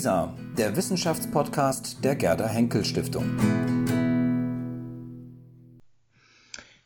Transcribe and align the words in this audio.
WISA, 0.00 0.34
der 0.56 0.76
Wissenschaftspodcast 0.76 2.02
der 2.02 2.16
Gerda 2.16 2.46
Henkel 2.46 2.86
Stiftung. 2.86 3.36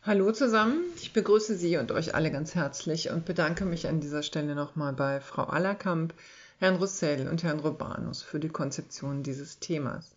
Hallo 0.03 0.33
zusammen, 0.33 0.80
ich 0.96 1.12
begrüße 1.12 1.55
Sie 1.55 1.77
und 1.77 1.93
euch 1.93 2.16
alle 2.16 2.32
ganz 2.32 2.57
herzlich 2.57 3.11
und 3.11 3.25
bedanke 3.25 3.66
mich 3.66 3.87
an 3.87 4.00
dieser 4.00 4.25
Stelle 4.25 4.57
nochmal 4.57 4.95
bei 4.95 5.21
Frau 5.21 5.45
Allerkamp, 5.45 6.12
Herrn 6.59 6.75
Russell 6.75 7.29
und 7.29 7.45
Herrn 7.45 7.61
Robanus 7.61 8.21
für 8.25 8.41
die 8.41 8.48
Konzeption 8.48 9.23
dieses 9.23 9.61
Themas. 9.61 10.11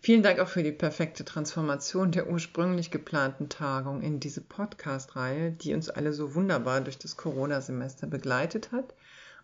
Vielen 0.00 0.22
Dank 0.22 0.38
auch 0.38 0.48
für 0.48 0.62
die 0.62 0.70
perfekte 0.70 1.24
Transformation 1.24 2.12
der 2.12 2.30
ursprünglich 2.30 2.92
geplanten 2.92 3.48
Tagung 3.48 4.00
in 4.00 4.20
diese 4.20 4.42
Podcast-Reihe, 4.42 5.50
die 5.50 5.74
uns 5.74 5.90
alle 5.90 6.12
so 6.12 6.36
wunderbar 6.36 6.82
durch 6.82 6.98
das 6.98 7.16
Corona-Semester 7.16 8.06
begleitet 8.06 8.70
hat 8.70 8.94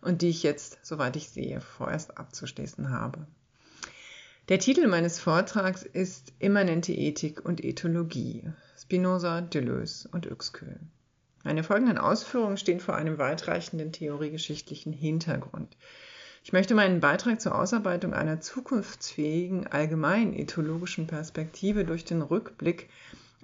und 0.01 0.21
die 0.21 0.29
ich 0.29 0.43
jetzt, 0.43 0.79
soweit 0.81 1.15
ich 1.15 1.29
sehe, 1.29 1.61
vorerst 1.61 2.17
abzuschließen 2.17 2.89
habe. 2.89 3.27
Der 4.49 4.59
Titel 4.59 4.87
meines 4.87 5.19
Vortrags 5.19 5.83
ist 5.83 6.33
Immanente 6.39 6.91
Ethik 6.91 7.45
und 7.45 7.63
Ethologie, 7.63 8.51
Spinoza, 8.77 9.41
Deleuze 9.41 10.09
und 10.09 10.25
Uexküll. 10.25 10.79
Meine 11.43 11.63
folgenden 11.63 11.97
Ausführungen 11.97 12.57
stehen 12.57 12.79
vor 12.79 12.95
einem 12.95 13.17
weitreichenden 13.17 13.91
theoriegeschichtlichen 13.91 14.91
Hintergrund. 14.91 15.77
Ich 16.43 16.51
möchte 16.51 16.73
meinen 16.73 16.99
Beitrag 16.99 17.39
zur 17.39 17.53
Ausarbeitung 17.53 18.13
einer 18.13 18.41
zukunftsfähigen 18.41 19.67
allgemeinen 19.67 20.33
ethologischen 20.33 21.05
Perspektive 21.05 21.85
durch 21.85 22.05
den 22.05 22.21
Rückblick 22.21 22.89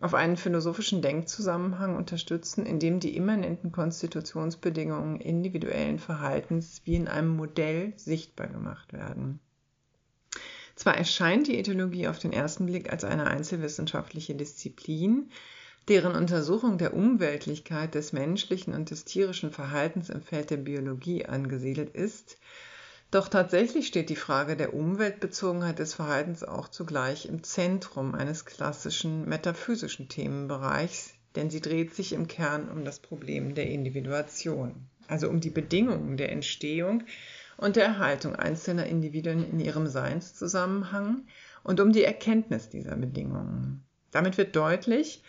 auf 0.01 0.13
einen 0.13 0.37
philosophischen 0.37 1.01
Denkzusammenhang 1.01 1.95
unterstützen, 1.95 2.65
in 2.65 2.79
dem 2.79 2.99
die 2.99 3.15
immanenten 3.15 3.71
Konstitutionsbedingungen 3.71 5.21
individuellen 5.21 5.99
Verhaltens 5.99 6.81
wie 6.83 6.95
in 6.95 7.07
einem 7.07 7.35
Modell 7.35 7.93
sichtbar 7.95 8.47
gemacht 8.47 8.91
werden. 8.93 9.39
Zwar 10.75 10.97
erscheint 10.97 11.47
die 11.47 11.57
Ethologie 11.57 12.09
auf 12.09 12.19
den 12.19 12.33
ersten 12.33 12.65
Blick 12.65 12.91
als 12.91 13.05
eine 13.05 13.27
einzelwissenschaftliche 13.27 14.35
Disziplin, 14.35 15.29
deren 15.87 16.15
Untersuchung 16.15 16.77
der 16.77 16.93
Umweltlichkeit 16.93 17.95
des 17.95 18.11
menschlichen 18.11 18.73
und 18.73 18.89
des 18.89 19.05
tierischen 19.05 19.51
Verhaltens 19.51 20.09
im 20.09 20.21
Feld 20.21 20.49
der 20.49 20.57
Biologie 20.57 21.25
angesiedelt 21.25 21.95
ist, 21.95 22.37
doch 23.11 23.27
tatsächlich 23.27 23.87
steht 23.87 24.09
die 24.09 24.15
Frage 24.15 24.57
der 24.57 24.73
Umweltbezogenheit 24.73 25.79
des 25.79 25.93
Verhaltens 25.93 26.43
auch 26.43 26.67
zugleich 26.67 27.27
im 27.27 27.43
Zentrum 27.43 28.13
eines 28.15 28.45
klassischen 28.45 29.27
metaphysischen 29.27 30.09
Themenbereichs, 30.09 31.13
denn 31.35 31.49
sie 31.49 31.61
dreht 31.61 31.93
sich 31.93 32.13
im 32.13 32.27
Kern 32.27 32.69
um 32.69 32.83
das 32.83 32.99
Problem 32.99 33.55
der 33.55 33.69
Individuation, 33.69 34.87
also 35.07 35.29
um 35.29 35.39
die 35.39 35.49
Bedingungen 35.49 36.17
der 36.17 36.31
Entstehung 36.31 37.03
und 37.57 37.75
der 37.75 37.85
Erhaltung 37.85 38.35
einzelner 38.35 38.85
Individuen 38.85 39.49
in 39.49 39.59
ihrem 39.59 39.87
Seinszusammenhang 39.87 41.25
und 41.63 41.79
um 41.79 41.91
die 41.91 42.03
Erkenntnis 42.03 42.69
dieser 42.69 42.95
Bedingungen. 42.95 43.83
Damit 44.11 44.37
wird 44.37 44.55
deutlich, 44.55 45.23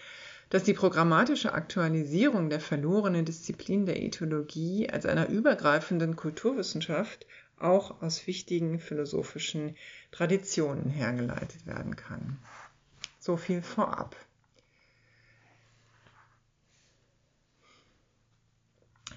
dass 0.50 0.62
die 0.62 0.74
programmatische 0.74 1.52
Aktualisierung 1.52 2.50
der 2.50 2.60
verlorenen 2.60 3.24
Disziplin 3.24 3.84
der 3.84 4.00
Ethologie 4.00 4.88
als 4.88 5.06
einer 5.06 5.28
übergreifenden 5.28 6.14
Kulturwissenschaft 6.14 7.26
auch 7.58 8.02
aus 8.02 8.26
wichtigen 8.26 8.78
philosophischen 8.80 9.76
Traditionen 10.10 10.90
hergeleitet 10.90 11.66
werden 11.66 11.96
kann. 11.96 12.38
So 13.18 13.36
viel 13.36 13.62
vorab. 13.62 14.14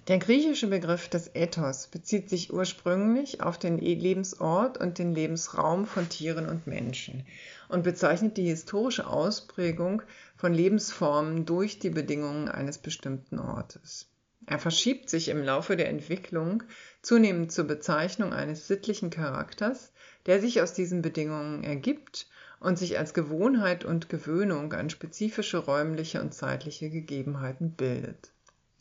Der 0.09 0.17
griechische 0.17 0.65
Begriff 0.65 1.07
des 1.07 1.35
Ethos 1.35 1.85
bezieht 1.85 2.31
sich 2.31 2.51
ursprünglich 2.51 3.43
auf 3.43 3.59
den 3.59 3.77
Lebensort 3.77 4.79
und 4.79 4.97
den 4.97 5.13
Lebensraum 5.13 5.85
von 5.85 6.09
Tieren 6.09 6.49
und 6.49 6.65
Menschen 6.65 7.27
und 7.67 7.83
bezeichnet 7.83 8.35
die 8.35 8.47
historische 8.47 9.05
Ausprägung 9.05 10.01
von 10.35 10.51
Lebensformen 10.51 11.45
durch 11.45 11.77
die 11.77 11.91
Bedingungen 11.91 12.49
eines 12.49 12.79
bestimmten 12.79 13.37
Ortes. 13.37 14.09
Er 14.47 14.57
verschiebt 14.57 15.11
sich 15.11 15.29
im 15.29 15.43
Laufe 15.43 15.77
der 15.77 15.89
Entwicklung 15.89 16.63
zunehmend 17.01 17.51
zur 17.51 17.65
Bezeichnung 17.65 18.33
eines 18.33 18.67
sittlichen 18.67 19.09
Charakters, 19.09 19.93
der 20.25 20.41
sich 20.41 20.61
aus 20.61 20.73
diesen 20.73 21.01
Bedingungen 21.01 21.63
ergibt 21.63 22.27
und 22.59 22.77
sich 22.77 22.97
als 22.97 23.13
Gewohnheit 23.13 23.85
und 23.85 24.09
Gewöhnung 24.09 24.73
an 24.73 24.89
spezifische 24.89 25.57
räumliche 25.59 26.21
und 26.21 26.33
zeitliche 26.33 26.89
Gegebenheiten 26.89 27.71
bildet. 27.71 28.31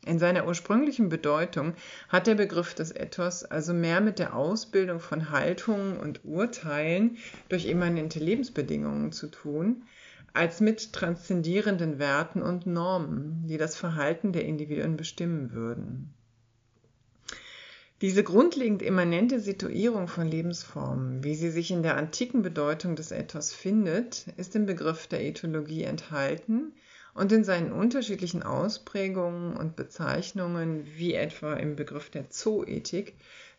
In 0.05 0.19
seiner 0.19 0.47
ursprünglichen 0.47 1.09
Bedeutung 1.09 1.75
hat 2.09 2.27
der 2.27 2.34
Begriff 2.34 2.75
des 2.75 2.95
Ethos 2.95 3.45
also 3.45 3.75
mehr 3.75 4.01
mit 4.01 4.19
der 4.19 4.34
Ausbildung 4.34 5.01
von 5.01 5.31
Haltungen 5.31 5.99
und 5.99 6.25
Urteilen 6.25 7.19
durch 7.49 7.67
immanente 7.67 8.19
Lebensbedingungen 8.19 9.12
zu 9.12 9.27
tun, 9.27 9.84
als 10.34 10.61
mit 10.61 10.93
transzendierenden 10.93 11.99
Werten 11.99 12.43
und 12.43 12.67
Normen, 12.67 13.45
die 13.49 13.59
das 13.59 13.77
Verhalten 13.77 14.33
der 14.33 14.45
Individuen 14.45 14.97
bestimmen 14.97 15.53
würden. 15.53 16.15
Diese 18.00 18.22
grundlegend 18.22 18.81
immanente 18.81 19.41
Situierung 19.41 20.06
von 20.06 20.28
Lebensformen, 20.28 21.25
wie 21.25 21.34
sie 21.34 21.50
sich 21.50 21.72
in 21.72 21.82
der 21.82 21.97
antiken 21.97 22.42
Bedeutung 22.42 22.94
des 22.94 23.10
Ethos 23.10 23.53
findet, 23.53 24.28
ist 24.36 24.54
im 24.54 24.66
Begriff 24.66 25.09
der 25.09 25.25
Ethologie 25.25 25.82
enthalten 25.82 26.75
und 27.14 27.32
in 27.32 27.42
seinen 27.42 27.72
unterschiedlichen 27.72 28.44
Ausprägungen 28.44 29.56
und 29.56 29.75
Bezeichnungen, 29.75 30.86
wie 30.94 31.14
etwa 31.14 31.54
im 31.54 31.75
Begriff 31.75 32.09
der 32.09 32.31
Zoethik, 32.31 33.16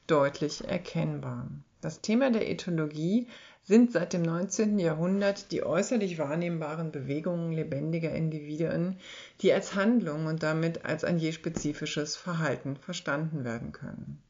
deutlich 0.07 0.65
erkennbar. 0.65 1.49
Das 1.81 1.99
Thema 1.99 2.31
der 2.31 2.49
Ethologie 2.49 3.27
sind 3.63 3.91
seit 3.91 4.13
dem 4.13 4.21
19. 4.21 4.79
Jahrhundert 4.79 5.51
die 5.51 5.63
äußerlich 5.63 6.17
wahrnehmbaren 6.17 6.93
Bewegungen 6.93 7.51
lebendiger 7.51 8.13
Individuen, 8.13 8.95
die 9.41 9.51
als 9.51 9.75
Handlung 9.75 10.27
und 10.27 10.43
damit 10.43 10.85
als 10.85 11.03
ein 11.03 11.19
je 11.19 11.33
spezifisches 11.33 12.15
Verhalten 12.15 12.77
verstanden 12.77 13.43
werden 13.43 13.73
können. 13.73 14.23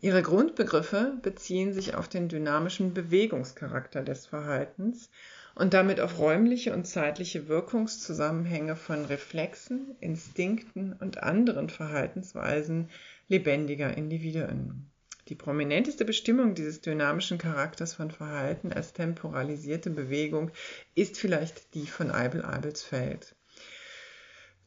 Ihre 0.00 0.22
Grundbegriffe 0.22 1.18
beziehen 1.22 1.72
sich 1.72 1.94
auf 1.94 2.08
den 2.08 2.28
dynamischen 2.28 2.92
Bewegungscharakter 2.92 4.02
des 4.02 4.26
Verhaltens 4.26 5.10
und 5.54 5.72
damit 5.72 6.00
auf 6.00 6.18
räumliche 6.18 6.74
und 6.74 6.86
zeitliche 6.86 7.48
Wirkungszusammenhänge 7.48 8.76
von 8.76 9.06
Reflexen, 9.06 9.96
Instinkten 10.00 10.92
und 10.92 11.22
anderen 11.22 11.70
Verhaltensweisen 11.70 12.90
lebendiger 13.28 13.96
Individuen. 13.96 14.90
Die 15.28 15.34
prominenteste 15.34 16.04
Bestimmung 16.04 16.54
dieses 16.54 16.82
dynamischen 16.82 17.38
Charakters 17.38 17.94
von 17.94 18.10
Verhalten 18.10 18.72
als 18.72 18.92
temporalisierte 18.92 19.90
Bewegung 19.90 20.50
ist 20.94 21.18
vielleicht 21.18 21.74
die 21.74 21.86
von 21.86 22.10
Eibel 22.10 22.44
Eibelsfeld. 22.44 23.34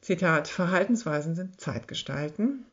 Zitat, 0.02 0.48
Verhaltensweisen 0.48 1.36
sind 1.36 1.62
Zeitgestalten, 1.62 2.66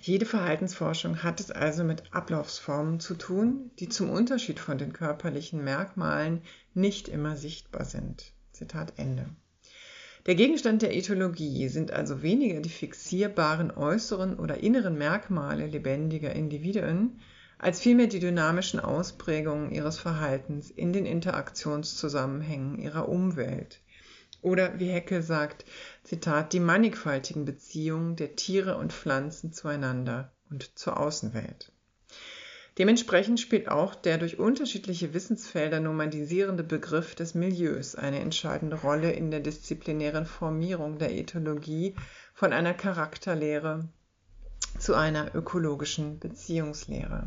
jede 0.00 0.26
Verhaltensforschung 0.26 1.22
hat 1.22 1.40
es 1.40 1.50
also 1.50 1.84
mit 1.84 2.02
Ablaufsformen 2.12 3.00
zu 3.00 3.14
tun, 3.14 3.70
die 3.78 3.88
zum 3.88 4.10
Unterschied 4.10 4.60
von 4.60 4.78
den 4.78 4.92
körperlichen 4.92 5.62
Merkmalen 5.64 6.42
nicht 6.72 7.08
immer 7.08 7.36
sichtbar 7.36 7.84
sind. 7.84 8.32
Zitat 8.52 8.92
Ende. 8.96 9.26
Der 10.26 10.34
Gegenstand 10.34 10.82
der 10.82 10.94
Ethologie 10.94 11.68
sind 11.68 11.90
also 11.90 12.22
weniger 12.22 12.60
die 12.60 12.68
fixierbaren 12.68 13.70
äußeren 13.70 14.38
oder 14.38 14.58
inneren 14.58 14.98
Merkmale 14.98 15.66
lebendiger 15.66 16.34
Individuen, 16.34 17.20
als 17.58 17.80
vielmehr 17.80 18.06
die 18.06 18.20
dynamischen 18.20 18.78
Ausprägungen 18.78 19.72
ihres 19.72 19.98
Verhaltens 19.98 20.70
in 20.70 20.92
den 20.92 21.06
Interaktionszusammenhängen 21.06 22.78
ihrer 22.78 23.08
Umwelt, 23.08 23.80
oder 24.42 24.78
wie 24.78 24.90
Heckel 24.90 25.22
sagt, 25.22 25.64
die 26.10 26.60
mannigfaltigen 26.60 27.44
Beziehungen 27.44 28.16
der 28.16 28.36
Tiere 28.36 28.76
und 28.76 28.92
Pflanzen 28.92 29.52
zueinander 29.52 30.32
und 30.50 30.78
zur 30.78 30.98
Außenwelt. 30.98 31.72
Dementsprechend 32.78 33.40
spielt 33.40 33.68
auch 33.68 33.96
der 33.96 34.18
durch 34.18 34.38
unterschiedliche 34.38 35.12
Wissensfelder 35.12 35.80
normalisierende 35.80 36.62
Begriff 36.62 37.16
des 37.16 37.34
Milieus 37.34 37.96
eine 37.96 38.20
entscheidende 38.20 38.76
Rolle 38.76 39.10
in 39.10 39.32
der 39.32 39.40
disziplinären 39.40 40.26
Formierung 40.26 40.98
der 40.98 41.12
Ethologie 41.12 41.96
von 42.34 42.52
einer 42.52 42.74
Charakterlehre 42.74 43.88
zu 44.78 44.94
einer 44.94 45.34
ökologischen 45.34 46.20
Beziehungslehre. 46.20 47.26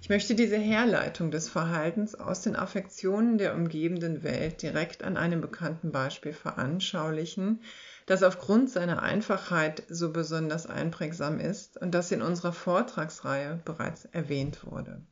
Ich 0.00 0.08
möchte 0.08 0.34
diese 0.34 0.56
Herleitung 0.56 1.30
des 1.30 1.48
Verhaltens 1.48 2.16
aus 2.16 2.42
den 2.42 2.56
Affektionen 2.56 3.38
der 3.38 3.54
umgebenden 3.54 4.24
Welt 4.24 4.60
direkt 4.60 5.04
an 5.04 5.16
einem 5.16 5.40
bekannten 5.40 5.92
Beispiel 5.92 6.32
veranschaulichen, 6.32 7.62
das 8.06 8.22
aufgrund 8.22 8.70
seiner 8.70 9.02
Einfachheit 9.02 9.82
so 9.88 10.12
besonders 10.12 10.66
einprägsam 10.66 11.38
ist 11.38 11.76
und 11.76 11.92
das 11.92 12.10
in 12.12 12.22
unserer 12.22 12.52
Vortragsreihe 12.52 13.60
bereits 13.64 14.06
erwähnt 14.06 14.64
wurde. 14.64 15.02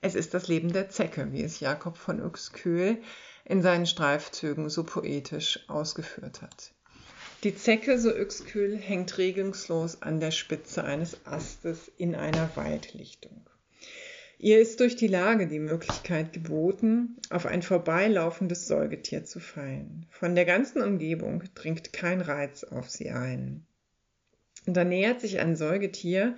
Es 0.00 0.14
ist 0.14 0.34
das 0.34 0.48
Leben 0.48 0.72
der 0.72 0.88
Zecke, 0.88 1.32
wie 1.32 1.42
es 1.42 1.60
Jakob 1.60 1.96
von 1.96 2.22
Uexküll 2.22 2.98
in 3.44 3.62
seinen 3.62 3.86
Streifzügen 3.86 4.68
so 4.68 4.84
poetisch 4.84 5.68
ausgeführt 5.68 6.42
hat. 6.42 6.72
Die 7.44 7.54
Zecke, 7.54 7.98
so 7.98 8.10
Uexküll, 8.10 8.76
hängt 8.76 9.18
regungslos 9.18 10.02
an 10.02 10.20
der 10.20 10.30
Spitze 10.30 10.84
eines 10.84 11.26
Astes 11.26 11.90
in 11.96 12.14
einer 12.14 12.50
Waldlichtung. 12.56 13.46
Ihr 14.38 14.60
ist 14.60 14.80
durch 14.80 14.96
die 14.96 15.06
Lage 15.06 15.46
die 15.46 15.58
Möglichkeit 15.58 16.34
geboten, 16.34 17.16
auf 17.30 17.46
ein 17.46 17.62
vorbeilaufendes 17.62 18.66
Säugetier 18.66 19.24
zu 19.24 19.40
fallen. 19.40 20.06
Von 20.10 20.34
der 20.34 20.44
ganzen 20.44 20.82
Umgebung 20.82 21.42
dringt 21.54 21.94
kein 21.94 22.20
Reiz 22.20 22.62
auf 22.62 22.90
sie 22.90 23.10
ein. 23.10 23.64
Und 24.66 24.76
da 24.76 24.84
nähert 24.84 25.22
sich 25.22 25.38
ein 25.40 25.56
Säugetier, 25.56 26.36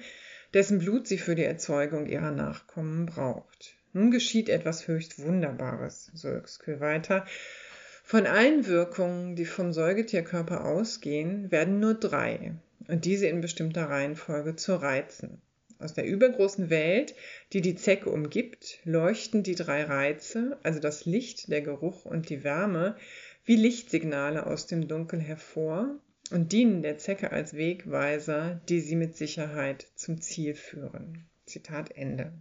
dessen 0.54 0.78
Blut 0.78 1.08
sie 1.08 1.18
für 1.18 1.34
die 1.34 1.44
Erzeugung 1.44 2.06
ihrer 2.06 2.30
Nachkommen 2.30 3.06
braucht. 3.06 3.74
Nun 3.92 4.12
geschieht 4.12 4.48
etwas 4.48 4.86
höchst 4.86 5.18
Wunderbares, 5.18 6.10
so 6.14 6.28
Öxküll 6.28 6.78
weiter. 6.78 7.26
Von 8.04 8.26
allen 8.26 8.66
Wirkungen, 8.66 9.34
die 9.34 9.44
vom 9.44 9.72
Säugetierkörper 9.72 10.64
ausgehen, 10.64 11.50
werden 11.50 11.80
nur 11.80 11.94
drei, 11.94 12.54
und 12.86 13.04
diese 13.04 13.26
in 13.26 13.40
bestimmter 13.40 13.90
Reihenfolge 13.90 14.56
zu 14.56 14.76
Reizen. 14.76 15.42
Aus 15.80 15.94
der 15.94 16.06
übergroßen 16.06 16.70
Welt, 16.70 17.14
die 17.52 17.60
die 17.60 17.76
Zecke 17.76 18.10
umgibt, 18.10 18.80
leuchten 18.84 19.44
die 19.44 19.54
drei 19.54 19.84
Reize, 19.84 20.58
also 20.64 20.80
das 20.80 21.04
Licht, 21.04 21.50
der 21.50 21.62
Geruch 21.62 22.04
und 22.04 22.30
die 22.30 22.42
Wärme, 22.42 22.96
wie 23.44 23.56
Lichtsignale 23.56 24.46
aus 24.46 24.66
dem 24.66 24.88
Dunkel 24.88 25.20
hervor 25.20 26.00
und 26.30 26.52
dienen 26.52 26.82
der 26.82 26.98
Zecke 26.98 27.30
als 27.30 27.54
Wegweiser, 27.54 28.60
die 28.68 28.80
sie 28.80 28.96
mit 28.96 29.16
Sicherheit 29.16 29.86
zum 29.94 30.20
Ziel 30.20 30.54
führen. 30.54 31.28
Zitat 31.46 31.92
Ende. 31.96 32.32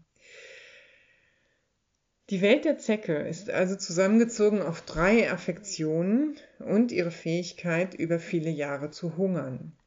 Die 2.30 2.42
Welt 2.42 2.66
der 2.66 2.78
Zecke 2.78 3.16
ist 3.20 3.50
also 3.50 3.76
zusammengezogen 3.76 4.62
auf 4.62 4.82
drei 4.82 5.32
Affektionen 5.32 6.36
und 6.60 6.92
ihre 6.92 7.12
Fähigkeit, 7.12 7.94
über 7.94 8.20
viele 8.20 8.50
Jahre 8.50 8.92
zu 8.92 9.16
hungern. 9.16 9.78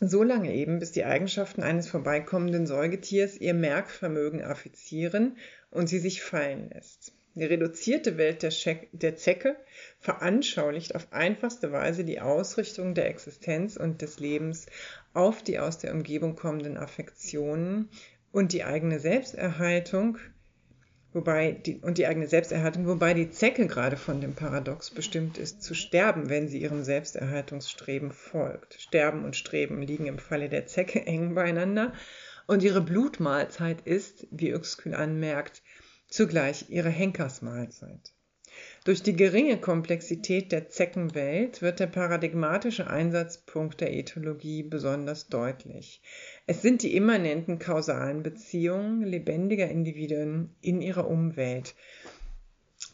So 0.00 0.22
lange 0.22 0.54
eben, 0.54 0.78
bis 0.78 0.92
die 0.92 1.04
Eigenschaften 1.04 1.62
eines 1.62 1.88
vorbeikommenden 1.88 2.66
Säugetiers 2.66 3.36
ihr 3.36 3.54
Merkvermögen 3.54 4.44
affizieren 4.44 5.36
und 5.70 5.88
sie 5.88 5.98
sich 5.98 6.22
fallen 6.22 6.70
lässt. 6.70 7.12
Die 7.34 7.44
reduzierte 7.44 8.16
Welt 8.16 8.42
der, 8.42 8.52
der, 8.92 9.16
Zecke 9.16 9.56
veranschaulicht 10.00 10.94
auf 10.94 11.12
einfachste 11.12 11.72
Weise 11.72 12.04
die 12.04 12.20
Ausrichtung 12.20 12.94
der 12.94 13.08
Existenz 13.08 13.76
und 13.76 14.02
des 14.02 14.18
Lebens 14.18 14.66
auf 15.14 15.42
die 15.42 15.58
aus 15.58 15.78
der 15.78 15.92
Umgebung 15.92 16.36
kommenden 16.36 16.76
Affektionen 16.76 17.88
und 18.32 18.52
die 18.52 18.64
eigene 18.64 18.98
Selbsterhaltung 18.98 20.18
wobei 21.18 21.50
die, 21.50 21.80
und 21.80 21.98
die 21.98 22.06
eigene 22.06 22.28
Selbsterhaltung, 22.28 22.86
wobei 22.86 23.12
die 23.12 23.30
Zecke 23.30 23.66
gerade 23.66 23.96
von 23.96 24.20
dem 24.20 24.34
Paradox 24.34 24.90
bestimmt 24.90 25.36
ist, 25.36 25.64
zu 25.64 25.74
sterben, 25.74 26.28
wenn 26.28 26.46
sie 26.46 26.62
ihrem 26.62 26.84
Selbsterhaltungsstreben 26.84 28.12
folgt. 28.12 28.74
Sterben 28.74 29.24
und 29.24 29.34
Streben 29.34 29.82
liegen 29.82 30.06
im 30.06 30.20
Falle 30.20 30.48
der 30.48 30.66
Zecke 30.66 31.04
eng 31.04 31.34
beieinander 31.34 31.92
und 32.46 32.62
ihre 32.62 32.80
Blutmahlzeit 32.80 33.80
ist, 33.80 34.28
wie 34.30 34.54
Uexküll 34.54 34.94
anmerkt, 34.94 35.62
zugleich 36.06 36.66
ihre 36.68 36.88
Henkersmahlzeit. 36.88 38.12
Durch 38.88 39.02
die 39.02 39.16
geringe 39.16 39.58
Komplexität 39.58 40.50
der 40.50 40.70
Zeckenwelt 40.70 41.60
wird 41.60 41.78
der 41.78 41.88
paradigmatische 41.88 42.86
Einsatzpunkt 42.86 43.82
der 43.82 43.92
Ethologie 43.92 44.62
besonders 44.62 45.28
deutlich. 45.28 46.00
Es 46.46 46.62
sind 46.62 46.82
die 46.82 46.96
immanenten 46.96 47.58
kausalen 47.58 48.22
Beziehungen 48.22 49.02
lebendiger 49.02 49.68
Individuen 49.68 50.56
in 50.62 50.80
ihrer 50.80 51.06
Umwelt, 51.06 51.74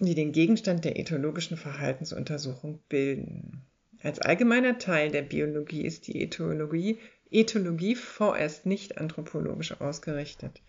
die 0.00 0.16
den 0.16 0.32
Gegenstand 0.32 0.84
der 0.84 0.98
ethologischen 0.98 1.56
Verhaltensuntersuchung 1.56 2.80
bilden. 2.88 3.62
Als 4.02 4.18
allgemeiner 4.18 4.78
Teil 4.78 5.12
der 5.12 5.22
Biologie 5.22 5.82
ist 5.84 6.08
die 6.08 6.20
Ethologie, 6.20 6.98
Ethologie 7.30 7.94
vorerst 7.94 8.66
nicht 8.66 8.98
anthropologisch 8.98 9.80
ausgerichtet. 9.80 10.60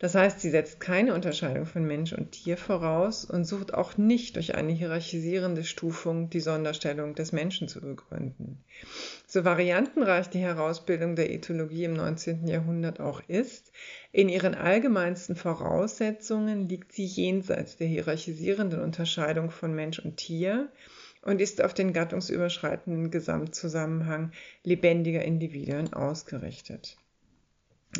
Das 0.00 0.14
heißt, 0.14 0.40
sie 0.40 0.50
setzt 0.50 0.78
keine 0.78 1.12
Unterscheidung 1.12 1.66
von 1.66 1.84
Mensch 1.84 2.12
und 2.12 2.30
Tier 2.30 2.56
voraus 2.56 3.24
und 3.24 3.44
sucht 3.44 3.74
auch 3.74 3.96
nicht 3.96 4.36
durch 4.36 4.54
eine 4.54 4.70
hierarchisierende 4.70 5.64
Stufung 5.64 6.30
die 6.30 6.38
Sonderstellung 6.38 7.16
des 7.16 7.32
Menschen 7.32 7.66
zu 7.66 7.80
begründen. 7.80 8.62
So 9.26 9.44
variantenreich 9.44 10.30
die 10.30 10.38
Herausbildung 10.38 11.16
der 11.16 11.32
Ethologie 11.32 11.84
im 11.84 11.94
19. 11.94 12.46
Jahrhundert 12.46 13.00
auch 13.00 13.22
ist, 13.26 13.72
in 14.12 14.28
ihren 14.28 14.54
allgemeinsten 14.54 15.34
Voraussetzungen 15.34 16.68
liegt 16.68 16.92
sie 16.92 17.04
jenseits 17.04 17.76
der 17.76 17.88
hierarchisierenden 17.88 18.80
Unterscheidung 18.80 19.50
von 19.50 19.74
Mensch 19.74 19.98
und 19.98 20.16
Tier 20.16 20.70
und 21.22 21.40
ist 21.40 21.60
auf 21.60 21.74
den 21.74 21.92
gattungsüberschreitenden 21.92 23.10
Gesamtzusammenhang 23.10 24.30
lebendiger 24.62 25.24
Individuen 25.24 25.92
ausgerichtet. 25.92 26.96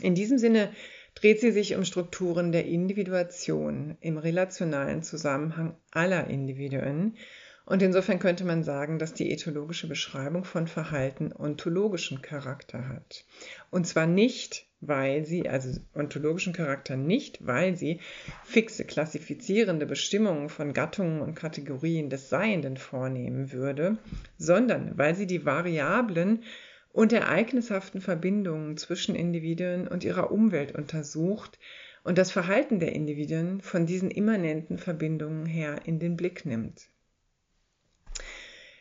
In 0.00 0.14
diesem 0.14 0.38
Sinne 0.38 0.70
dreht 1.20 1.40
sie 1.40 1.50
sich 1.50 1.74
um 1.74 1.84
Strukturen 1.84 2.52
der 2.52 2.66
Individuation 2.66 3.96
im 4.00 4.18
relationalen 4.18 5.02
Zusammenhang 5.02 5.74
aller 5.90 6.28
Individuen. 6.28 7.16
Und 7.66 7.82
insofern 7.82 8.18
könnte 8.18 8.44
man 8.44 8.62
sagen, 8.62 8.98
dass 8.98 9.14
die 9.14 9.30
ethologische 9.30 9.88
Beschreibung 9.88 10.44
von 10.44 10.68
Verhalten 10.68 11.32
ontologischen 11.32 12.22
Charakter 12.22 12.88
hat. 12.88 13.24
Und 13.70 13.86
zwar 13.86 14.06
nicht, 14.06 14.66
weil 14.80 15.26
sie, 15.26 15.48
also 15.48 15.78
ontologischen 15.94 16.52
Charakter 16.52 16.96
nicht, 16.96 17.44
weil 17.46 17.76
sie 17.76 18.00
fixe 18.44 18.84
klassifizierende 18.84 19.86
Bestimmungen 19.86 20.48
von 20.48 20.72
Gattungen 20.72 21.20
und 21.20 21.34
Kategorien 21.34 22.10
des 22.10 22.28
Seienden 22.28 22.76
vornehmen 22.76 23.52
würde, 23.52 23.98
sondern 24.38 24.96
weil 24.96 25.16
sie 25.16 25.26
die 25.26 25.44
Variablen 25.44 26.44
und 26.92 27.12
ereignishaften 27.12 28.00
Verbindungen 28.00 28.76
zwischen 28.76 29.14
Individuen 29.14 29.86
und 29.88 30.04
ihrer 30.04 30.30
Umwelt 30.30 30.74
untersucht 30.74 31.58
und 32.04 32.18
das 32.18 32.30
Verhalten 32.30 32.80
der 32.80 32.92
Individuen 32.92 33.60
von 33.60 33.86
diesen 33.86 34.10
immanenten 34.10 34.78
Verbindungen 34.78 35.46
her 35.46 35.80
in 35.84 35.98
den 35.98 36.16
Blick 36.16 36.46
nimmt. 36.46 36.88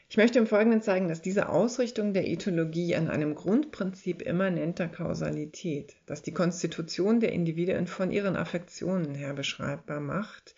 Ich 0.10 0.16
möchte 0.16 0.40
im 0.40 0.48
Folgenden 0.48 0.82
zeigen, 0.82 1.10
dass 1.10 1.22
diese 1.22 1.50
Ausrichtung 1.50 2.14
der 2.14 2.28
Ethologie 2.30 2.96
an 2.96 3.10
einem 3.10 3.36
Grundprinzip 3.36 4.22
immanenter 4.22 4.88
Kausalität, 4.88 5.98
das 6.06 6.22
die 6.22 6.34
Konstitution 6.34 7.20
der 7.20 7.34
Individuen 7.34 7.88
von 7.88 8.12
ihren 8.12 8.38
Affektionen 8.38 9.16
her 9.16 9.34
beschreibbar 9.34 10.00
macht, 10.00 10.56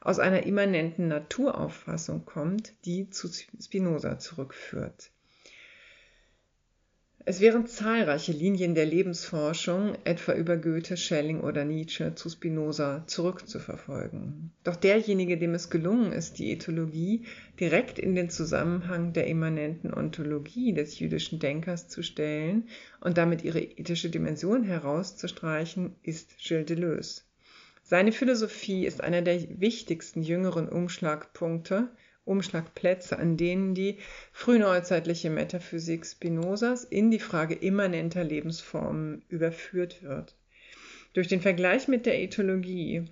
aus 0.00 0.18
einer 0.18 0.44
immanenten 0.46 1.06
Naturauffassung 1.06 2.24
kommt, 2.24 2.72
die 2.84 3.08
zu 3.08 3.28
Spinoza 3.28 4.18
zurückführt. 4.18 5.12
Es 7.30 7.42
wären 7.42 7.66
zahlreiche 7.66 8.32
Linien 8.32 8.74
der 8.74 8.86
Lebensforschung, 8.86 9.98
etwa 10.04 10.32
über 10.32 10.56
Goethe, 10.56 10.96
Schelling 10.96 11.42
oder 11.42 11.62
Nietzsche, 11.62 12.14
zu 12.14 12.30
Spinoza 12.30 13.04
zurückzuverfolgen. 13.06 14.50
Doch 14.64 14.76
derjenige, 14.76 15.36
dem 15.36 15.52
es 15.52 15.68
gelungen 15.68 16.12
ist, 16.12 16.38
die 16.38 16.52
Ethologie 16.52 17.26
direkt 17.60 17.98
in 17.98 18.14
den 18.14 18.30
Zusammenhang 18.30 19.12
der 19.12 19.26
immanenten 19.26 19.92
Ontologie 19.92 20.72
des 20.72 21.00
jüdischen 21.00 21.38
Denkers 21.38 21.88
zu 21.88 22.02
stellen 22.02 22.66
und 23.02 23.18
damit 23.18 23.44
ihre 23.44 23.60
ethische 23.60 24.08
Dimension 24.08 24.62
herauszustreichen, 24.62 25.96
ist 26.02 26.38
Gilles 26.38 26.64
Deleuze. 26.64 27.20
Seine 27.82 28.12
Philosophie 28.12 28.86
ist 28.86 29.02
einer 29.02 29.20
der 29.20 29.60
wichtigsten 29.60 30.22
jüngeren 30.22 30.66
Umschlagpunkte 30.66 31.90
Umschlagplätze, 32.28 33.18
an 33.18 33.36
denen 33.36 33.74
die 33.74 33.98
frühneuzeitliche 34.32 35.30
Metaphysik 35.30 36.06
Spinozas 36.06 36.84
in 36.84 37.10
die 37.10 37.18
Frage 37.18 37.54
immanenter 37.54 38.22
Lebensformen 38.22 39.24
überführt 39.28 40.02
wird. 40.02 40.36
Durch 41.14 41.28
den 41.28 41.40
Vergleich 41.40 41.88
mit 41.88 42.06
der 42.06 42.20
Ethologie 42.20 43.06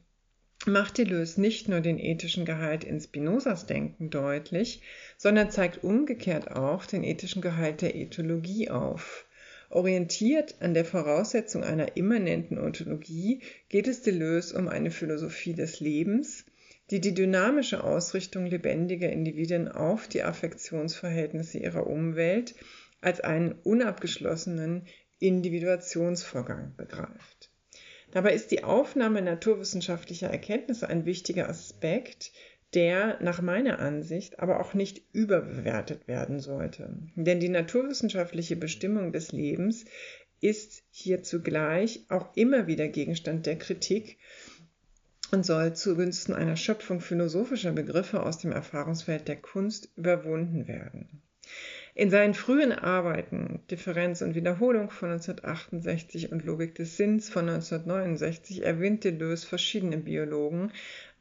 macht 0.64 0.98
Deleuze 0.98 1.40
nicht 1.40 1.68
nur 1.68 1.80
den 1.80 1.98
ethischen 1.98 2.44
Gehalt 2.44 2.84
in 2.84 3.00
Spinozas 3.00 3.66
Denken 3.66 4.10
deutlich, 4.10 4.82
sondern 5.16 5.50
zeigt 5.50 5.84
umgekehrt 5.84 6.50
auch 6.50 6.86
den 6.86 7.04
ethischen 7.04 7.42
Gehalt 7.42 7.82
der 7.82 7.94
Ethologie 7.94 8.70
auf. 8.70 9.26
Orientiert 9.68 10.54
an 10.60 10.74
der 10.74 10.84
Voraussetzung 10.84 11.64
einer 11.64 11.96
immanenten 11.96 12.58
Ontologie 12.58 13.40
geht 13.68 13.88
es 13.88 14.02
Deleuze 14.02 14.56
um 14.56 14.68
eine 14.68 14.90
Philosophie 14.90 15.54
des 15.54 15.80
Lebens, 15.80 16.44
die 16.90 17.00
die 17.00 17.14
dynamische 17.14 17.82
Ausrichtung 17.82 18.46
lebendiger 18.46 19.10
Individuen 19.10 19.68
auf 19.68 20.08
die 20.08 20.22
Affektionsverhältnisse 20.22 21.58
ihrer 21.58 21.86
Umwelt 21.86 22.54
als 23.00 23.20
einen 23.20 23.52
unabgeschlossenen 23.52 24.86
Individuationsvorgang 25.18 26.74
begreift. 26.76 27.50
Dabei 28.12 28.34
ist 28.34 28.50
die 28.50 28.64
Aufnahme 28.64 29.20
naturwissenschaftlicher 29.20 30.28
Erkenntnisse 30.28 30.88
ein 30.88 31.04
wichtiger 31.04 31.48
Aspekt, 31.48 32.32
der 32.74 33.18
nach 33.22 33.40
meiner 33.40 33.78
Ansicht 33.78 34.38
aber 34.38 34.60
auch 34.60 34.74
nicht 34.74 35.02
überbewertet 35.12 36.06
werden 36.08 36.40
sollte. 36.40 36.96
Denn 37.14 37.40
die 37.40 37.48
naturwissenschaftliche 37.48 38.56
Bestimmung 38.56 39.12
des 39.12 39.32
Lebens 39.32 39.84
ist 40.40 40.84
hier 40.90 41.22
zugleich 41.22 42.04
auch 42.08 42.36
immer 42.36 42.66
wieder 42.66 42.88
Gegenstand 42.88 43.46
der 43.46 43.56
Kritik 43.56 44.18
und 45.30 45.44
soll 45.44 45.74
zugunsten 45.74 46.32
einer 46.32 46.56
Schöpfung 46.56 47.00
philosophischer 47.00 47.72
Begriffe 47.72 48.22
aus 48.22 48.38
dem 48.38 48.52
Erfahrungsfeld 48.52 49.28
der 49.28 49.36
Kunst 49.36 49.88
überwunden 49.96 50.68
werden. 50.68 51.22
In 51.94 52.10
seinen 52.10 52.34
frühen 52.34 52.72
Arbeiten 52.72 53.60
Differenz 53.70 54.20
und 54.20 54.34
Wiederholung 54.34 54.90
von 54.90 55.10
1968 55.10 56.30
und 56.30 56.44
Logik 56.44 56.74
des 56.74 56.96
Sinns 56.96 57.30
von 57.30 57.48
1969 57.48 58.64
erwähnt 58.64 59.04
Deleuze 59.04 59.46
verschiedene 59.46 59.96
Biologen, 59.96 60.72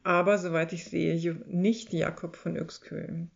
aber 0.04 0.38
soweit 0.38 0.74
ich 0.74 0.86
sehe, 0.86 1.36
nicht 1.48 1.94
Jakob 1.94 2.36
von 2.36 2.58
Uexküll. 2.58 3.28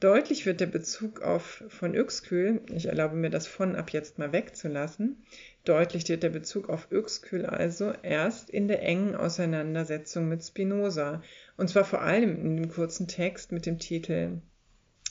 Deutlich 0.00 0.46
wird 0.46 0.60
der 0.60 0.66
Bezug 0.66 1.22
auf 1.22 1.64
von 1.68 1.96
Uexküll, 1.96 2.60
ich 2.72 2.86
erlaube 2.86 3.16
mir 3.16 3.30
das 3.30 3.48
von 3.48 3.74
ab 3.74 3.90
jetzt 3.90 4.16
mal 4.16 4.32
wegzulassen, 4.32 5.16
deutlich 5.64 6.08
wird 6.08 6.22
der 6.22 6.30
Bezug 6.30 6.68
auf 6.68 6.92
Uexküll 6.92 7.44
also 7.44 7.92
erst 8.04 8.48
in 8.48 8.68
der 8.68 8.82
engen 8.84 9.16
Auseinandersetzung 9.16 10.28
mit 10.28 10.44
Spinoza, 10.44 11.20
und 11.56 11.68
zwar 11.68 11.84
vor 11.84 12.02
allem 12.02 12.36
in 12.36 12.56
dem 12.56 12.68
kurzen 12.70 13.08
Text 13.08 13.50
mit 13.50 13.66
dem 13.66 13.80
Titel 13.80 14.40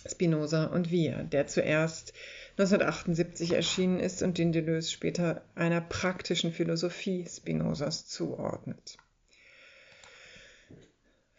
Spinoza 0.10 0.68
und 0.68 0.90
wir, 0.90 1.24
der 1.24 1.48
zuerst 1.48 2.14
1978 2.52 3.54
erschienen 3.54 4.00
ist 4.00 4.24
und 4.24 4.38
den 4.38 4.54
Deleuze 4.54 4.90
später 4.90 5.44
einer 5.56 5.82
praktischen 5.82 6.54
Philosophie 6.54 7.26
Spinozas 7.28 8.08
zuordnet. 8.08 8.98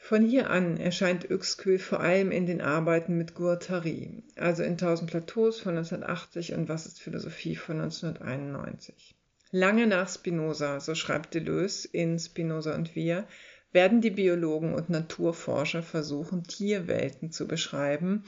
Von 0.08 0.24
hier 0.24 0.48
an 0.48 0.78
erscheint 0.78 1.30
Uexküll 1.30 1.78
vor 1.78 2.00
allem 2.00 2.30
in 2.30 2.46
den 2.46 2.62
Arbeiten 2.62 3.18
mit 3.18 3.34
Guattari, 3.34 4.22
also 4.36 4.62
in 4.62 4.78
Tausend 4.78 5.10
Plateaus 5.10 5.60
von 5.60 5.76
1980 5.76 6.54
und 6.54 6.66
Was 6.70 6.86
ist 6.86 6.98
Philosophie 6.98 7.56
von 7.56 7.78
1991. 7.78 9.14
Lange 9.50 9.86
nach 9.86 10.08
Spinoza, 10.08 10.80
so 10.80 10.94
schreibt 10.94 11.34
Deleuze 11.34 11.88
in 11.92 12.18
Spinoza 12.18 12.74
und 12.74 12.96
wir, 12.96 13.26
werden 13.72 14.00
die 14.00 14.08
Biologen 14.08 14.72
und 14.72 14.88
Naturforscher 14.88 15.82
versuchen, 15.82 16.44
Tierwelten 16.44 17.30
zu 17.30 17.46
beschreiben, 17.46 18.24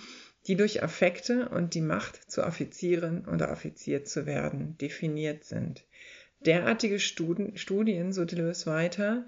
die 0.48 0.56
durch 0.56 0.82
Affekte 0.82 1.48
und 1.48 1.72
die 1.72 1.80
Macht 1.80 2.30
zu 2.30 2.44
offizieren 2.44 3.26
oder 3.26 3.50
offiziert 3.50 4.06
zu 4.06 4.26
werden 4.26 4.76
definiert 4.76 5.44
sind. 5.44 5.86
Derartige 6.40 7.00
Studien, 7.00 8.12
so 8.12 8.26
Deleuze 8.26 8.66
weiter, 8.66 9.24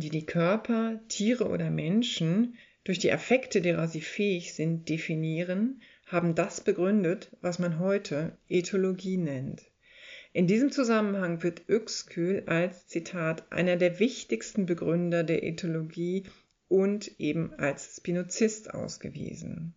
die 0.00 0.10
die 0.10 0.26
Körper, 0.26 1.00
Tiere 1.08 1.48
oder 1.48 1.70
Menschen 1.70 2.56
durch 2.84 2.98
die 2.98 3.12
Affekte, 3.12 3.60
derer 3.60 3.88
sie 3.88 4.00
fähig 4.00 4.54
sind, 4.54 4.88
definieren, 4.88 5.80
haben 6.06 6.34
das 6.34 6.60
begründet, 6.60 7.30
was 7.40 7.58
man 7.58 7.78
heute 7.78 8.36
Ethologie 8.48 9.16
nennt. 9.16 9.62
In 10.32 10.46
diesem 10.46 10.72
Zusammenhang 10.72 11.42
wird 11.42 11.68
Uexküll 11.68 12.42
als 12.46 12.88
Zitat 12.88 13.50
einer 13.52 13.76
der 13.76 14.00
wichtigsten 14.00 14.66
Begründer 14.66 15.22
der 15.22 15.44
Ethologie 15.44 16.24
und 16.68 17.20
eben 17.20 17.54
als 17.54 17.96
Spinozist 17.96 18.74
ausgewiesen. 18.74 19.74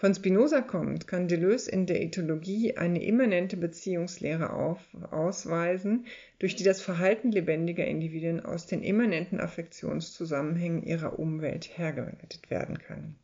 Von 0.00 0.14
Spinoza 0.14 0.60
kommt, 0.60 1.08
kann 1.08 1.26
Deleuze 1.26 1.72
in 1.72 1.86
der 1.86 2.00
Ethologie 2.00 2.76
eine 2.76 3.02
immanente 3.02 3.56
Beziehungslehre 3.56 4.52
auf, 4.52 4.78
ausweisen, 5.10 6.06
durch 6.38 6.54
die 6.54 6.62
das 6.62 6.80
Verhalten 6.80 7.32
lebendiger 7.32 7.84
Individuen 7.84 8.38
aus 8.38 8.66
den 8.66 8.84
immanenten 8.84 9.40
Affektionszusammenhängen 9.40 10.84
ihrer 10.84 11.18
Umwelt 11.18 11.76
hergeleitet 11.76 12.48
werden 12.48 12.78
kann. 12.78 13.16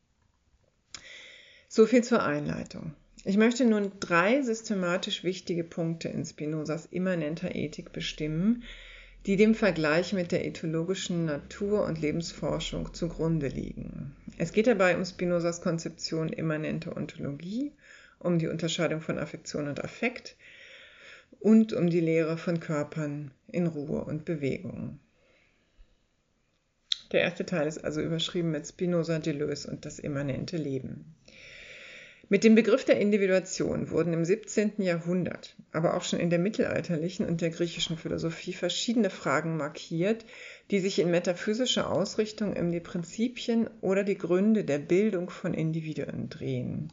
So 1.68 1.86
viel 1.86 2.02
zur 2.02 2.24
Einleitung. 2.24 2.92
Ich 3.24 3.36
möchte 3.36 3.64
nun 3.64 3.92
drei 4.00 4.42
systematisch 4.42 5.22
wichtige 5.22 5.62
Punkte 5.62 6.08
in 6.08 6.24
Spinozas 6.24 6.86
immanenter 6.86 7.54
Ethik 7.54 7.92
bestimmen, 7.92 8.64
die 9.26 9.36
dem 9.36 9.54
Vergleich 9.54 10.12
mit 10.12 10.32
der 10.32 10.44
ethologischen 10.44 11.24
Natur- 11.24 11.86
und 11.86 12.00
Lebensforschung 12.00 12.92
zugrunde 12.92 13.48
liegen. 13.48 14.14
Es 14.36 14.52
geht 14.52 14.66
dabei 14.66 14.96
um 14.96 15.04
Spinozas 15.04 15.62
Konzeption 15.62 16.28
immanenter 16.28 16.96
Ontologie, 16.96 17.72
um 18.18 18.38
die 18.38 18.48
Unterscheidung 18.48 19.00
von 19.00 19.18
Affektion 19.18 19.68
und 19.68 19.82
Affekt 19.82 20.36
und 21.40 21.72
um 21.72 21.88
die 21.88 22.00
Lehre 22.00 22.36
von 22.36 22.60
Körpern 22.60 23.30
in 23.48 23.66
Ruhe 23.66 24.04
und 24.04 24.24
Bewegung. 24.24 24.98
Der 27.12 27.22
erste 27.22 27.46
Teil 27.46 27.66
ist 27.66 27.84
also 27.84 28.00
überschrieben 28.00 28.50
mit 28.50 28.66
Spinoza, 28.66 29.18
Deleuze 29.20 29.70
und 29.70 29.84
das 29.84 29.98
immanente 29.98 30.56
Leben. 30.56 31.14
Mit 32.34 32.42
dem 32.42 32.56
Begriff 32.56 32.84
der 32.84 32.98
Individuation 32.98 33.92
wurden 33.92 34.12
im 34.12 34.24
17. 34.24 34.72
Jahrhundert, 34.78 35.54
aber 35.70 35.96
auch 35.96 36.02
schon 36.02 36.18
in 36.18 36.30
der 36.30 36.40
mittelalterlichen 36.40 37.24
und 37.28 37.40
der 37.40 37.50
griechischen 37.50 37.96
Philosophie 37.96 38.52
verschiedene 38.52 39.08
Fragen 39.08 39.56
markiert, 39.56 40.24
die 40.72 40.80
sich 40.80 40.98
in 40.98 41.12
metaphysischer 41.12 41.88
Ausrichtung 41.88 42.56
um 42.56 42.72
die 42.72 42.80
Prinzipien 42.80 43.70
oder 43.82 44.02
die 44.02 44.18
Gründe 44.18 44.64
der 44.64 44.80
Bildung 44.80 45.30
von 45.30 45.54
Individuen 45.54 46.28
drehen. 46.28 46.90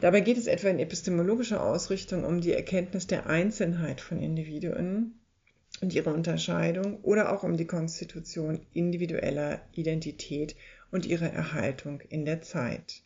Dabei 0.00 0.18
geht 0.18 0.36
es 0.36 0.48
etwa 0.48 0.66
in 0.66 0.80
epistemologischer 0.80 1.62
Ausrichtung 1.62 2.24
um 2.24 2.40
die 2.40 2.52
Erkenntnis 2.52 3.06
der 3.06 3.28
Einzelnheit 3.28 4.00
von 4.00 4.20
Individuen 4.20 5.20
und 5.80 5.94
ihre 5.94 6.12
Unterscheidung 6.12 6.98
oder 7.04 7.32
auch 7.32 7.44
um 7.44 7.56
die 7.56 7.68
Konstitution 7.68 8.66
individueller 8.74 9.60
Identität 9.74 10.56
und 10.90 11.06
ihre 11.06 11.30
Erhaltung 11.30 12.00
in 12.08 12.24
der 12.24 12.42
Zeit. 12.42 13.04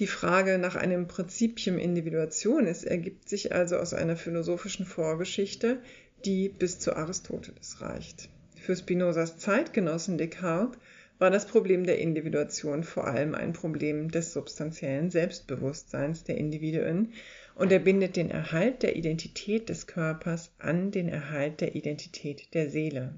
Die 0.00 0.08
Frage 0.08 0.58
nach 0.58 0.74
einem 0.74 1.06
Prinzipium 1.06 1.78
Individuationis 1.78 2.82
ergibt 2.82 3.28
sich 3.28 3.54
also 3.54 3.76
aus 3.76 3.94
einer 3.94 4.16
philosophischen 4.16 4.86
Vorgeschichte, 4.86 5.80
die 6.24 6.48
bis 6.48 6.80
zu 6.80 6.96
Aristoteles 6.96 7.80
reicht. 7.80 8.28
Für 8.60 8.74
Spinozas 8.74 9.38
Zeitgenossen 9.38 10.18
Descartes 10.18 10.78
war 11.18 11.30
das 11.30 11.46
Problem 11.46 11.84
der 11.84 11.98
Individuation 11.98 12.82
vor 12.82 13.06
allem 13.06 13.36
ein 13.36 13.52
Problem 13.52 14.10
des 14.10 14.32
substanziellen 14.32 15.10
Selbstbewusstseins 15.10 16.24
der 16.24 16.38
Individuen 16.38 17.12
und 17.54 17.70
er 17.70 17.78
bindet 17.78 18.16
den 18.16 18.30
Erhalt 18.30 18.82
der 18.82 18.96
Identität 18.96 19.68
des 19.68 19.86
Körpers 19.86 20.52
an 20.58 20.90
den 20.90 21.08
Erhalt 21.08 21.60
der 21.60 21.76
Identität 21.76 22.52
der 22.52 22.68
Seele. 22.68 23.14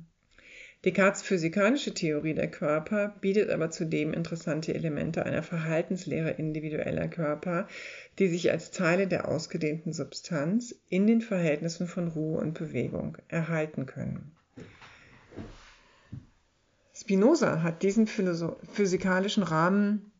Descartes 0.86 1.22
physikalische 1.22 1.92
Theorie 1.94 2.34
der 2.34 2.48
Körper 2.48 3.16
bietet 3.20 3.50
aber 3.50 3.70
zudem 3.72 4.12
interessante 4.12 4.72
Elemente 4.72 5.26
einer 5.26 5.42
Verhaltenslehre 5.42 6.30
individueller 6.30 7.08
Körper, 7.08 7.66
die 8.20 8.28
sich 8.28 8.52
als 8.52 8.70
Teile 8.70 9.08
der 9.08 9.26
ausgedehnten 9.26 9.92
Substanz 9.92 10.76
in 10.88 11.08
den 11.08 11.22
Verhältnissen 11.22 11.88
von 11.88 12.06
Ruhe 12.06 12.38
und 12.38 12.56
Bewegung 12.56 13.18
erhalten 13.26 13.86
können. 13.86 14.30
Spinoza 16.94 17.64
hat 17.64 17.82
diesen 17.82 18.06
physikalischen 18.06 19.42
Rahmen 19.42 20.12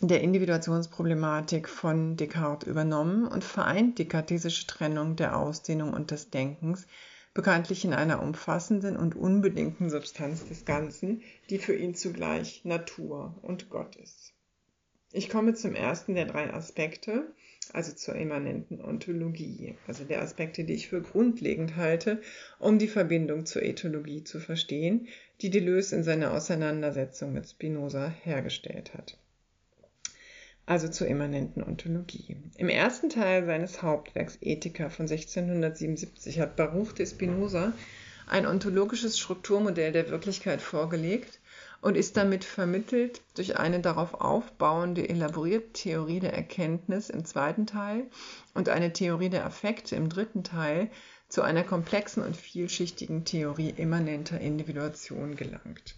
der 0.00 0.20
Individuationsproblematik 0.20 1.68
von 1.68 2.16
Descartes 2.16 2.68
übernommen 2.68 3.24
und 3.28 3.44
vereint 3.44 4.00
die 4.00 4.08
kartesische 4.08 4.66
Trennung 4.66 5.14
der 5.14 5.36
Ausdehnung 5.36 5.92
und 5.92 6.10
des 6.10 6.30
Denkens 6.30 6.88
bekanntlich 7.34 7.84
in 7.84 7.94
einer 7.94 8.22
umfassenden 8.22 8.96
und 8.96 9.16
unbedingten 9.16 9.90
Substanz 9.90 10.46
des 10.46 10.64
Ganzen, 10.64 11.22
die 11.50 11.58
für 11.58 11.74
ihn 11.74 11.94
zugleich 11.94 12.64
Natur 12.64 13.38
und 13.42 13.70
Gott 13.70 13.96
ist. 13.96 14.34
Ich 15.12 15.28
komme 15.28 15.54
zum 15.54 15.74
ersten 15.74 16.14
der 16.14 16.26
drei 16.26 16.52
Aspekte, 16.52 17.32
also 17.72 17.92
zur 17.92 18.14
immanenten 18.14 18.80
Ontologie, 18.80 19.76
also 19.86 20.04
der 20.04 20.22
Aspekte, 20.22 20.64
die 20.64 20.74
ich 20.74 20.88
für 20.88 21.00
grundlegend 21.00 21.76
halte, 21.76 22.20
um 22.58 22.78
die 22.78 22.88
Verbindung 22.88 23.46
zur 23.46 23.62
Ethologie 23.62 24.24
zu 24.24 24.40
verstehen, 24.40 25.08
die 25.40 25.50
Deleuze 25.50 25.96
in 25.96 26.02
seiner 26.02 26.32
Auseinandersetzung 26.32 27.32
mit 27.32 27.48
Spinoza 27.48 28.08
hergestellt 28.08 28.94
hat 28.94 29.18
also 30.72 30.88
zur 30.88 31.06
immanenten 31.06 31.62
Ontologie. 31.62 32.34
Im 32.56 32.70
ersten 32.70 33.10
Teil 33.10 33.44
seines 33.44 33.82
Hauptwerks 33.82 34.38
Ethica 34.40 34.88
von 34.88 35.02
1677 35.06 36.40
hat 36.40 36.56
Baruch 36.56 36.92
de 36.92 37.04
Spinoza 37.04 37.74
ein 38.26 38.46
ontologisches 38.46 39.18
Strukturmodell 39.18 39.92
der 39.92 40.08
Wirklichkeit 40.08 40.62
vorgelegt 40.62 41.40
und 41.82 41.94
ist 41.94 42.16
damit 42.16 42.46
vermittelt 42.46 43.20
durch 43.34 43.58
eine 43.58 43.80
darauf 43.80 44.14
aufbauende 44.14 45.06
elaborierte 45.06 45.74
Theorie 45.74 46.20
der 46.20 46.32
Erkenntnis 46.32 47.10
im 47.10 47.26
zweiten 47.26 47.66
Teil 47.66 48.04
und 48.54 48.70
eine 48.70 48.94
Theorie 48.94 49.28
der 49.28 49.44
Affekte 49.44 49.94
im 49.94 50.08
dritten 50.08 50.42
Teil 50.42 50.88
zu 51.28 51.42
einer 51.42 51.64
komplexen 51.64 52.22
und 52.22 52.34
vielschichtigen 52.34 53.26
Theorie 53.26 53.74
immanenter 53.76 54.40
Individuation 54.40 55.36
gelangt. 55.36 55.96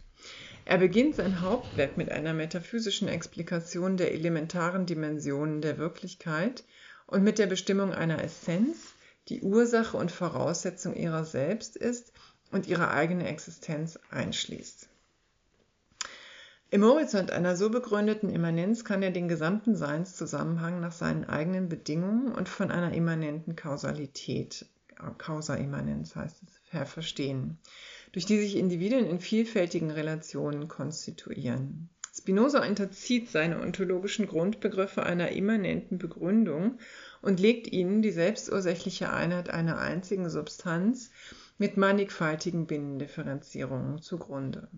Er 0.67 0.79
beginnt 0.79 1.17
sein 1.17 1.41
Hauptwerk 1.41 1.99
mit 1.99 2.11
einer 2.11 2.33
metaphysischen 2.33 3.07
Explikation 3.09 3.97
der 3.99 4.13
elementaren 4.13 4.87
Dimensionen 4.87 5.61
der 5.61 5.77
Wirklichkeit 5.77 6.65
und 7.07 7.23
mit 7.23 7.39
der 7.39 7.47
Bestimmung 7.47 7.93
einer 7.93 8.23
Essenz, 8.23 8.95
die 9.29 9.43
Ursache 9.43 9.97
und 9.97 10.11
Voraussetzung 10.11 10.95
ihrer 10.95 11.25
selbst 11.25 11.77
ist 11.77 12.13
und 12.51 12.67
ihre 12.67 12.91
eigene 12.91 13.29
Existenz 13.29 13.99
einschließt. 14.11 14.89
Im 16.71 16.83
Horizont 16.83 17.31
einer 17.31 17.57
so 17.57 17.71
begründeten 17.71 18.31
Immanenz 18.31 18.85
kann 18.85 19.03
er 19.03 19.11
den 19.11 19.29
gesamten 19.29 19.77
Seinszusammenhang 19.77 20.81
nach 20.81 20.93
seinen 20.93 21.25
eigenen 21.25 21.69
Bedingungen 21.69 22.33
und 22.33 22.49
von 22.49 22.71
einer 22.71 22.93
immanenten 22.93 23.55
Kausalität, 23.55 24.67
Kausaimmanenz 25.19 26.17
heißt 26.17 26.43
es, 26.43 26.61
her 26.71 26.87
verstehen 26.87 27.59
durch 28.15 28.27
die 28.27 28.39
sich 28.39 28.57
Individuen 28.57 29.07
in 29.07 29.19
vielfältigen 29.19 29.91
Relationen 29.91 30.69
konstituieren. 30.69 31.89
Spinoza 32.17 32.65
unterzieht 32.65 33.29
seine 33.29 33.61
ontologischen 33.61 34.29
Grundbegriffe 34.29 35.03
einer 35.03 35.33
immanenten 35.33 35.99
Begründung 35.99 36.79
und 37.23 37.41
legt 37.41 37.67
ihnen 37.67 38.03
die 38.03 38.13
selbstursächliche 38.13 39.13
Einheit 39.13 39.51
einer 39.51 39.79
einzigen 39.79 40.31
Substanz 40.31 41.11
mit 41.59 41.77
mannigfaltigen 41.77 42.69
Binnendifferenzierungen 42.69 44.01
zugrunde. 44.01 44.69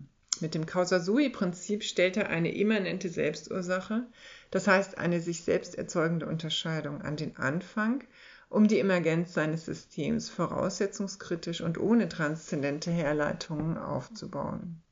Mit 0.41 0.55
dem 0.55 0.65
Causa-Sui-Prinzip 0.65 1.85
stellt 1.85 2.17
er 2.17 2.31
eine 2.31 2.55
immanente 2.57 3.11
Selbstursache, 3.11 4.07
das 4.51 4.67
heißt 4.67 4.97
eine 4.97 5.21
sich 5.21 5.43
selbst 5.43 5.75
erzeugende 5.75 6.25
Unterscheidung 6.25 7.03
an 7.03 7.17
den 7.17 7.37
Anfang, 7.37 8.03
um 8.49 8.69
die 8.69 8.79
Emergenz 8.79 9.35
seines 9.35 9.65
Systems 9.65 10.31
voraussetzungskritisch 10.31 11.61
und 11.61 11.79
ohne 11.79 12.09
transzendente 12.09 12.91
Herleitungen 12.91 13.77
aufzubauen. 13.77 14.83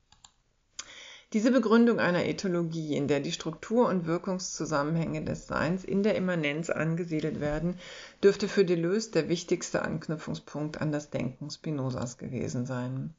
Diese 1.34 1.50
Begründung 1.50 1.98
einer 1.98 2.26
Ethologie, 2.26 2.94
in 2.94 3.08
der 3.08 3.18
die 3.18 3.32
Struktur- 3.32 3.88
und 3.88 4.06
Wirkungszusammenhänge 4.06 5.24
des 5.24 5.48
Seins 5.48 5.82
in 5.82 6.04
der 6.04 6.14
Immanenz 6.14 6.70
angesiedelt 6.70 7.40
werden, 7.40 7.76
dürfte 8.22 8.46
für 8.46 8.64
Deleuze 8.64 9.10
der 9.10 9.28
wichtigste 9.28 9.82
Anknüpfungspunkt 9.82 10.80
an 10.80 10.92
das 10.92 11.10
Denken 11.10 11.50
Spinozas 11.50 12.18
gewesen 12.18 12.66
sein. 12.66 13.14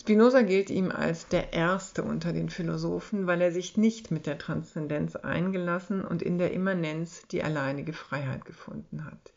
Spinoza 0.00 0.42
gilt 0.42 0.70
ihm 0.70 0.90
als 0.90 1.28
der 1.28 1.52
Erste 1.52 2.02
unter 2.02 2.32
den 2.32 2.50
Philosophen, 2.50 3.26
weil 3.26 3.40
er 3.40 3.52
sich 3.52 3.76
nicht 3.76 4.10
mit 4.10 4.26
der 4.26 4.38
Transzendenz 4.38 5.16
eingelassen 5.16 6.04
und 6.04 6.20
in 6.20 6.36
der 6.36 6.52
Immanenz 6.52 7.26
die 7.28 7.42
alleinige 7.42 7.92
Freiheit 7.92 8.44
gefunden 8.44 9.04
hat. 9.04 9.32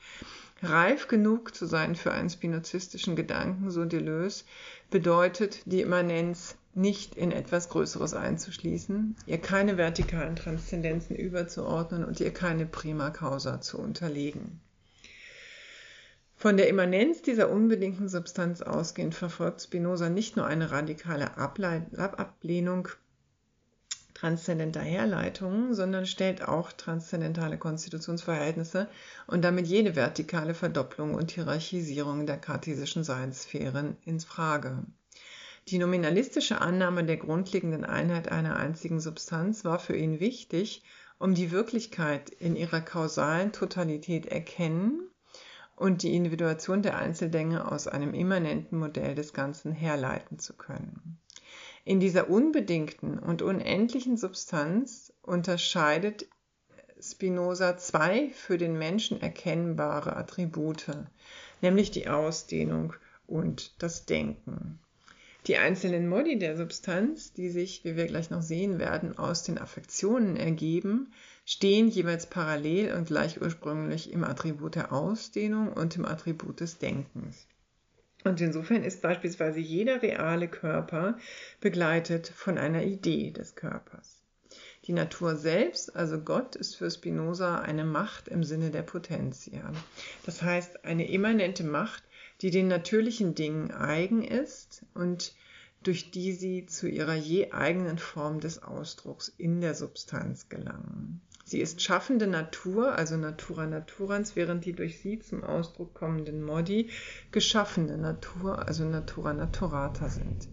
Reif 0.64 1.08
genug 1.08 1.54
zu 1.54 1.68
sein 1.68 1.96
für 1.96 2.12
einen 2.12 2.32
spinozistischen 2.32 3.16
Gedanken, 3.16 3.70
so 3.70 3.86
Deleuze, 3.86 4.46
bedeutet 4.90 5.62
die 5.66 5.82
Immanenz 5.82 6.56
nicht 6.74 7.16
in 7.16 7.32
etwas 7.32 7.70
Größeres 7.70 8.14
einzuschließen, 8.14 9.16
ihr 9.26 9.38
keine 9.40 9.78
vertikalen 9.78 10.36
Transzendenzen 10.36 11.16
überzuordnen 11.16 12.04
und 12.04 12.20
ihr 12.20 12.34
keine 12.34 12.66
Prima 12.66 13.12
Causa 13.12 13.62
zu 13.62 13.80
unterlegen. 13.80 14.60
Von 16.39 16.56
der 16.56 16.70
Immanenz 16.70 17.24
dieser 17.24 17.50
unbedingten 17.50 18.08
Substanz 18.08 18.62
ausgehend 18.62 19.15
verfolgt 19.15 19.63
Spinoza 19.63 20.08
nicht 20.10 20.38
nur 20.38 20.46
eine 20.46 20.70
radikale 20.70 21.36
Ablehnung 21.36 22.89
transzendenter 24.13 24.82
Herleitungen, 24.82 25.74
sondern 25.74 26.06
stellt 26.06 26.48
auch 26.48 26.72
transzendentale 26.72 27.58
Konstitutionsverhältnisse 27.58 28.88
und 29.25 29.44
damit 29.44 29.65
jede 29.65 29.96
vertikale 29.96 30.53
Verdopplung 30.53 31.15
und 31.15 31.32
Hierarchisierung 31.32 32.27
der 32.27 32.38
kartesischen 32.38 33.03
Seinssphären 33.03 33.98
ins 34.06 34.24
Frage. 34.24 34.84
Die 35.70 35.79
nominalistische 35.79 36.62
Annahme 36.62 37.03
der 37.03 37.17
grundlegenden 37.17 37.84
Einheit 37.84 38.32
einer 38.32 38.58
einzigen 38.58 39.00
Substanz 39.00 39.65
war 39.65 39.79
für 39.79 39.98
ihn 39.98 40.20
wichtig, 40.20 40.84
um 41.17 41.34
die 41.34 41.50
Wirklichkeit 41.50 42.29
in 42.29 42.56
ihrer 42.56 42.82
kausalen 42.82 43.51
Totalität 43.51 44.27
erkennen 44.27 45.10
und 45.77 46.01
die 46.01 46.15
Individuation 46.15 46.81
der 46.81 46.98
Einzeldinge 46.98 47.72
aus 47.72 47.88
einem 47.88 48.13
immanenten 48.13 48.77
Modell 48.77 49.15
des 49.15 49.31
Ganzen 49.31 49.72
herleiten 49.72 50.39
zu 50.39 50.53
können. 50.53 51.19
In 51.86 52.01
dieser 52.01 52.29
unbedingten 52.29 53.17
und 53.17 53.41
unendlichen 53.41 54.17
Substanz 54.17 55.13
unterscheidet 55.22 56.27
Spinoza 57.00 57.77
zwei 57.77 58.31
für 58.31 58.57
den 58.57 58.77
Menschen 58.77 59.22
erkennbare 59.22 60.17
Attribute, 60.17 60.88
nämlich 61.62 61.91
die 61.91 62.10
Ausdehnung 62.10 62.93
und 63.27 63.81
das 63.81 64.05
Denken. 64.05 64.79
Die 65.46 65.57
einzelnen 65.57 66.10
Modi 66.10 66.39
der 66.39 66.57
Substanz, 66.57 67.31
die 67.31 67.50
sich, 67.50 67.86
wie 67.86 67.96
wir 67.96 68.07
gleich 68.07 68.31
noch 68.31 68.41
sehen 68.41 68.79
werden, 68.79 69.17
aus 69.17 69.43
den 69.43 69.60
Affektionen 69.60 70.36
ergeben, 70.36 71.13
stehen 71.50 71.88
jeweils 71.88 72.25
parallel 72.25 72.94
und 72.94 73.08
gleich 73.08 73.42
ursprünglich 73.42 74.12
im 74.12 74.25
Attribut 74.25 74.75
der 74.75 74.92
Ausdehnung 74.92 75.72
und 75.72 75.96
im 75.96 76.06
Attribut 76.06 76.60
des 76.60 76.77
Denkens. 76.77 77.48
Und 78.25 78.42
insofern 78.42 78.84
ist 78.84 79.01
beispielsweise 79.01 79.62
jeder 79.62 80.01
reale 80.01 80.50
Körper 80.50 81.18
begleitet 81.62 82.27
von 82.27 82.58
einer 82.58 82.84
Idee 82.84 83.32
des 83.32 83.56
Körpers. 83.56 84.21
Die 84.84 84.91
Natur 84.91 85.38
selbst, 85.38 85.95
also 85.95 86.19
Gott, 86.19 86.58
ist 86.58 86.76
für 86.76 86.91
Spinoza 86.91 87.60
eine 87.60 87.86
Macht 87.86 88.28
im 88.28 88.43
Sinne 88.43 88.69
der 88.69 88.84
Potentia. 88.84 89.71
Das 90.26 90.41
heißt, 90.41 90.84
eine 90.84 91.10
immanente 91.10 91.63
Macht, 91.63 92.04
die 92.41 92.52
den 92.52 92.67
natürlichen 92.67 93.36
Dingen 93.36 93.71
eigen 93.71 94.21
ist 94.21 94.86
und 94.93 95.34
durch 95.84 96.12
die 96.12 96.34
sie 96.34 96.65
zu 96.65 96.89
ihrer 96.89 97.15
je 97.15 97.52
eigenen 97.52 98.00
Form 98.00 98.41
des 98.41 98.62
Ausdrucks 98.63 99.30
in 99.38 99.62
der 99.62 99.76
Substanz 99.76 100.50
gelangen. 100.50 101.21
Sie 101.49 101.62
ist 101.62 101.81
schaffende 101.81 102.27
Natur, 102.27 102.97
also 102.97 103.15
Natura 103.15 103.67
naturans, 103.67 104.36
während 104.36 104.65
die 104.65 104.73
durch 104.73 104.99
sie 104.99 105.19
zum 105.19 105.45
Ausdruck 105.45 105.93
kommenden 105.93 106.43
Modi 106.43 106.89
geschaffene 107.31 107.97
Natur, 107.97 108.67
also 108.67 108.83
Natura 108.83 109.31
naturata 109.31 110.10
sind. 110.10 110.49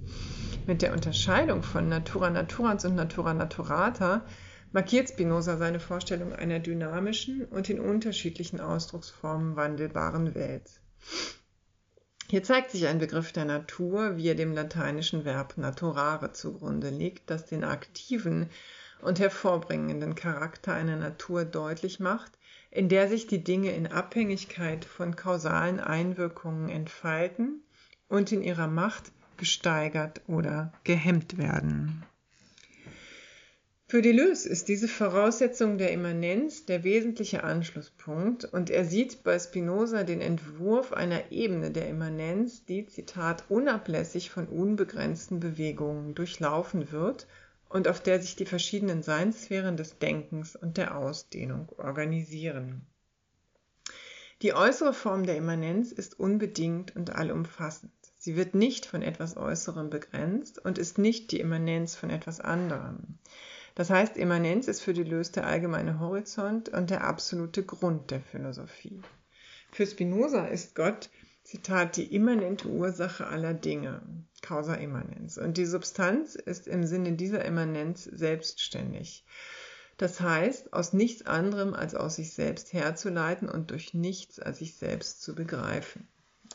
Mit 0.69 0.83
der 0.83 0.93
Unterscheidung 0.93 1.65
von 1.65 1.89
Natura 1.89 2.31
naturans 2.31 2.85
und 2.85 2.95
Natura 2.95 3.35
naturata 3.35 4.25
markiert 4.71 5.09
Spinoza 5.09 5.57
seine 5.57 5.81
Vorstellung 5.81 6.33
einer 6.33 6.61
dynamischen 6.61 7.45
und 7.45 7.69
in 7.69 7.81
unterschiedlichen 7.81 8.61
Ausdrucksformen 8.61 9.57
wandelbaren 9.57 10.37
Welt. 10.37 10.81
Hier 12.29 12.45
zeigt 12.45 12.71
sich 12.71 12.87
ein 12.87 13.01
Begriff 13.01 13.33
der 13.33 13.47
Natur, 13.47 14.17
wie 14.17 14.29
er 14.29 14.37
dem 14.37 14.55
lateinischen 14.55 15.25
Verb 15.25 15.59
naturare 15.59 16.31
zugrunde 16.31 16.91
liegt, 16.91 17.31
das 17.31 17.47
den 17.47 17.65
aktiven 17.65 18.49
und 19.01 19.19
hervorbringenden 19.21 20.15
Charakter 20.15 20.73
einer 20.73 20.97
Natur 20.97 21.45
deutlich 21.45 22.01
macht, 22.01 22.33
in 22.71 22.89
der 22.89 23.09
sich 23.09 23.27
die 23.27 23.45
Dinge 23.45 23.71
in 23.73 23.87
Abhängigkeit 23.87 24.85
von 24.85 25.17
kausalen 25.17 25.81
Einwirkungen 25.81 26.69
entfalten 26.69 27.63
und 28.09 28.33
in 28.33 28.43
ihrer 28.43 28.69
Macht 28.69 29.13
gesteigert 29.37 30.21
oder 30.27 30.73
gehemmt 30.85 31.39
werden. 31.39 32.05
Für 33.87 34.03
Deleuze 34.03 34.49
ist 34.49 34.69
diese 34.69 34.89
Voraussetzung 34.89 35.79
der 35.79 35.93
Immanenz 35.93 36.65
der 36.65 36.83
wesentliche 36.83 37.45
Anschlusspunkt 37.45 38.45
und 38.45 38.71
er 38.71 38.85
sieht 38.85 39.23
bei 39.23 39.39
Spinoza 39.39 40.03
den 40.05 40.21
Entwurf 40.21 40.93
einer 40.93 41.31
Ebene 41.31 41.71
der 41.71 41.89
Immanenz, 41.89 42.65
die, 42.65 42.87
Zitat, 42.87 43.45
unablässig 43.51 44.31
von 44.31 44.49
unbegrenzten 44.49 45.39
Bewegungen 45.39 46.15
durchlaufen 46.15 46.91
wird 46.91 47.27
und 47.75 47.89
auf 47.89 48.01
der 48.01 48.23
sich 48.23 48.37
die 48.37 48.47
verschiedenen 48.47 49.03
Seinssphären 49.03 49.77
des 49.77 49.99
Denkens 49.99 50.55
und 50.55 50.77
der 50.77 50.97
Ausdehnung 50.97 51.69
organisieren. 51.77 52.87
Die 54.43 54.55
äußere 54.55 54.95
Form 54.95 55.27
der 55.27 55.37
Immanenz 55.37 55.91
ist 55.91 56.21
unbedingt 56.21 56.95
und 56.95 57.11
allumfassend. 57.17 57.91
Sie 58.17 58.37
wird 58.37 58.55
nicht 58.55 58.87
von 58.87 59.03
etwas 59.03 59.37
Äußerem 59.37 59.91
begrenzt 59.91 60.65
und 60.65 60.79
ist 60.79 60.99
nicht 60.99 61.33
die 61.33 61.41
Immanenz 61.41 61.97
von 61.97 62.11
etwas 62.11 62.41
anderem. 62.41 63.19
Das 63.75 63.91
heißt, 63.91 64.17
Immanenz 64.19 64.69
ist 64.69 64.81
für 64.81 64.95
Deleuze 64.95 65.33
der 65.33 65.49
allgemeine 65.49 65.99
Horizont 65.99 66.69
und 66.69 66.91
der 66.91 67.03
absolute 67.03 67.65
Grund 67.65 68.13
der 68.13 68.21
Philosophie. 68.21 69.03
Für 69.73 69.85
Spinoza 69.85 70.47
ist 70.47 70.77
Gott 70.77 71.11
Zitat, 71.55 71.97
die 71.97 72.13
immanente 72.13 72.67
Ursache 72.67 73.29
aller 73.29 73.55
Dinge, 73.55 74.03
causa 74.43 74.75
immanens. 74.75 75.39
Und 75.39 75.57
die 75.57 75.67
Substanz 75.67 76.35
ist 76.35 76.67
im 76.67 76.85
Sinne 76.85 77.13
dieser 77.13 77.45
Immanenz 77.45 78.03
selbstständig. 78.03 79.25
Das 79.97 80.21
heißt, 80.21 80.73
aus 80.73 80.93
nichts 80.93 81.25
anderem 81.27 81.73
als 81.73 81.95
aus 81.95 82.17
sich 82.17 82.33
selbst 82.33 82.73
herzuleiten 82.73 83.49
und 83.49 83.71
durch 83.71 83.95
nichts 83.95 84.41
als 84.41 84.59
sich 84.59 84.75
selbst 84.75 85.23
zu 85.23 85.37
begreifen. 85.37 86.09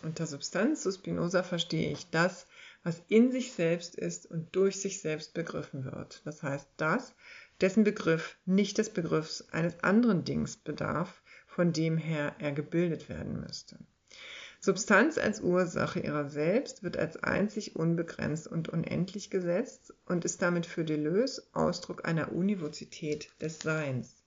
Unter 0.03 0.27
Substanz 0.27 0.83
zu 0.83 0.91
Spinoza 0.91 1.43
verstehe 1.43 1.93
ich 1.93 2.09
das, 2.09 2.45
was 2.83 3.01
in 3.07 3.31
sich 3.31 3.53
selbst 3.53 3.95
ist 3.95 4.29
und 4.29 4.53
durch 4.53 4.81
sich 4.81 4.99
selbst 4.99 5.33
begriffen 5.33 5.85
wird. 5.85 6.21
Das 6.25 6.43
heißt, 6.43 6.67
das, 6.75 7.15
dessen 7.61 7.85
Begriff 7.85 8.37
nicht 8.45 8.77
des 8.77 8.89
Begriffs 8.89 9.47
eines 9.53 9.81
anderen 9.81 10.25
Dings 10.25 10.57
bedarf, 10.57 11.21
von 11.47 11.71
dem 11.71 11.97
her 11.97 12.35
er 12.39 12.51
gebildet 12.51 13.07
werden 13.07 13.39
müsste. 13.39 13.79
Substanz 14.69 15.17
als 15.17 15.41
Ursache 15.41 15.99
ihrer 15.99 16.29
selbst 16.29 16.83
wird 16.83 16.95
als 16.95 17.17
einzig 17.23 17.75
unbegrenzt 17.75 18.45
und 18.45 18.69
unendlich 18.69 19.31
gesetzt 19.31 19.95
und 20.05 20.25
ist 20.25 20.43
damit 20.43 20.67
für 20.67 20.85
Deleuze 20.85 21.41
Ausdruck 21.53 22.07
einer 22.07 22.31
Univozität 22.33 23.31
des 23.41 23.57
Seins. 23.57 24.21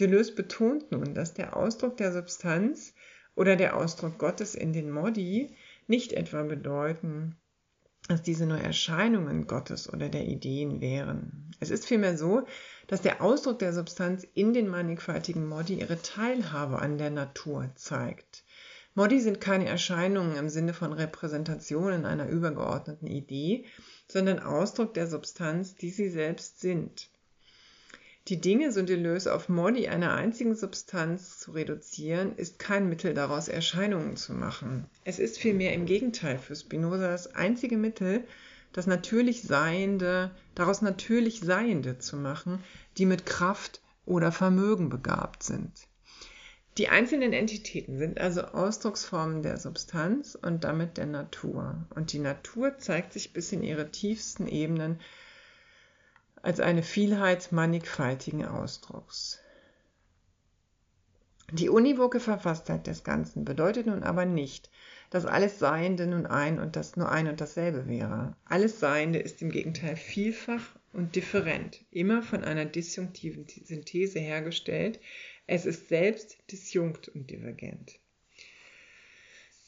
Deleuze 0.00 0.34
betont 0.34 0.90
nun, 0.90 1.14
dass 1.14 1.32
der 1.32 1.56
Ausdruck 1.56 1.96
der 1.96 2.12
Substanz 2.12 2.92
oder 3.36 3.54
der 3.54 3.76
Ausdruck 3.76 4.18
Gottes 4.18 4.56
in 4.56 4.72
den 4.72 4.90
Modi 4.90 5.54
nicht 5.86 6.12
etwa 6.12 6.42
bedeuten, 6.42 7.36
dass 8.08 8.20
diese 8.20 8.46
nur 8.46 8.58
Erscheinungen 8.58 9.46
Gottes 9.46 9.88
oder 9.92 10.08
der 10.08 10.24
Ideen 10.24 10.80
wären. 10.80 11.52
Es 11.60 11.70
ist 11.70 11.86
vielmehr 11.86 12.18
so, 12.18 12.48
dass 12.88 13.00
der 13.00 13.22
Ausdruck 13.22 13.60
der 13.60 13.72
Substanz 13.72 14.26
in 14.34 14.52
den 14.52 14.66
mannigfaltigen 14.66 15.46
Modi 15.46 15.74
ihre 15.74 16.02
Teilhabe 16.02 16.80
an 16.80 16.98
der 16.98 17.10
Natur 17.10 17.70
zeigt. 17.76 18.42
Modi 18.98 19.20
sind 19.20 19.40
keine 19.40 19.68
Erscheinungen 19.68 20.34
im 20.34 20.48
Sinne 20.48 20.74
von 20.74 20.92
Repräsentationen 20.92 22.04
einer 22.04 22.28
übergeordneten 22.28 23.06
Idee, 23.06 23.64
sondern 24.08 24.40
Ausdruck 24.40 24.92
der 24.92 25.06
Substanz, 25.06 25.76
die 25.76 25.90
sie 25.90 26.08
selbst 26.08 26.58
sind. 26.58 27.08
Die 28.26 28.40
Dinge 28.40 28.72
so 28.72 28.82
Deleuze 28.82 29.32
auf 29.32 29.48
Modi 29.48 29.86
einer 29.86 30.14
einzigen 30.14 30.56
Substanz 30.56 31.38
zu 31.38 31.52
reduzieren, 31.52 32.34
ist 32.34 32.58
kein 32.58 32.88
Mittel 32.88 33.14
daraus 33.14 33.46
Erscheinungen 33.46 34.16
zu 34.16 34.32
machen. 34.32 34.86
Es 35.04 35.20
ist 35.20 35.38
vielmehr 35.38 35.74
im 35.74 35.86
Gegenteil 35.86 36.36
für 36.36 36.56
Spinoza 36.56 37.06
das 37.06 37.36
einzige 37.36 37.76
Mittel, 37.76 38.24
das 38.72 38.88
natürlich 38.88 39.42
Seiende, 39.42 40.32
daraus 40.56 40.82
natürlich 40.82 41.38
Seiende 41.38 42.00
zu 42.00 42.16
machen, 42.16 42.64
die 42.96 43.06
mit 43.06 43.26
Kraft 43.26 43.80
oder 44.06 44.32
Vermögen 44.32 44.88
begabt 44.88 45.44
sind. 45.44 45.87
Die 46.78 46.88
einzelnen 46.88 47.32
Entitäten 47.32 47.98
sind 47.98 48.20
also 48.20 48.42
Ausdrucksformen 48.42 49.42
der 49.42 49.56
Substanz 49.56 50.36
und 50.40 50.62
damit 50.62 50.96
der 50.96 51.06
Natur. 51.06 51.88
Und 51.90 52.12
die 52.12 52.20
Natur 52.20 52.78
zeigt 52.78 53.12
sich 53.12 53.32
bis 53.32 53.50
in 53.50 53.64
ihre 53.64 53.90
tiefsten 53.90 54.46
Ebenen 54.46 55.00
als 56.40 56.60
eine 56.60 56.84
Vielheit 56.84 57.50
mannigfaltigen 57.50 58.44
Ausdrucks. 58.44 59.40
Die 61.50 61.68
univoke 61.68 62.20
Verfasstheit 62.20 62.86
des 62.86 63.02
Ganzen 63.02 63.44
bedeutet 63.44 63.86
nun 63.86 64.04
aber 64.04 64.24
nicht, 64.24 64.70
dass 65.10 65.26
alles 65.26 65.58
Seiende 65.58 66.06
nun 66.06 66.26
ein 66.26 66.60
und 66.60 66.76
das 66.76 66.96
nur 66.96 67.10
ein 67.10 67.26
und 67.26 67.40
dasselbe 67.40 67.88
wäre. 67.88 68.36
Alles 68.44 68.78
Seiende 68.78 69.18
ist 69.18 69.42
im 69.42 69.50
Gegenteil 69.50 69.96
vielfach 69.96 70.76
und 70.92 71.16
different, 71.16 71.84
immer 71.90 72.22
von 72.22 72.44
einer 72.44 72.66
disjunktiven 72.66 73.46
Synthese 73.64 74.20
hergestellt. 74.20 75.00
Es 75.48 75.66
ist 75.66 75.88
selbst 75.88 76.38
disjunkt 76.52 77.08
und 77.08 77.28
divergent. 77.28 77.98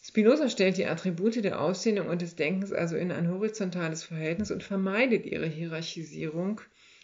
Spinoza 0.03 0.49
stellt 0.49 0.77
die 0.77 0.87
Attribute 0.87 1.43
der 1.43 1.61
Ausdehnung 1.61 2.07
und 2.07 2.23
des 2.23 2.37
Denkens 2.37 2.73
also 2.73 2.97
in 2.97 3.11
ein 3.11 3.29
horizontales 3.29 4.05
Verhältnis 4.05 4.53
und 4.53 4.63
vermeidet 4.63 5.27
ihre 5.27 5.49
Hierarchisierung 5.49 6.61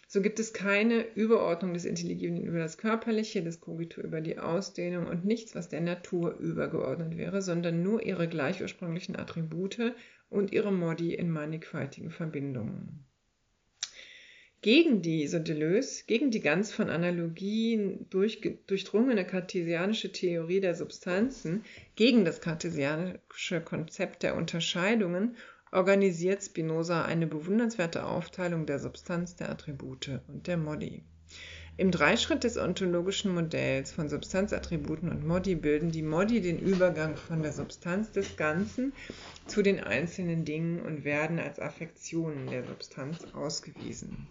so 0.09 0.21
gibt 0.21 0.39
es 0.39 0.53
keine 0.53 1.05
Überordnung 1.15 1.73
des 1.73 1.83
Intelligiblen 1.83 2.41
über 2.41 2.59
das 2.59 2.77
Körperliche, 2.77 3.43
des 3.43 3.59
Cogito 3.59 3.99
über 3.99 4.21
die 4.21 4.39
Ausdehnung 4.39 5.07
und 5.07 5.25
nichts, 5.25 5.53
was 5.53 5.67
der 5.67 5.81
Natur 5.81 6.37
übergeordnet 6.37 7.17
wäre, 7.17 7.41
sondern 7.41 7.83
nur 7.83 8.01
ihre 8.01 8.29
gleich 8.29 8.61
ursprünglichen 8.61 9.17
Attribute 9.17 9.93
und 10.29 10.53
ihre 10.53 10.71
Modi 10.71 11.13
in 11.13 11.29
mannigfaltigen 11.29 12.09
Verbindungen. 12.09 13.05
Gegen 14.61 15.03
die, 15.03 15.27
so 15.27 15.37
Deleuze, 15.37 16.03
gegen 16.07 16.31
die 16.31 16.39
ganz 16.39 16.71
von 16.71 16.89
Analogien 16.89 18.07
durch, 18.09 18.41
durchdrungene 18.65 19.25
kartesianische 19.25 20.11
Theorie 20.11 20.59
der 20.59 20.73
Substanzen, 20.73 21.63
gegen 21.95 22.25
das 22.25 22.41
kartesianische 22.41 23.61
Konzept 23.61 24.23
der 24.23 24.35
Unterscheidungen 24.35 25.37
organisiert 25.71 26.43
Spinoza 26.43 27.05
eine 27.05 27.27
bewundernswerte 27.27 28.05
Aufteilung 28.05 28.65
der 28.65 28.79
Substanz, 28.79 29.35
der 29.35 29.49
Attribute 29.49 30.21
und 30.27 30.47
der 30.47 30.57
Modi. 30.57 31.03
Im 31.77 31.91
Dreischritt 31.91 32.43
des 32.43 32.57
ontologischen 32.57 33.33
Modells 33.35 33.91
von 33.91 34.09
Substanzattributen 34.09 35.09
und 35.09 35.27
Modi 35.27 35.53
bilden 35.53 35.91
die 35.91 36.01
Modi 36.01 36.41
den 36.41 36.57
Übergang 36.57 37.15
von 37.15 37.43
der 37.43 37.53
Substanz 37.53 38.11
des 38.11 38.35
Ganzen 38.35 38.93
zu 39.45 39.61
den 39.61 39.79
einzelnen 39.79 40.43
Dingen 40.43 40.81
und 40.81 41.05
werden 41.05 41.37
als 41.37 41.59
Affektionen 41.59 42.49
der 42.49 42.65
Substanz 42.65 43.25
ausgewiesen. 43.33 44.27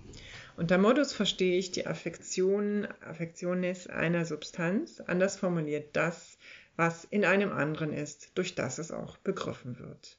Unter 0.56 0.76
Modus 0.76 1.12
verstehe 1.12 1.56
ich 1.56 1.70
die 1.70 1.86
Affektionen, 1.86 2.88
Affektiones 3.00 3.86
einer 3.86 4.24
Substanz, 4.24 5.00
anders 5.00 5.36
formuliert 5.36 5.94
das, 5.94 6.38
was 6.74 7.04
in 7.04 7.24
einem 7.24 7.52
anderen 7.52 7.92
ist, 7.92 8.32
durch 8.34 8.56
das 8.56 8.78
es 8.78 8.90
auch 8.90 9.16
begriffen 9.18 9.78
wird 9.78 10.18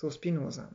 so 0.00 0.10
Spinoza. 0.10 0.72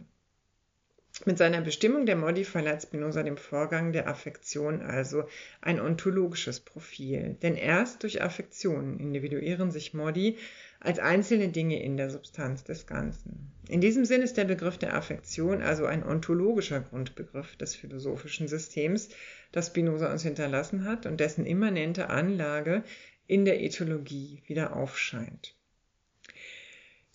Mit 1.24 1.38
seiner 1.38 1.62
Bestimmung 1.62 2.06
der 2.06 2.18
Modi 2.18 2.44
verleiht 2.44 2.84
Spinoza 2.84 3.24
dem 3.24 3.38
Vorgang 3.38 3.94
der 3.94 4.10
Affektion 4.10 4.82
also 4.82 5.24
ein 5.62 5.80
ontologisches 5.80 6.60
Profil, 6.60 7.38
denn 7.42 7.56
erst 7.56 8.04
durch 8.04 8.22
Affektionen 8.22 9.00
individuieren 9.00 9.72
sich 9.72 9.94
Modi 9.94 10.38
als 10.82 11.00
einzelne 11.00 11.48
Dinge 11.48 11.82
in 11.82 11.96
der 11.96 12.10
Substanz 12.10 12.66
des 12.66 12.86
Ganzen. 12.86 13.54
In 13.70 13.80
diesem 13.80 14.04
Sinn 14.04 14.22
ist 14.22 14.36
der 14.36 14.44
Begriff 14.44 14.78
der 14.78 14.94
Affektion 14.94 15.62
also 15.62 15.86
ein 15.86 16.06
ontologischer 16.06 16.82
Grundbegriff 16.82 17.56
des 17.56 17.76
philosophischen 17.76 18.50
Systems, 18.50 19.08
das 19.54 19.68
Spinoza 19.68 20.12
uns 20.12 20.24
hinterlassen 20.24 20.84
hat 20.84 21.06
und 21.06 21.22
dessen 21.22 21.46
immanente 21.46 22.10
Anlage 22.10 22.84
in 23.26 23.46
der 23.46 23.64
Ethologie 23.64 24.44
wieder 24.48 24.76
aufscheint. 24.76 25.56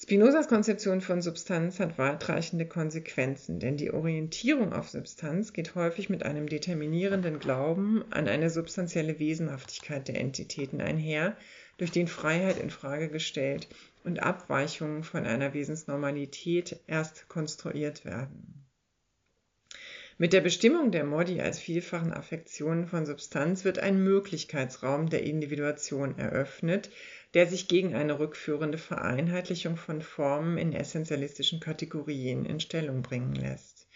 Spinozas 0.02 0.48
Konzeption 0.48 1.02
von 1.02 1.20
Substanz 1.20 1.78
hat 1.78 1.98
weitreichende 1.98 2.66
Konsequenzen, 2.66 3.60
denn 3.60 3.76
die 3.76 3.92
Orientierung 3.92 4.72
auf 4.72 4.88
Substanz 4.88 5.52
geht 5.52 5.74
häufig 5.74 6.08
mit 6.08 6.22
einem 6.22 6.48
determinierenden 6.48 7.38
Glauben 7.38 8.02
an 8.10 8.26
eine 8.26 8.48
substanzielle 8.48 9.18
Wesenhaftigkeit 9.18 10.08
der 10.08 10.18
Entitäten 10.18 10.80
einher, 10.80 11.36
durch 11.76 11.90
den 11.90 12.08
Freiheit 12.08 12.58
in 12.58 12.70
Frage 12.70 13.10
gestellt 13.10 13.68
und 14.02 14.22
Abweichungen 14.22 15.04
von 15.04 15.26
einer 15.26 15.52
Wesensnormalität 15.52 16.80
erst 16.86 17.28
konstruiert 17.28 18.06
werden. 18.06 18.66
Mit 20.16 20.32
der 20.32 20.40
Bestimmung 20.40 20.90
der 20.92 21.04
Modi 21.04 21.40
als 21.40 21.58
vielfachen 21.58 22.12
Affektionen 22.12 22.86
von 22.86 23.06
Substanz 23.06 23.64
wird 23.64 23.78
ein 23.78 24.02
Möglichkeitsraum 24.02 25.08
der 25.08 25.22
Individuation 25.24 26.18
eröffnet, 26.18 26.90
der 27.34 27.46
sich 27.46 27.68
gegen 27.68 27.94
eine 27.94 28.18
rückführende 28.18 28.78
Vereinheitlichung 28.78 29.76
von 29.76 30.02
Formen 30.02 30.58
in 30.58 30.72
essentialistischen 30.72 31.60
Kategorien 31.60 32.44
in 32.44 32.60
Stellung 32.60 33.02
bringen 33.02 33.34
lässt. 33.34 33.86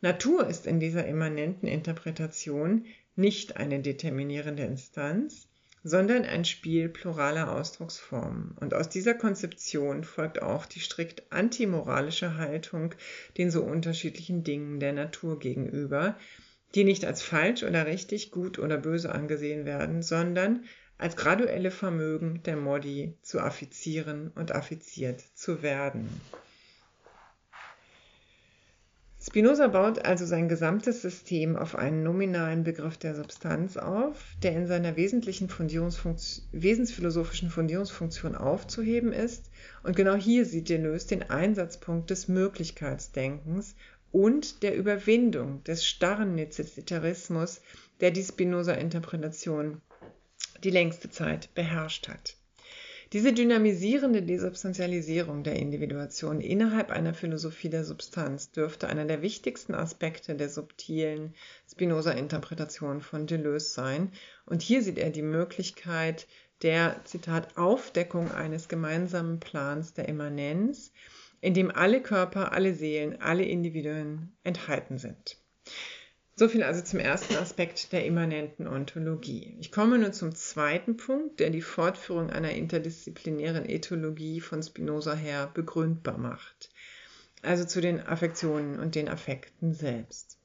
Natur 0.00 0.46
ist 0.46 0.66
in 0.66 0.78
dieser 0.78 1.06
immanenten 1.06 1.66
Interpretation 1.66 2.86
nicht 3.16 3.56
eine 3.56 3.80
determinierende 3.80 4.62
Instanz, 4.62 5.48
sondern 5.82 6.24
ein 6.24 6.44
Spiel 6.44 6.88
pluraler 6.88 7.52
Ausdrucksformen. 7.52 8.52
Und 8.60 8.74
aus 8.74 8.88
dieser 8.88 9.14
Konzeption 9.14 10.04
folgt 10.04 10.42
auch 10.42 10.66
die 10.66 10.80
strikt 10.80 11.32
antimoralische 11.32 12.36
Haltung 12.36 12.94
den 13.36 13.50
so 13.50 13.62
unterschiedlichen 13.62 14.44
Dingen 14.44 14.80
der 14.80 14.92
Natur 14.92 15.38
gegenüber, 15.38 16.16
die 16.74 16.84
nicht 16.84 17.04
als 17.04 17.22
falsch 17.22 17.62
oder 17.62 17.86
richtig, 17.86 18.30
gut 18.30 18.58
oder 18.58 18.76
böse 18.76 19.12
angesehen 19.12 19.64
werden, 19.64 20.02
sondern 20.02 20.64
als 20.98 21.16
graduelle 21.16 21.70
Vermögen 21.70 22.42
der 22.42 22.56
Modi 22.56 23.14
zu 23.22 23.40
affizieren 23.40 24.32
und 24.34 24.52
affiziert 24.52 25.22
zu 25.34 25.62
werden. 25.62 26.08
Spinoza 29.20 29.66
baut 29.66 30.04
also 30.04 30.24
sein 30.24 30.48
gesamtes 30.48 31.02
System 31.02 31.56
auf 31.56 31.76
einen 31.76 32.02
nominalen 32.02 32.64
Begriff 32.64 32.96
der 32.96 33.14
Substanz 33.14 33.76
auf, 33.76 34.24
der 34.42 34.52
in 34.52 34.66
seiner 34.66 34.96
wesentlichen 34.96 35.48
wesensphilosophischen 35.48 37.50
Fundierungsfunktion 37.50 38.34
aufzuheben 38.34 39.12
ist. 39.12 39.50
Und 39.82 39.96
genau 39.96 40.14
hier 40.14 40.46
sieht 40.46 40.68
Deleuze 40.68 41.08
den 41.08 41.28
Einsatzpunkt 41.28 42.10
des 42.10 42.28
Möglichkeitsdenkens 42.28 43.74
und 44.12 44.62
der 44.62 44.76
Überwindung 44.76 45.62
des 45.64 45.84
starren 45.84 46.34
Nezessitarismus, 46.34 47.60
der 48.00 48.12
die 48.12 48.24
Spinoza-Interpretation 48.24 49.82
die 50.64 50.70
längste 50.70 51.10
Zeit 51.10 51.54
beherrscht 51.54 52.08
hat. 52.08 52.36
Diese 53.14 53.32
dynamisierende 53.32 54.22
Desubstantialisierung 54.22 55.42
der 55.42 55.56
Individuation 55.56 56.42
innerhalb 56.42 56.90
einer 56.90 57.14
Philosophie 57.14 57.70
der 57.70 57.82
Substanz 57.82 58.50
dürfte 58.50 58.86
einer 58.86 59.06
der 59.06 59.22
wichtigsten 59.22 59.74
Aspekte 59.74 60.34
der 60.34 60.50
subtilen 60.50 61.34
Spinoza-Interpretation 61.70 63.00
von 63.00 63.26
Deleuze 63.26 63.70
sein. 63.70 64.12
Und 64.44 64.60
hier 64.60 64.82
sieht 64.82 64.98
er 64.98 65.08
die 65.08 65.22
Möglichkeit 65.22 66.26
der, 66.60 67.00
Zitat, 67.04 67.56
Aufdeckung 67.56 68.30
eines 68.30 68.68
gemeinsamen 68.68 69.40
Plans 69.40 69.94
der 69.94 70.06
Immanenz, 70.06 70.92
in 71.40 71.54
dem 71.54 71.70
alle 71.70 72.02
Körper, 72.02 72.52
alle 72.52 72.74
Seelen, 72.74 73.22
alle 73.22 73.44
Individuen 73.44 74.36
enthalten 74.44 74.98
sind. 74.98 75.38
So 76.38 76.46
viel 76.46 76.62
also 76.62 76.80
zum 76.82 77.00
ersten 77.00 77.34
Aspekt 77.34 77.92
der 77.92 78.06
immanenten 78.06 78.68
Ontologie. 78.68 79.56
Ich 79.58 79.72
komme 79.72 79.98
nun 79.98 80.12
zum 80.12 80.36
zweiten 80.36 80.96
Punkt, 80.96 81.40
der 81.40 81.50
die 81.50 81.62
Fortführung 81.62 82.30
einer 82.30 82.52
interdisziplinären 82.52 83.68
Ethologie 83.68 84.40
von 84.40 84.62
Spinoza 84.62 85.14
her 85.14 85.50
begründbar 85.52 86.16
macht. 86.16 86.70
Also 87.42 87.64
zu 87.64 87.80
den 87.80 88.00
Affektionen 88.00 88.78
und 88.78 88.94
den 88.94 89.08
Affekten 89.08 89.74
selbst. 89.74 90.38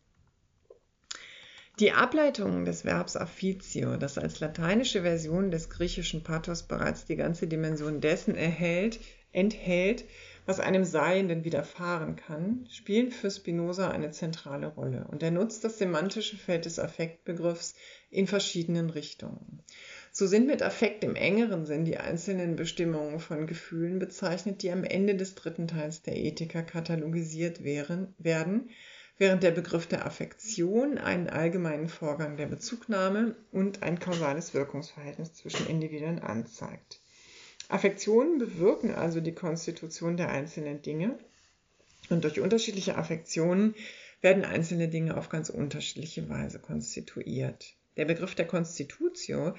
Die 1.79 1.91
Ableitung 1.91 2.65
des 2.65 2.86
Verbs 2.86 3.15
affitio, 3.15 3.95
das 3.95 4.17
als 4.17 4.39
lateinische 4.39 5.03
Version 5.03 5.51
des 5.51 5.69
griechischen 5.69 6.23
Pathos 6.23 6.63
bereits 6.63 7.06
die 7.06 7.17
ganze 7.17 7.45
Dimension 7.45 8.01
dessen 8.01 8.34
erhält, 8.34 8.99
enthält, 9.32 10.06
was 10.45 10.60
einem 10.60 10.84
Seienden 10.84 11.45
widerfahren 11.45 12.17
kann, 12.17 12.67
spielen 12.69 13.12
für 13.12 13.32
Spinoza 13.32 13.89
eine 13.89 14.12
zentrale 14.12 14.67
Rolle 14.67 15.08
und 15.10 15.23
er 15.23 15.32
nutzt 15.32 15.63
das 15.63 15.77
semantische 15.77 16.38
Feld 16.38 16.65
des 16.65 16.79
Affektbegriffs 16.79 17.75
in 18.10 18.27
verschiedenen 18.27 18.89
Richtungen. 18.89 19.63
So 20.12 20.27
sind 20.27 20.47
mit 20.47 20.62
Affekt 20.62 21.03
im 21.03 21.15
engeren 21.15 21.65
Sinn 21.65 21.86
die 21.86 21.97
einzelnen 21.97 22.56
Bestimmungen 22.56 23.19
von 23.19 23.47
Gefühlen 23.47 23.99
bezeichnet, 23.99 24.62
die 24.62 24.71
am 24.71 24.84
Ende 24.84 25.15
des 25.15 25.36
dritten 25.36 25.67
Teils 25.67 26.01
der 26.01 26.17
Ethiker 26.17 26.62
katalogisiert 26.62 27.63
werden, 27.63 28.13
während 29.17 29.43
der 29.43 29.51
Begriff 29.51 29.88
der 29.88 30.06
Affektion 30.06 30.97
einen 30.97 31.29
allgemeinen 31.29 31.88
Vorgang 31.88 32.36
der 32.36 32.47
Bezugnahme 32.47 33.36
und 33.51 33.82
ein 33.82 33.99
kausales 33.99 34.53
Wirkungsverhältnis 34.53 35.34
zwischen 35.34 35.67
Individuen 35.67 36.19
anzeigt. 36.19 37.03
Affektionen 37.69 38.38
bewirken 38.38 38.93
also 38.93 39.21
die 39.21 39.34
Konstitution 39.34 40.17
der 40.17 40.30
einzelnen 40.30 40.82
Dinge 40.82 41.17
und 42.10 42.23
durch 42.23 42.39
unterschiedliche 42.39 42.97
Affektionen 42.97 43.76
werden 44.21 44.45
einzelne 44.45 44.88
Dinge 44.88 45.17
auf 45.17 45.30
ganz 45.30 45.49
unterschiedliche 45.49 46.30
Weise 46.30 46.60
konstituiert. 46.60 47.76
Der 47.97 48.06
Begriff 48.06 48.36
der 48.36 48.47
Constitutio 48.47 49.56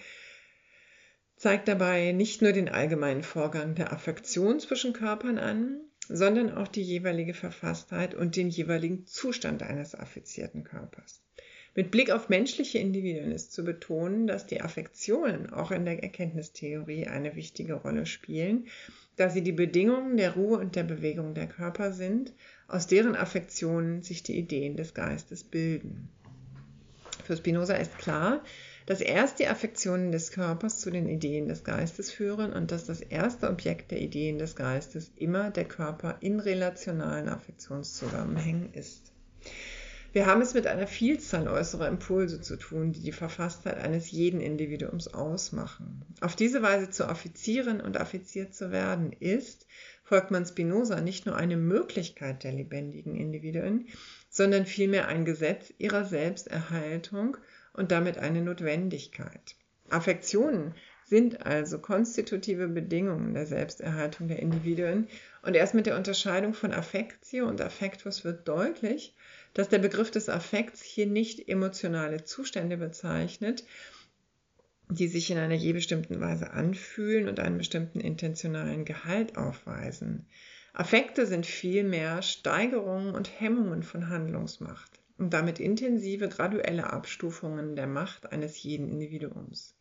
zeigt 1.36 1.68
dabei 1.68 2.12
nicht 2.12 2.42
nur 2.42 2.52
den 2.52 2.68
allgemeinen 2.68 3.22
Vorgang 3.22 3.74
der 3.74 3.92
Affektion 3.92 4.60
zwischen 4.60 4.92
Körpern 4.92 5.38
an, 5.38 5.80
sondern 6.08 6.52
auch 6.52 6.68
die 6.68 6.82
jeweilige 6.82 7.34
Verfasstheit 7.34 8.14
und 8.14 8.36
den 8.36 8.48
jeweiligen 8.48 9.06
Zustand 9.06 9.62
eines 9.62 9.94
affizierten 9.94 10.64
Körpers. 10.64 11.23
Mit 11.76 11.90
Blick 11.90 12.12
auf 12.12 12.28
menschliche 12.28 12.78
Individuen 12.78 13.32
ist 13.32 13.52
zu 13.52 13.64
betonen, 13.64 14.28
dass 14.28 14.46
die 14.46 14.60
Affektionen 14.60 15.50
auch 15.50 15.72
in 15.72 15.84
der 15.84 16.02
Erkenntnistheorie 16.04 17.08
eine 17.08 17.34
wichtige 17.34 17.74
Rolle 17.74 18.06
spielen, 18.06 18.68
da 19.16 19.28
sie 19.28 19.42
die 19.42 19.52
Bedingungen 19.52 20.16
der 20.16 20.34
Ruhe 20.34 20.58
und 20.58 20.76
der 20.76 20.84
Bewegung 20.84 21.34
der 21.34 21.48
Körper 21.48 21.92
sind, 21.92 22.32
aus 22.68 22.86
deren 22.86 23.16
Affektionen 23.16 24.02
sich 24.02 24.22
die 24.22 24.38
Ideen 24.38 24.76
des 24.76 24.94
Geistes 24.94 25.42
bilden. 25.42 26.08
Für 27.24 27.36
Spinoza 27.36 27.74
ist 27.74 27.98
klar, 27.98 28.44
dass 28.86 29.00
erst 29.00 29.40
die 29.40 29.48
Affektionen 29.48 30.12
des 30.12 30.30
Körpers 30.30 30.78
zu 30.78 30.90
den 30.90 31.08
Ideen 31.08 31.48
des 31.48 31.64
Geistes 31.64 32.12
führen 32.12 32.52
und 32.52 32.70
dass 32.70 32.84
das 32.84 33.00
erste 33.00 33.48
Objekt 33.48 33.90
der 33.90 34.00
Ideen 34.00 34.38
des 34.38 34.54
Geistes 34.54 35.10
immer 35.16 35.50
der 35.50 35.64
Körper 35.64 36.18
in 36.20 36.38
relationalen 36.38 37.28
Affektionszusammenhängen 37.28 38.72
ist. 38.74 39.13
Wir 40.14 40.26
haben 40.26 40.42
es 40.42 40.54
mit 40.54 40.68
einer 40.68 40.86
Vielzahl 40.86 41.48
äußerer 41.48 41.88
Impulse 41.88 42.40
zu 42.40 42.54
tun, 42.54 42.92
die 42.92 43.02
die 43.02 43.10
Verfasstheit 43.10 43.78
eines 43.78 44.12
jeden 44.12 44.40
Individuums 44.40 45.12
ausmachen. 45.12 46.02
Auf 46.20 46.36
diese 46.36 46.62
Weise 46.62 46.88
zu 46.88 47.08
affizieren 47.08 47.80
und 47.80 47.96
affiziert 47.96 48.54
zu 48.54 48.70
werden 48.70 49.10
ist, 49.10 49.66
folgt 50.04 50.30
man 50.30 50.46
Spinoza, 50.46 51.00
nicht 51.00 51.26
nur 51.26 51.34
eine 51.34 51.56
Möglichkeit 51.56 52.44
der 52.44 52.52
lebendigen 52.52 53.16
Individuen, 53.16 53.88
sondern 54.30 54.66
vielmehr 54.66 55.08
ein 55.08 55.24
Gesetz 55.24 55.74
ihrer 55.78 56.04
Selbsterhaltung 56.04 57.36
und 57.72 57.90
damit 57.90 58.16
eine 58.16 58.40
Notwendigkeit. 58.40 59.56
Affektionen 59.90 60.76
sind 61.06 61.44
also 61.44 61.80
konstitutive 61.80 62.68
Bedingungen 62.68 63.34
der 63.34 63.46
Selbsterhaltung 63.46 64.28
der 64.28 64.38
Individuen 64.38 65.08
und 65.42 65.56
erst 65.56 65.74
mit 65.74 65.86
der 65.86 65.96
Unterscheidung 65.96 66.54
von 66.54 66.72
Affektio 66.72 67.48
und 67.48 67.60
Affektus 67.60 68.24
wird 68.24 68.46
deutlich, 68.46 69.16
dass 69.54 69.68
der 69.68 69.78
Begriff 69.78 70.10
des 70.10 70.28
Affekts 70.28 70.82
hier 70.82 71.06
nicht 71.06 71.48
emotionale 71.48 72.24
Zustände 72.24 72.76
bezeichnet, 72.76 73.64
die 74.90 75.08
sich 75.08 75.30
in 75.30 75.38
einer 75.38 75.54
je 75.54 75.72
bestimmten 75.72 76.20
Weise 76.20 76.50
anfühlen 76.50 77.28
und 77.28 77.40
einen 77.40 77.58
bestimmten 77.58 78.00
intentionalen 78.00 78.84
Gehalt 78.84 79.36
aufweisen. 79.36 80.26
Affekte 80.72 81.26
sind 81.26 81.46
vielmehr 81.46 82.20
Steigerungen 82.20 83.14
und 83.14 83.40
Hemmungen 83.40 83.82
von 83.82 84.08
Handlungsmacht 84.08 85.00
und 85.16 85.32
damit 85.32 85.60
intensive 85.60 86.28
graduelle 86.28 86.92
Abstufungen 86.92 87.76
der 87.76 87.86
Macht 87.86 88.32
eines 88.32 88.60
jeden 88.62 88.88
Individuums. 88.88 89.76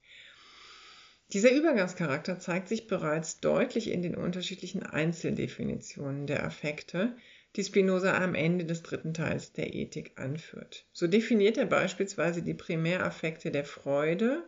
Dieser 1.32 1.52
Übergangscharakter 1.52 2.38
zeigt 2.38 2.68
sich 2.68 2.86
bereits 2.86 3.40
deutlich 3.40 3.90
in 3.90 4.04
den 4.04 4.16
unterschiedlichen 4.16 4.84
Einzeldefinitionen 4.84 6.28
der 6.28 6.46
Affekte, 6.46 7.16
die 7.56 7.64
Spinoza 7.64 8.18
am 8.18 8.36
Ende 8.36 8.66
des 8.66 8.82
dritten 8.82 9.14
Teils 9.14 9.54
der 9.54 9.74
Ethik 9.74 10.14
anführt. 10.20 10.86
So 10.92 11.08
definiert 11.08 11.58
er 11.58 11.66
beispielsweise 11.66 12.42
die 12.42 12.56
Primäraffekte 12.56 13.52
der 13.52 13.66
Freude, 13.66 14.44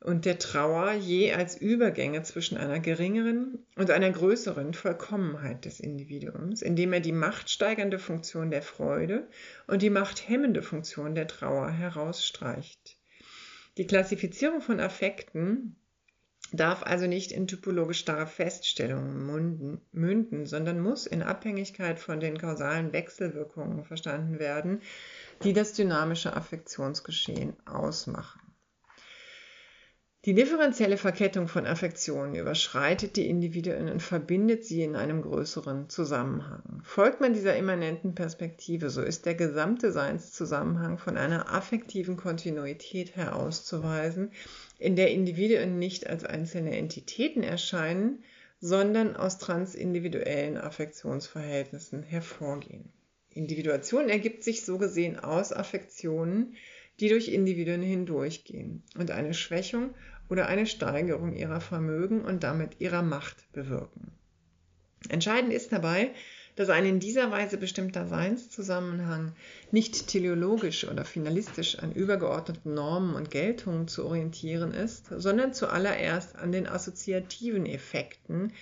und 0.00 0.24
der 0.26 0.38
Trauer 0.38 0.92
je 0.92 1.32
als 1.32 1.56
Übergänge 1.56 2.22
zwischen 2.22 2.56
einer 2.56 2.78
geringeren 2.78 3.66
und 3.74 3.90
einer 3.90 4.10
größeren 4.10 4.72
Vollkommenheit 4.74 5.64
des 5.64 5.80
Individuums, 5.80 6.62
indem 6.62 6.92
er 6.92 7.00
die 7.00 7.12
machtsteigernde 7.12 7.98
Funktion 7.98 8.50
der 8.50 8.62
Freude 8.62 9.28
und 9.66 9.82
die 9.82 9.90
machthemmende 9.90 10.62
Funktion 10.62 11.14
der 11.14 11.26
Trauer 11.26 11.70
herausstreicht. 11.70 12.96
Die 13.76 13.86
Klassifizierung 13.86 14.60
von 14.60 14.80
Affekten 14.80 15.76
darf 16.52 16.82
also 16.82 17.06
nicht 17.06 17.32
in 17.32 17.46
typologisch 17.46 17.98
starre 18.00 18.26
Feststellungen 18.26 19.80
münden, 19.92 20.46
sondern 20.46 20.80
muss 20.80 21.06
in 21.06 21.22
Abhängigkeit 21.22 21.98
von 21.98 22.20
den 22.20 22.38
kausalen 22.38 22.92
Wechselwirkungen 22.92 23.84
verstanden 23.84 24.38
werden, 24.38 24.80
die 25.42 25.52
das 25.52 25.72
dynamische 25.72 26.34
Affektionsgeschehen 26.34 27.56
ausmachen. 27.66 28.40
Die 30.24 30.34
differenzielle 30.34 30.96
Verkettung 30.96 31.46
von 31.46 31.64
Affektionen 31.64 32.34
überschreitet 32.34 33.14
die 33.14 33.28
Individuen 33.28 33.88
und 33.88 34.02
verbindet 34.02 34.64
sie 34.64 34.82
in 34.82 34.96
einem 34.96 35.22
größeren 35.22 35.88
Zusammenhang. 35.88 36.82
Folgt 36.82 37.20
man 37.20 37.34
dieser 37.34 37.56
immanenten 37.56 38.16
Perspektive, 38.16 38.90
so 38.90 39.00
ist 39.00 39.26
der 39.26 39.36
gesamte 39.36 39.92
Seinszusammenhang 39.92 40.98
von 40.98 41.16
einer 41.16 41.54
affektiven 41.54 42.16
Kontinuität 42.16 43.14
herauszuweisen, 43.14 44.32
in 44.80 44.96
der 44.96 45.12
Individuen 45.12 45.78
nicht 45.78 46.08
als 46.08 46.24
einzelne 46.24 46.76
Entitäten 46.76 47.44
erscheinen, 47.44 48.24
sondern 48.60 49.14
aus 49.14 49.38
transindividuellen 49.38 50.56
Affektionsverhältnissen 50.56 52.02
hervorgehen. 52.02 52.92
Individuation 53.34 54.08
ergibt 54.08 54.42
sich 54.42 54.64
so 54.64 54.78
gesehen 54.78 55.16
aus 55.16 55.52
Affektionen, 55.52 56.56
die 57.00 57.08
durch 57.08 57.28
Individuen 57.28 57.82
hindurchgehen 57.82 58.82
und 58.96 59.10
eine 59.10 59.34
Schwächung 59.34 59.94
oder 60.28 60.46
eine 60.48 60.66
Steigerung 60.66 61.34
ihrer 61.34 61.60
Vermögen 61.60 62.24
und 62.24 62.42
damit 62.42 62.80
ihrer 62.80 63.02
Macht 63.02 63.50
bewirken. 63.52 64.12
Entscheidend 65.08 65.52
ist 65.52 65.72
dabei, 65.72 66.10
dass 66.56 66.70
ein 66.70 66.84
in 66.84 66.98
dieser 66.98 67.30
Weise 67.30 67.56
bestimmter 67.56 68.08
Seinszusammenhang 68.08 69.32
nicht 69.70 70.08
teleologisch 70.08 70.88
oder 70.88 71.04
finalistisch 71.04 71.78
an 71.78 71.92
übergeordneten 71.92 72.74
Normen 72.74 73.14
und 73.14 73.30
Geltungen 73.30 73.86
zu 73.86 74.04
orientieren 74.04 74.74
ist, 74.74 75.06
sondern 75.06 75.54
zuallererst 75.54 76.34
an 76.34 76.50
den 76.50 76.66
assoziativen 76.66 77.64
Effekten, 77.64 78.52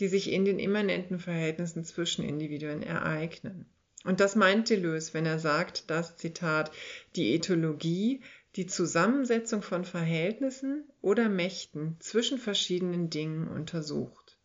die 0.00 0.08
sich 0.08 0.30
in 0.30 0.44
den 0.44 0.58
immanenten 0.58 1.18
Verhältnissen 1.18 1.82
zwischen 1.84 2.26
Individuen 2.26 2.82
ereignen. 2.82 3.64
Und 4.06 4.20
das 4.20 4.36
meint 4.36 4.70
Deleuze, 4.70 5.14
wenn 5.14 5.26
er 5.26 5.40
sagt, 5.40 5.90
dass, 5.90 6.16
Zitat, 6.16 6.70
die 7.16 7.34
Ethologie 7.34 8.22
die 8.54 8.66
Zusammensetzung 8.66 9.62
von 9.62 9.84
Verhältnissen 9.84 10.84
oder 11.02 11.28
Mächten 11.28 11.96
zwischen 11.98 12.38
verschiedenen 12.38 13.10
Dingen 13.10 13.48
untersucht. 13.48 14.38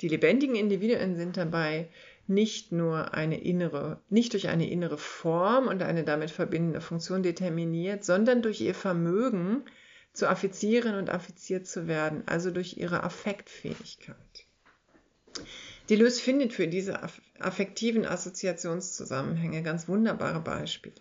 Die 0.00 0.08
lebendigen 0.08 0.54
Individuen 0.54 1.16
sind 1.16 1.36
dabei 1.36 1.88
nicht 2.28 2.72
nur 2.72 3.14
eine 3.14 3.40
innere, 3.40 4.00
nicht 4.08 4.32
durch 4.32 4.48
eine 4.48 4.70
innere 4.70 4.96
Form 4.96 5.66
und 5.66 5.82
eine 5.82 6.04
damit 6.04 6.30
verbindende 6.30 6.80
Funktion 6.80 7.22
determiniert, 7.22 8.04
sondern 8.04 8.42
durch 8.42 8.60
ihr 8.60 8.74
Vermögen 8.74 9.64
zu 10.12 10.28
affizieren 10.28 10.94
und 10.94 11.10
affiziert 11.10 11.66
zu 11.66 11.88
werden, 11.88 12.22
also 12.26 12.50
durch 12.50 12.76
ihre 12.76 13.02
Affektfähigkeit. 13.02 14.16
Deleuze 15.90 16.20
findet 16.20 16.52
für 16.52 16.68
diese 16.68 17.00
affektiven 17.38 18.04
Assoziationszusammenhänge 18.04 19.62
ganz 19.62 19.88
wunderbare 19.88 20.40
Beispiele. 20.40 21.00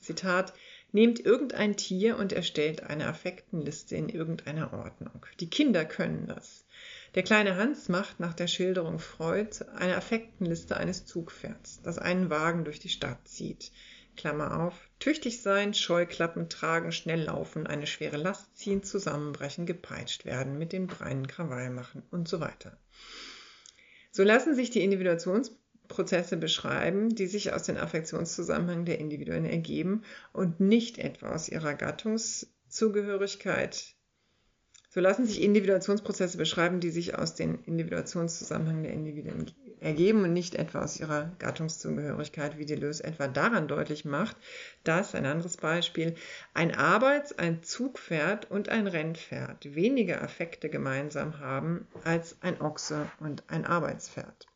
Zitat, 0.00 0.52
nehmt 0.92 1.24
irgendein 1.24 1.76
Tier 1.76 2.18
und 2.18 2.32
erstellt 2.32 2.82
eine 2.82 3.06
Affektenliste 3.06 3.96
in 3.96 4.10
irgendeiner 4.10 4.74
Ordnung. 4.74 5.24
Die 5.40 5.48
Kinder 5.48 5.86
können 5.86 6.26
das. 6.26 6.66
Der 7.14 7.22
kleine 7.22 7.56
Hans 7.56 7.88
macht 7.88 8.20
nach 8.20 8.34
der 8.34 8.46
Schilderung 8.46 8.98
Freud 8.98 9.64
eine 9.76 9.96
Affektenliste 9.96 10.76
eines 10.76 11.06
Zugpferds, 11.06 11.80
das 11.82 11.98
einen 11.98 12.28
Wagen 12.28 12.64
durch 12.64 12.80
die 12.80 12.90
Stadt 12.90 13.26
zieht. 13.26 13.72
Klammer 14.16 14.60
auf, 14.60 14.74
tüchtig 14.98 15.40
sein, 15.40 15.72
Scheuklappen 15.72 16.50
tragen, 16.50 16.92
schnell 16.92 17.22
laufen, 17.22 17.66
eine 17.66 17.86
schwere 17.86 18.18
Last 18.18 18.54
ziehen, 18.58 18.82
zusammenbrechen, 18.82 19.64
gepeitscht 19.64 20.26
werden, 20.26 20.58
mit 20.58 20.72
den 20.72 20.86
Beinen 20.86 21.26
Krawall 21.26 21.70
machen 21.70 22.02
und 22.10 22.28
so 22.28 22.40
weiter. 22.40 22.76
So 24.14 24.24
lassen 24.24 24.54
sich 24.54 24.68
die 24.68 24.84
Individuationsprozesse 24.84 26.36
beschreiben, 26.36 27.14
die 27.14 27.26
sich 27.26 27.54
aus 27.54 27.62
den 27.62 27.78
Affektionszusammenhängen 27.78 28.84
der 28.84 28.98
Individuen 28.98 29.46
ergeben 29.46 30.02
und 30.34 30.60
nicht 30.60 30.98
etwa 30.98 31.34
aus 31.34 31.48
ihrer 31.48 31.72
Gattungszugehörigkeit. 31.74 33.94
So 34.94 35.00
lassen 35.00 35.24
sich 35.24 35.40
Individuationsprozesse 35.40 36.36
beschreiben, 36.36 36.80
die 36.80 36.90
sich 36.90 37.18
aus 37.18 37.34
den 37.34 37.64
Individuationszusammenhängen 37.64 38.82
der 38.82 38.92
Individuen 38.92 39.50
ergeben 39.80 40.22
und 40.22 40.34
nicht 40.34 40.54
etwa 40.54 40.82
aus 40.82 41.00
ihrer 41.00 41.32
Gattungszugehörigkeit, 41.38 42.58
wie 42.58 42.66
Deleuze 42.66 43.02
etwa 43.04 43.26
daran 43.26 43.68
deutlich 43.68 44.04
macht, 44.04 44.36
dass, 44.84 45.14
ein 45.14 45.24
anderes 45.24 45.56
Beispiel, 45.56 46.14
ein 46.52 46.74
Arbeits-, 46.74 47.38
ein 47.38 47.62
Zugpferd 47.62 48.50
und 48.50 48.68
ein 48.68 48.86
Rennpferd 48.86 49.74
weniger 49.74 50.20
Affekte 50.20 50.68
gemeinsam 50.68 51.40
haben 51.40 51.86
als 52.04 52.36
ein 52.42 52.60
Ochse 52.60 53.10
und 53.18 53.44
ein 53.48 53.64
Arbeitspferd. 53.64 54.51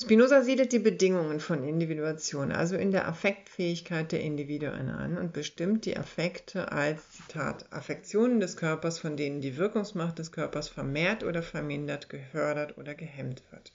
Spinoza 0.00 0.42
siedelt 0.42 0.72
die 0.72 0.78
Bedingungen 0.78 1.38
von 1.38 1.62
Individuation, 1.64 2.50
also 2.50 2.76
in 2.76 2.92
der 2.92 3.06
Affektfähigkeit 3.06 4.10
der 4.10 4.22
Individuen 4.22 4.88
an 4.88 5.18
und 5.18 5.34
bestimmt 5.34 5.84
die 5.84 5.98
Affekte 5.98 6.72
als, 6.72 7.10
Zitat, 7.10 7.70
Affektionen 7.70 8.40
des 8.40 8.56
Körpers, 8.56 8.98
von 8.98 9.18
denen 9.18 9.42
die 9.42 9.58
Wirkungsmacht 9.58 10.18
des 10.18 10.32
Körpers 10.32 10.70
vermehrt 10.70 11.24
oder 11.24 11.42
vermindert, 11.42 12.08
gefördert 12.08 12.78
oder 12.78 12.94
gehemmt 12.94 13.42
wird. 13.50 13.72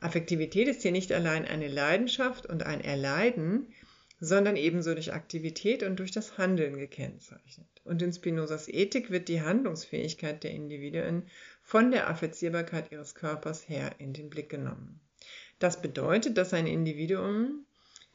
Affektivität 0.00 0.66
ist 0.66 0.82
hier 0.82 0.92
nicht 0.92 1.12
allein 1.12 1.44
eine 1.44 1.68
Leidenschaft 1.68 2.46
und 2.46 2.64
ein 2.64 2.80
Erleiden, 2.80 3.72
sondern 4.18 4.56
ebenso 4.56 4.94
durch 4.94 5.12
Aktivität 5.12 5.84
und 5.84 6.00
durch 6.00 6.10
das 6.10 6.38
Handeln 6.38 6.76
gekennzeichnet. 6.76 7.68
Und 7.84 8.02
in 8.02 8.12
Spinozas 8.12 8.68
Ethik 8.68 9.10
wird 9.10 9.28
die 9.28 9.42
Handlungsfähigkeit 9.42 10.42
der 10.42 10.50
Individuen 10.50 11.28
von 11.62 11.92
der 11.92 12.10
Affizierbarkeit 12.10 12.90
ihres 12.90 13.14
Körpers 13.14 13.68
her 13.68 13.92
in 13.98 14.12
den 14.12 14.28
Blick 14.28 14.48
genommen. 14.48 15.00
Das 15.58 15.80
bedeutet, 15.80 16.36
dass 16.36 16.52
ein 16.52 16.66
Individuum 16.66 17.66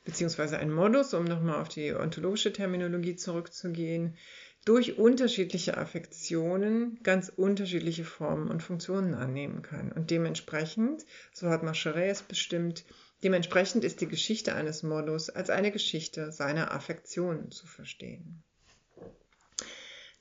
beziehungsweise 0.04 0.58
ein 0.58 0.72
Modus, 0.72 1.14
um 1.14 1.26
nochmal 1.26 1.62
auf 1.62 1.70
die 1.70 1.94
ontologische 1.94 2.54
Terminologie 2.54 3.16
zurückzugehen, 3.16 4.18
durch 4.66 5.00
unterschiedliche 5.00 5.78
Affektionen 5.78 7.00
ganz 7.02 7.30
unterschiedliche 7.30 8.04
Formen 8.04 8.50
und 8.50 8.62
Funktionen 8.62 9.16
annehmen 9.16 9.64
kann. 9.64 9.92
Und 9.92 10.12
dementsprechend, 10.12 11.04
so 11.34 11.50
hat 11.50 11.64
Marcheret 11.64 12.12
es 12.12 12.22
bestimmt, 12.22 12.86
dementsprechend 13.24 13.84
ist 13.84 14.02
die 14.02 14.08
Geschichte 14.08 14.54
eines 14.54 14.84
Modus 14.84 15.30
als 15.30 15.50
eine 15.50 15.72
Geschichte 15.72 16.32
seiner 16.32 16.72
Affektionen 16.72 17.50
zu 17.50 17.66
verstehen. 17.66 18.44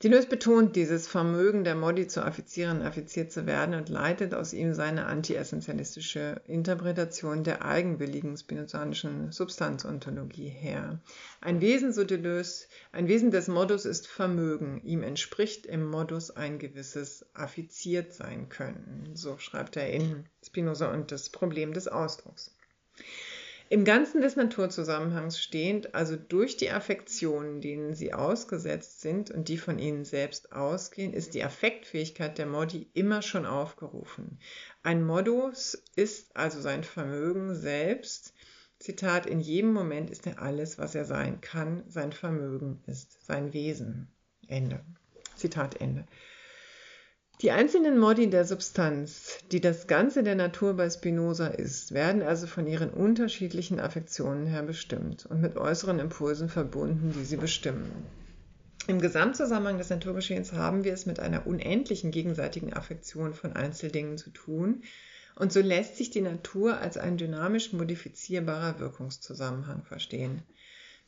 Deleuze 0.02 0.28
betont 0.28 0.76
dieses 0.76 1.06
Vermögen 1.06 1.62
der 1.62 1.74
Modi 1.74 2.06
zu 2.06 2.24
affizieren, 2.24 2.80
affiziert 2.80 3.30
zu 3.30 3.44
werden 3.44 3.74
und 3.74 3.90
leitet 3.90 4.32
aus 4.32 4.54
ihm 4.54 4.72
seine 4.72 5.04
anti-essentialistische 5.04 6.40
Interpretation 6.46 7.44
der 7.44 7.66
eigenwilligen 7.66 8.34
spinozanischen 8.34 9.30
Substanzontologie 9.30 10.48
her. 10.48 11.00
Ein 11.42 11.60
Wesen, 11.60 11.92
so 11.92 12.04
Deleuze, 12.04 12.68
ein 12.92 13.08
Wesen 13.08 13.30
des 13.30 13.48
Modus 13.48 13.84
ist 13.84 14.06
Vermögen. 14.06 14.80
Ihm 14.84 15.02
entspricht 15.02 15.66
im 15.66 15.84
Modus 15.84 16.30
ein 16.30 16.58
gewisses 16.58 17.26
affiziert 17.34 18.14
sein 18.14 18.48
können. 18.48 19.10
So 19.12 19.36
schreibt 19.36 19.76
er 19.76 19.90
in 19.90 20.24
Spinoza 20.42 20.90
und 20.90 21.12
das 21.12 21.28
Problem 21.28 21.74
des 21.74 21.88
Ausdrucks. 21.88 22.56
Im 23.72 23.84
Ganzen 23.84 24.20
des 24.20 24.34
Naturzusammenhangs 24.34 25.40
stehend, 25.40 25.94
also 25.94 26.16
durch 26.16 26.56
die 26.56 26.72
Affektionen, 26.72 27.60
denen 27.60 27.94
sie 27.94 28.12
ausgesetzt 28.12 29.00
sind 29.00 29.30
und 29.30 29.46
die 29.46 29.58
von 29.58 29.78
ihnen 29.78 30.04
selbst 30.04 30.50
ausgehen, 30.50 31.12
ist 31.12 31.34
die 31.34 31.44
Affektfähigkeit 31.44 32.36
der 32.36 32.46
Modi 32.46 32.90
immer 32.94 33.22
schon 33.22 33.46
aufgerufen. 33.46 34.40
Ein 34.82 35.04
Modus 35.04 35.80
ist 35.94 36.36
also 36.36 36.60
sein 36.60 36.82
Vermögen 36.82 37.54
selbst. 37.54 38.34
Zitat, 38.80 39.26
in 39.26 39.38
jedem 39.38 39.72
Moment 39.72 40.10
ist 40.10 40.26
er 40.26 40.42
alles, 40.42 40.76
was 40.78 40.96
er 40.96 41.04
sein 41.04 41.40
kann. 41.40 41.84
Sein 41.86 42.10
Vermögen 42.10 42.82
ist 42.88 43.24
sein 43.24 43.52
Wesen. 43.52 44.08
Ende. 44.48 44.84
Zitat 45.36 45.80
Ende. 45.80 46.08
Die 47.42 47.52
einzelnen 47.52 47.98
Modi 47.98 48.28
der 48.28 48.44
Substanz, 48.44 49.38
die 49.50 49.62
das 49.62 49.86
Ganze 49.86 50.22
der 50.22 50.34
Natur 50.34 50.74
bei 50.74 50.90
Spinoza 50.90 51.46
ist, 51.46 51.94
werden 51.94 52.20
also 52.20 52.46
von 52.46 52.66
ihren 52.66 52.90
unterschiedlichen 52.90 53.80
Affektionen 53.80 54.46
her 54.46 54.62
bestimmt 54.62 55.24
und 55.24 55.40
mit 55.40 55.56
äußeren 55.56 56.00
Impulsen 56.00 56.50
verbunden, 56.50 57.14
die 57.16 57.24
sie 57.24 57.38
bestimmen. 57.38 57.90
Im 58.88 59.00
Gesamtzusammenhang 59.00 59.78
des 59.78 59.88
Naturgeschehens 59.88 60.52
haben 60.52 60.84
wir 60.84 60.92
es 60.92 61.06
mit 61.06 61.18
einer 61.18 61.46
unendlichen 61.46 62.10
gegenseitigen 62.10 62.74
Affektion 62.74 63.32
von 63.32 63.56
Einzeldingen 63.56 64.18
zu 64.18 64.28
tun, 64.28 64.82
und 65.34 65.50
so 65.50 65.60
lässt 65.60 65.96
sich 65.96 66.10
die 66.10 66.20
Natur 66.20 66.78
als 66.78 66.98
ein 66.98 67.16
dynamisch 67.16 67.72
modifizierbarer 67.72 68.80
Wirkungszusammenhang 68.80 69.84
verstehen. 69.84 70.42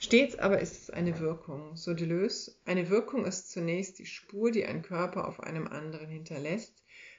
Stets 0.05 0.37
aber 0.37 0.59
ist 0.59 0.83
es 0.83 0.91
eine 0.91 1.21
Wirkung, 1.21 1.77
so 1.77 1.95
Deleuze. 1.95 2.57
Eine 2.65 2.91
Wirkung 2.91 3.25
ist 3.25 3.53
zunächst 3.53 4.01
die 4.01 4.07
Spur, 4.07 4.51
die 4.51 4.67
ein 4.67 4.83
Körper 4.83 5.29
auf 5.29 5.39
einem 5.39 5.69
anderen 5.69 6.09
hinterlässt, 6.09 6.75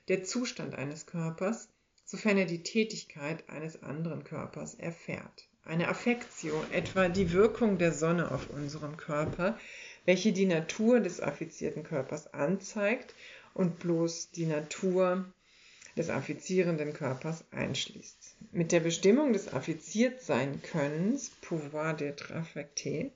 der 0.10 0.26
Zustand 0.26 0.76
eines 0.76 1.06
Körpers, 1.06 1.70
sofern 2.04 2.38
er 2.38 2.46
die 2.46 2.62
Tätigkeit 2.62 3.48
eines 3.50 3.82
anderen 3.84 4.26
Körpers 4.26 4.76
erfährt. 4.76 5.48
Eine 5.64 5.88
Affektio, 5.88 6.62
etwa 6.74 7.08
die 7.08 7.32
Wirkung 7.32 7.78
der 7.78 7.94
Sonne 7.94 8.30
auf 8.32 8.50
unserem 8.50 8.98
Körper, 8.98 9.58
welche 10.04 10.34
die 10.34 10.46
Natur 10.46 11.00
des 11.00 11.22
affizierten 11.22 11.84
Körpers 11.84 12.34
anzeigt 12.34 13.16
und 13.54 13.80
bloß 13.80 14.32
die 14.32 14.46
Natur 14.46 15.32
des 15.96 16.10
affizierenden 16.10 16.92
Körpers 16.92 17.46
einschließt. 17.52 18.23
Mit 18.52 18.72
der 18.72 18.82
Bestimmung 18.82 19.34
des 19.34 19.54
Affiziertsein-Könnens, 19.54 21.32
pouvoir 21.42 21.96
d'être 21.96 22.32
affecté, 22.32 23.12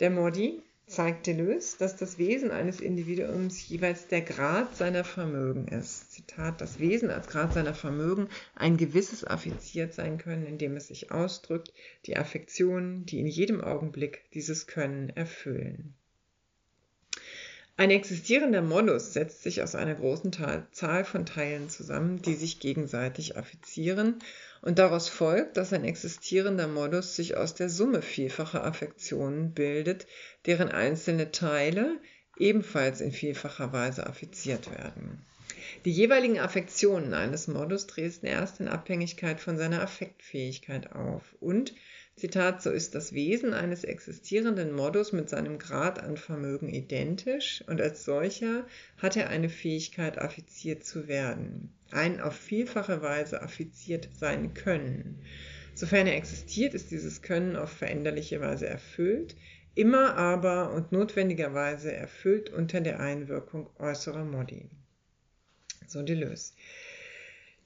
der 0.00 0.10
Modi 0.10 0.62
zeigt 0.86 1.26
Deleuze, 1.26 1.78
dass 1.78 1.96
das 1.96 2.16
Wesen 2.18 2.50
eines 2.50 2.80
Individuums 2.80 3.68
jeweils 3.68 4.06
der 4.06 4.22
Grad 4.22 4.76
seiner 4.76 5.02
Vermögen 5.04 5.66
ist. 5.68 6.12
Zitat, 6.12 6.60
das 6.60 6.78
Wesen 6.78 7.10
als 7.10 7.26
Grad 7.26 7.54
seiner 7.54 7.74
Vermögen 7.74 8.28
ein 8.54 8.76
gewisses 8.76 9.24
affiziert 9.24 9.94
sein 9.94 10.18
können, 10.18 10.46
indem 10.46 10.76
es 10.76 10.88
sich 10.88 11.10
ausdrückt, 11.10 11.72
die 12.06 12.16
Affektionen, 12.16 13.04
die 13.04 13.18
in 13.18 13.26
jedem 13.26 13.60
Augenblick 13.60 14.30
dieses 14.32 14.66
Können 14.68 15.10
erfüllen. 15.10 15.94
Ein 17.78 17.90
existierender 17.90 18.62
Modus 18.62 19.12
setzt 19.12 19.42
sich 19.42 19.62
aus 19.62 19.74
einer 19.74 19.94
großen 19.94 20.32
Zahl 20.72 21.04
von 21.04 21.26
Teilen 21.26 21.68
zusammen, 21.68 22.22
die 22.22 22.34
sich 22.34 22.58
gegenseitig 22.58 23.36
affizieren, 23.36 24.20
und 24.62 24.78
daraus 24.78 25.10
folgt, 25.10 25.58
dass 25.58 25.74
ein 25.74 25.84
existierender 25.84 26.68
Modus 26.68 27.14
sich 27.14 27.36
aus 27.36 27.54
der 27.54 27.68
Summe 27.68 28.00
vielfacher 28.00 28.64
Affektionen 28.64 29.52
bildet, 29.52 30.06
deren 30.46 30.70
einzelne 30.70 31.32
Teile 31.32 32.00
ebenfalls 32.38 33.02
in 33.02 33.12
vielfacher 33.12 33.72
Weise 33.72 34.06
affiziert 34.06 34.70
werden. 34.70 35.24
Die 35.84 35.92
jeweiligen 35.92 36.40
Affektionen 36.40 37.14
eines 37.14 37.46
Modus 37.46 37.86
treten 37.86 38.26
erst 38.26 38.60
in 38.60 38.68
Abhängigkeit 38.68 39.38
von 39.38 39.58
seiner 39.58 39.82
Affektfähigkeit 39.82 40.92
auf 40.92 41.22
und 41.40 41.74
Zitat, 42.18 42.62
so 42.62 42.70
ist 42.70 42.94
das 42.94 43.12
Wesen 43.12 43.52
eines 43.52 43.84
existierenden 43.84 44.72
Modus 44.72 45.12
mit 45.12 45.28
seinem 45.28 45.58
Grad 45.58 46.02
an 46.02 46.16
Vermögen 46.16 46.70
identisch 46.70 47.62
und 47.66 47.78
als 47.78 48.06
solcher 48.06 48.66
hat 48.96 49.18
er 49.18 49.28
eine 49.28 49.50
Fähigkeit, 49.50 50.16
affiziert 50.16 50.82
zu 50.82 51.08
werden, 51.08 51.74
ein 51.90 52.22
auf 52.22 52.34
vielfache 52.34 53.02
Weise 53.02 53.42
affiziert 53.42 54.08
sein 54.14 54.54
Können. 54.54 55.20
Sofern 55.74 56.06
er 56.06 56.16
existiert, 56.16 56.72
ist 56.72 56.90
dieses 56.90 57.20
Können 57.20 57.54
auf 57.54 57.70
veränderliche 57.70 58.40
Weise 58.40 58.66
erfüllt, 58.66 59.36
immer 59.74 60.16
aber 60.16 60.72
und 60.72 60.92
notwendigerweise 60.92 61.92
erfüllt 61.92 62.48
unter 62.48 62.80
der 62.80 62.98
Einwirkung 62.98 63.68
äußerer 63.78 64.24
Modi. 64.24 64.70
So 65.86 66.02
Deleuze. 66.02 66.54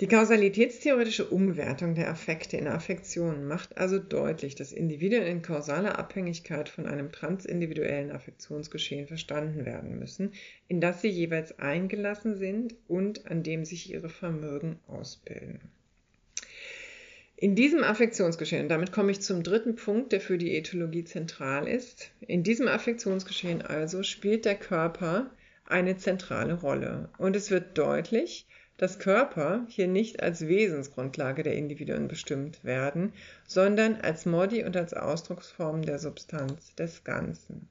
Die 0.01 0.09
kausalitätstheoretische 0.09 1.27
Umwertung 1.27 1.95
der 1.95 2.09
Affekte 2.09 2.57
in 2.57 2.69
Affektionen 2.69 3.47
macht 3.47 3.77
also 3.77 3.99
deutlich, 3.99 4.55
dass 4.55 4.73
Individuen 4.73 5.27
in 5.27 5.43
kausaler 5.43 5.99
Abhängigkeit 5.99 6.71
von 6.71 6.87
einem 6.87 7.13
transindividuellen 7.13 8.11
Affektionsgeschehen 8.11 9.09
verstanden 9.09 9.67
werden 9.67 9.99
müssen, 9.99 10.33
in 10.69 10.81
das 10.81 11.03
sie 11.03 11.09
jeweils 11.09 11.59
eingelassen 11.59 12.39
sind 12.39 12.77
und 12.89 13.31
an 13.31 13.43
dem 13.43 13.67
sich 13.67 13.93
ihre 13.93 14.09
Vermögen 14.09 14.79
ausbilden. 14.87 15.61
In 17.37 17.55
diesem 17.55 17.85
Affektionsgeschehen, 17.85 18.71
damit 18.71 18.93
komme 18.93 19.11
ich 19.11 19.21
zum 19.21 19.43
dritten 19.43 19.77
Punkt, 19.77 20.13
der 20.13 20.23
für 20.23 20.39
die 20.39 20.57
Ethologie 20.57 21.05
zentral 21.05 21.69
ist, 21.69 22.11
in 22.21 22.43
diesem 22.43 22.69
Affektionsgeschehen 22.69 23.61
also 23.61 24.03
spielt 24.03 24.47
der 24.47 24.57
Körper 24.57 25.31
eine 25.67 25.99
zentrale 25.99 26.55
Rolle 26.55 27.11
und 27.19 27.37
es 27.37 27.51
wird 27.51 27.77
deutlich, 27.77 28.47
dass 28.81 28.99
Körper 28.99 29.66
hier 29.69 29.88
nicht 29.88 30.23
als 30.23 30.49
Wesensgrundlage 30.49 31.43
der 31.43 31.55
Individuen 31.55 32.09
bestimmt 32.09 32.64
werden, 32.64 33.12
sondern 33.47 33.97
als 33.97 34.25
Modi 34.25 34.64
und 34.64 34.75
als 34.75 34.95
Ausdrucksform 34.95 35.83
der 35.83 35.99
Substanz 35.99 36.75
des 36.77 37.05
Ganzen. 37.05 37.69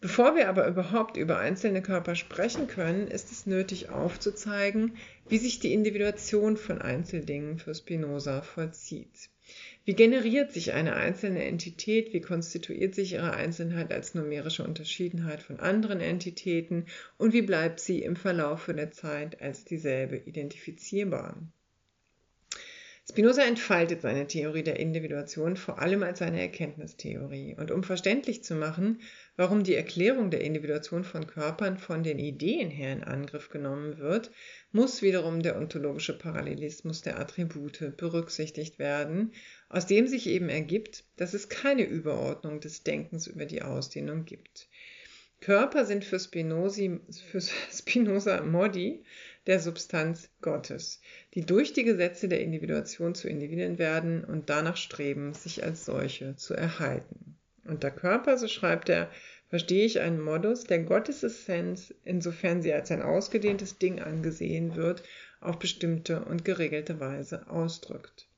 Bevor 0.00 0.36
wir 0.36 0.48
aber 0.48 0.66
überhaupt 0.66 1.18
über 1.18 1.38
einzelne 1.38 1.82
Körper 1.82 2.14
sprechen 2.14 2.66
können, 2.66 3.08
ist 3.08 3.30
es 3.30 3.44
nötig 3.44 3.90
aufzuzeigen, 3.90 4.96
wie 5.28 5.36
sich 5.36 5.60
die 5.60 5.74
Individuation 5.74 6.56
von 6.56 6.80
Einzeldingen 6.80 7.58
für 7.58 7.74
Spinoza 7.74 8.40
vollzieht. 8.40 9.28
Wie 9.84 9.94
generiert 9.94 10.52
sich 10.52 10.72
eine 10.72 10.94
einzelne 10.94 11.44
Entität? 11.44 12.12
Wie 12.12 12.20
konstituiert 12.20 12.94
sich 12.94 13.14
ihre 13.14 13.32
Einzelheit 13.32 13.92
als 13.92 14.14
numerische 14.14 14.62
Unterschiedenheit 14.62 15.42
von 15.42 15.58
anderen 15.58 16.00
Entitäten? 16.00 16.86
Und 17.16 17.32
wie 17.32 17.42
bleibt 17.42 17.80
sie 17.80 18.02
im 18.02 18.14
Verlaufe 18.14 18.74
der 18.74 18.90
Zeit 18.90 19.40
als 19.40 19.64
dieselbe 19.64 20.16
identifizierbar? 20.18 21.36
Spinoza 23.10 23.42
entfaltet 23.42 24.02
seine 24.02 24.28
Theorie 24.28 24.62
der 24.62 24.78
Individuation 24.78 25.56
vor 25.56 25.80
allem 25.80 26.04
als 26.04 26.20
seine 26.20 26.40
Erkenntnistheorie. 26.40 27.56
Und 27.58 27.72
um 27.72 27.82
verständlich 27.82 28.44
zu 28.44 28.54
machen, 28.54 29.00
warum 29.34 29.64
die 29.64 29.74
Erklärung 29.74 30.30
der 30.30 30.42
Individuation 30.42 31.02
von 31.02 31.26
Körpern 31.26 31.76
von 31.76 32.04
den 32.04 32.20
Ideen 32.20 32.70
her 32.70 32.92
in 32.92 33.02
Angriff 33.02 33.48
genommen 33.48 33.98
wird, 33.98 34.30
muss 34.70 35.02
wiederum 35.02 35.42
der 35.42 35.56
ontologische 35.56 36.16
Parallelismus 36.16 37.02
der 37.02 37.18
Attribute 37.18 37.96
berücksichtigt 37.96 38.78
werden, 38.78 39.32
aus 39.70 39.86
dem 39.86 40.08
sich 40.08 40.26
eben 40.26 40.48
ergibt, 40.48 41.04
dass 41.16 41.32
es 41.32 41.48
keine 41.48 41.84
Überordnung 41.84 42.60
des 42.60 42.82
Denkens 42.82 43.28
über 43.28 43.46
die 43.46 43.62
Ausdehnung 43.62 44.24
gibt. 44.24 44.68
Körper 45.40 45.86
sind 45.86 46.04
für, 46.04 46.18
Spinozi, 46.18 47.00
für 47.30 47.40
Spinoza 47.72 48.42
Modi 48.42 49.04
der 49.46 49.60
Substanz 49.60 50.28
Gottes, 50.42 51.00
die 51.34 51.46
durch 51.46 51.72
die 51.72 51.84
Gesetze 51.84 52.28
der 52.28 52.42
Individuation 52.42 53.14
zu 53.14 53.28
Individuen 53.28 53.78
werden 53.78 54.24
und 54.24 54.50
danach 54.50 54.76
streben, 54.76 55.32
sich 55.32 55.64
als 55.64 55.86
solche 55.86 56.36
zu 56.36 56.52
erhalten. 56.54 57.36
Unter 57.64 57.90
Körper, 57.90 58.36
so 58.36 58.48
schreibt 58.48 58.88
er, 58.88 59.08
verstehe 59.48 59.86
ich 59.86 60.00
einen 60.00 60.20
Modus, 60.20 60.64
der 60.64 60.80
Gottes 60.80 61.22
Essenz, 61.22 61.94
insofern 62.04 62.60
sie 62.60 62.72
als 62.72 62.90
ein 62.90 63.02
ausgedehntes 63.02 63.78
Ding 63.78 64.00
angesehen 64.00 64.74
wird, 64.74 65.04
auf 65.40 65.58
bestimmte 65.58 66.24
und 66.24 66.44
geregelte 66.44 67.00
Weise 67.00 67.48
ausdrückt. 67.48 68.29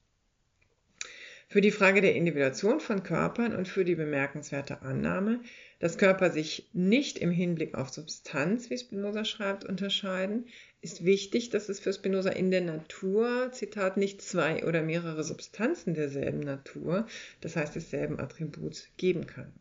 Für 1.53 1.61
die 1.61 1.70
Frage 1.70 2.00
der 2.00 2.14
Individuation 2.14 2.80
von 2.80 3.03
Körpern 3.03 3.55
und 3.55 3.68
für 3.68 3.84
die 3.84 3.94
bemerkenswerte 3.94 4.80
Annahme, 4.80 5.42
dass 5.80 5.98
Körper 5.98 6.30
sich 6.30 6.70
nicht 6.72 7.18
im 7.18 7.30
Hinblick 7.30 7.74
auf 7.74 7.90
Substanz, 7.90 8.70
wie 8.70 8.78
Spinoza 8.78 9.26
schreibt, 9.26 9.66
unterscheiden, 9.66 10.46
ist 10.80 11.05
wichtig, 11.05 11.50
dass 11.50 11.68
es 11.68 11.78
für 11.78 11.92
Spinoza 11.92 12.30
in 12.30 12.50
der 12.50 12.62
Natur, 12.62 13.50
Zitat, 13.53 13.98
nicht 13.98 14.22
zwei 14.22 14.64
oder 14.64 14.80
mehrere 14.80 15.24
Substanzen 15.24 15.92
derselben 15.92 16.40
Natur, 16.40 17.07
das 17.42 17.55
heißt 17.55 17.76
desselben 17.76 18.18
Attributs, 18.18 18.88
geben 18.96 19.26
kann. 19.26 19.53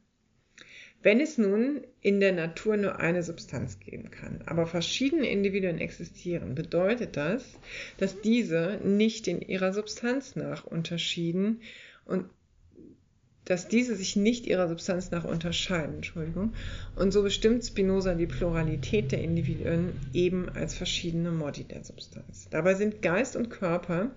Wenn 1.03 1.19
es 1.19 1.37
nun 1.37 1.81
in 2.01 2.19
der 2.19 2.31
Natur 2.31 2.77
nur 2.77 2.99
eine 2.99 3.23
Substanz 3.23 3.79
geben 3.79 4.11
kann, 4.11 4.41
aber 4.45 4.67
verschiedene 4.67 5.29
Individuen 5.29 5.79
existieren, 5.79 6.53
bedeutet 6.53 7.17
das, 7.17 7.43
dass 7.97 8.21
diese 8.21 8.79
nicht 8.83 9.27
in 9.27 9.41
ihrer 9.41 9.73
Substanz 9.73 10.35
nach 10.35 10.65
unterschieden 10.65 11.61
und 12.05 12.25
dass 13.45 13.67
diese 13.67 13.95
sich 13.95 14.15
nicht 14.15 14.45
ihrer 14.45 14.67
Substanz 14.67 15.09
nach 15.09 15.23
unterscheiden, 15.23 15.95
Entschuldigung, 15.95 16.53
und 16.95 17.11
so 17.11 17.23
bestimmt 17.23 17.65
Spinoza 17.65 18.13
die 18.13 18.27
Pluralität 18.27 19.11
der 19.11 19.23
Individuen 19.23 19.93
eben 20.13 20.49
als 20.49 20.75
verschiedene 20.75 21.31
Modi 21.31 21.63
der 21.63 21.83
Substanz. 21.83 22.47
Dabei 22.51 22.75
sind 22.75 23.01
Geist 23.01 23.35
und 23.35 23.49
Körper 23.49 24.11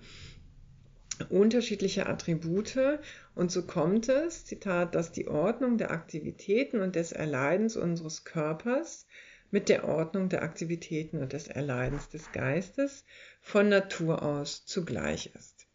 unterschiedliche 1.29 2.07
Attribute 2.07 2.99
und 3.35 3.51
so 3.51 3.63
kommt 3.63 4.09
es, 4.09 4.45
Zitat, 4.45 4.95
dass 4.95 5.11
die 5.11 5.27
Ordnung 5.27 5.77
der 5.77 5.91
Aktivitäten 5.91 6.79
und 6.79 6.95
des 6.95 7.11
Erleidens 7.11 7.75
unseres 7.75 8.23
Körpers 8.23 9.05
mit 9.51 9.69
der 9.69 9.87
Ordnung 9.87 10.29
der 10.29 10.43
Aktivitäten 10.43 11.21
und 11.21 11.33
des 11.33 11.47
Erleidens 11.47 12.09
des 12.09 12.31
Geistes 12.31 13.05
von 13.41 13.69
Natur 13.69 14.23
aus 14.23 14.65
zugleich 14.65 15.31
ist. 15.35 15.65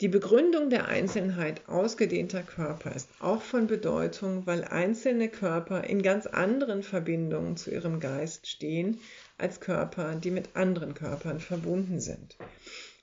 Die 0.00 0.08
Begründung 0.08 0.70
der 0.70 0.88
Einzelnheit 0.88 1.68
ausgedehnter 1.68 2.42
Körper 2.42 2.96
ist 2.96 3.10
auch 3.20 3.42
von 3.42 3.66
Bedeutung, 3.66 4.46
weil 4.46 4.64
einzelne 4.64 5.28
Körper 5.28 5.84
in 5.84 6.00
ganz 6.00 6.26
anderen 6.26 6.82
Verbindungen 6.82 7.58
zu 7.58 7.70
ihrem 7.70 8.00
Geist 8.00 8.46
stehen 8.46 8.98
als 9.36 9.60
Körper, 9.60 10.14
die 10.14 10.30
mit 10.30 10.56
anderen 10.56 10.94
Körpern 10.94 11.38
verbunden 11.38 12.00
sind. 12.00 12.38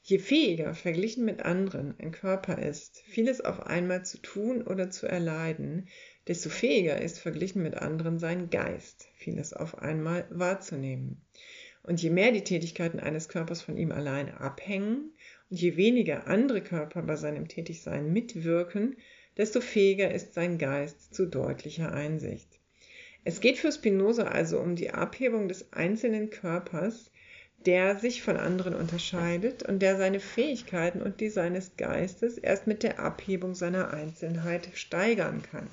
Je 0.10 0.20
fähiger 0.20 0.74
verglichen 0.74 1.26
mit 1.26 1.42
anderen 1.42 1.94
ein 2.00 2.14
Körper 2.14 2.60
ist, 2.60 3.02
vieles 3.08 3.42
auf 3.42 3.68
einmal 3.68 4.06
zu 4.06 4.20
tun 4.20 4.62
oder 4.62 4.90
zu 4.90 5.06
erleiden, 5.06 5.90
desto 6.30 6.48
fähiger 6.48 7.02
ist 7.02 7.20
verglichen 7.20 7.62
mit 7.62 7.76
anderen 7.76 8.18
sein 8.18 8.50
Geist, 8.50 9.10
vieles 9.16 9.52
auf 9.52 9.80
einmal 9.80 10.26
wahrzunehmen. 10.30 11.26
Und 11.84 12.02
je 12.02 12.10
mehr 12.10 12.32
die 12.32 12.46
Tätigkeiten 12.46 13.02
eines 13.02 13.28
Körpers 13.28 13.62
von 13.62 13.76
ihm 13.76 13.92
allein 13.92 14.34
abhängen 14.34 15.12
und 15.50 15.60
je 15.60 15.76
weniger 15.76 16.28
andere 16.28 16.62
Körper 16.62 17.02
bei 17.02 17.18
seinem 17.18 17.50
Tätigsein 17.50 18.14
mitwirken, 18.14 18.96
desto 19.36 19.60
fähiger 19.60 20.14
ist 20.14 20.34
sein 20.34 20.58
Geist 20.58 21.14
zu 21.14 21.26
deutlicher 21.26 21.92
Einsicht. 21.92 22.62
Es 23.26 23.42
geht 23.42 23.58
für 23.58 23.74
Spinoza 23.74 24.24
also 24.24 24.62
um 24.62 24.78
die 24.78 24.92
Abhebung 24.92 25.50
des 25.50 25.74
einzelnen 25.74 26.30
Körpers, 26.30 27.12
der 27.68 28.00
sich 28.00 28.24
von 28.24 28.38
anderen 28.38 28.74
unterscheidet 28.74 29.62
und 29.62 29.82
der 29.82 29.98
seine 29.98 30.22
Fähigkeiten 30.22 31.02
und 31.02 31.20
die 31.20 31.30
seines 31.30 31.76
Geistes 31.76 32.38
erst 32.38 32.66
mit 32.66 32.82
der 32.82 33.00
Abhebung 33.00 33.56
seiner 33.56 33.94
Einzelnheit 33.94 34.70
steigern 34.74 35.44
kann. 35.44 35.68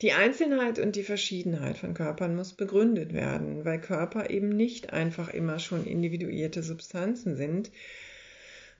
Die 0.00 0.12
Einzelnheit 0.12 0.80
und 0.80 0.96
die 0.96 1.04
Verschiedenheit 1.04 1.78
von 1.78 1.94
Körpern 1.94 2.34
muss 2.34 2.54
begründet 2.54 3.12
werden, 3.12 3.64
weil 3.64 3.80
Körper 3.80 4.28
eben 4.30 4.48
nicht 4.48 4.92
einfach 4.92 5.28
immer 5.28 5.60
schon 5.60 5.86
individuierte 5.86 6.64
Substanzen 6.64 7.36
sind 7.36 7.70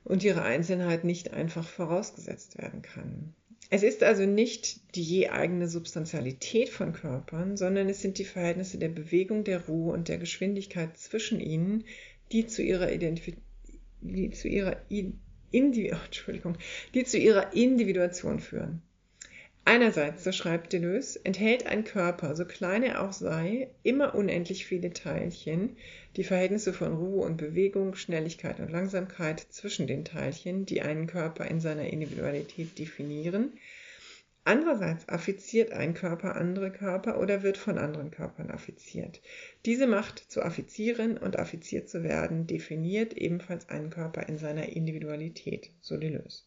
und 0.03 0.25
ihre 0.25 0.43
Einzelnheit 0.43 1.05
nicht 1.05 1.33
einfach 1.33 1.69
vorausgesetzt 1.69 2.59
werden 2.59 2.83
kann. 2.83 3.33
Es 3.75 3.83
ist 3.83 4.03
also 4.03 4.27
nicht 4.27 4.95
die 4.97 5.03
je 5.03 5.29
eigene 5.31 5.67
Substantialität 5.67 6.69
von 6.69 6.93
Körpern, 6.93 7.57
sondern 7.57 7.89
es 7.89 8.03
sind 8.03 8.19
die 8.19 8.27
Verhältnisse 8.27 8.77
der 8.77 8.91
Bewegung, 8.91 9.45
der 9.45 9.65
Ruhe 9.65 9.95
und 9.95 10.09
der 10.09 10.19
Geschwindigkeit 10.19 10.99
zwischen 10.99 11.41
ihnen, 11.41 11.85
die 12.33 12.47
zu 12.47 12.63
ihrer, 12.63 12.93
Identif 12.93 13.35
die 14.03 14.31
zu 14.33 14.49
ihrer, 14.49 14.77
Indi 15.51 15.89
Entschuldigung, 16.05 16.59
die 16.93 17.05
zu 17.05 17.17
ihrer 17.17 17.55
Individuation 17.55 18.41
führen. 18.41 18.83
Einerseits, 19.65 20.25
so 20.25 20.33
schreibt 20.33 20.73
Deleuze, 20.73 21.25
enthält 21.25 21.67
ein 21.67 21.85
Körper, 21.85 22.35
so 22.35 22.45
klein 22.45 22.83
er 22.83 23.01
auch 23.01 23.13
sei, 23.13 23.71
immer 23.85 24.15
unendlich 24.17 24.67
viele 24.67 24.93
Teilchen, 24.93 25.77
die 26.17 26.25
Verhältnisse 26.25 26.73
von 26.73 26.95
Ruhe 26.95 27.25
und 27.25 27.37
Bewegung, 27.37 27.95
Schnelligkeit 27.95 28.59
und 28.59 28.73
Langsamkeit 28.73 29.39
zwischen 29.39 29.87
den 29.87 30.05
Teilchen, 30.05 30.67
die 30.67 30.83
einen 30.83 31.07
Körper 31.07 31.47
in 31.47 31.61
seiner 31.61 31.87
Individualität 31.87 32.77
definieren. 32.77 33.53
Andererseits 34.45 35.09
affiziert 35.09 35.71
ein 35.71 35.95
Körper 35.95 36.35
andere 36.35 36.73
Körper 36.73 37.21
oder 37.21 37.45
wird 37.45 37.57
von 37.57 37.79
anderen 37.79 38.11
Körpern 38.11 38.51
affiziert. 38.51 39.23
Diese 39.65 39.87
Macht 39.87 40.19
zu 40.19 40.43
affizieren 40.43 41.17
und 41.17 41.39
affiziert 41.39 41.89
zu 41.89 42.03
werden 42.03 42.49
definiert 42.49 43.17
ebenfalls 43.17 43.69
einen 43.69 43.91
Körper 43.91 44.29
in 44.29 44.39
seiner 44.39 44.71
Individualität, 44.71 45.71
so 45.81 45.97
Deleuze. 45.97 46.43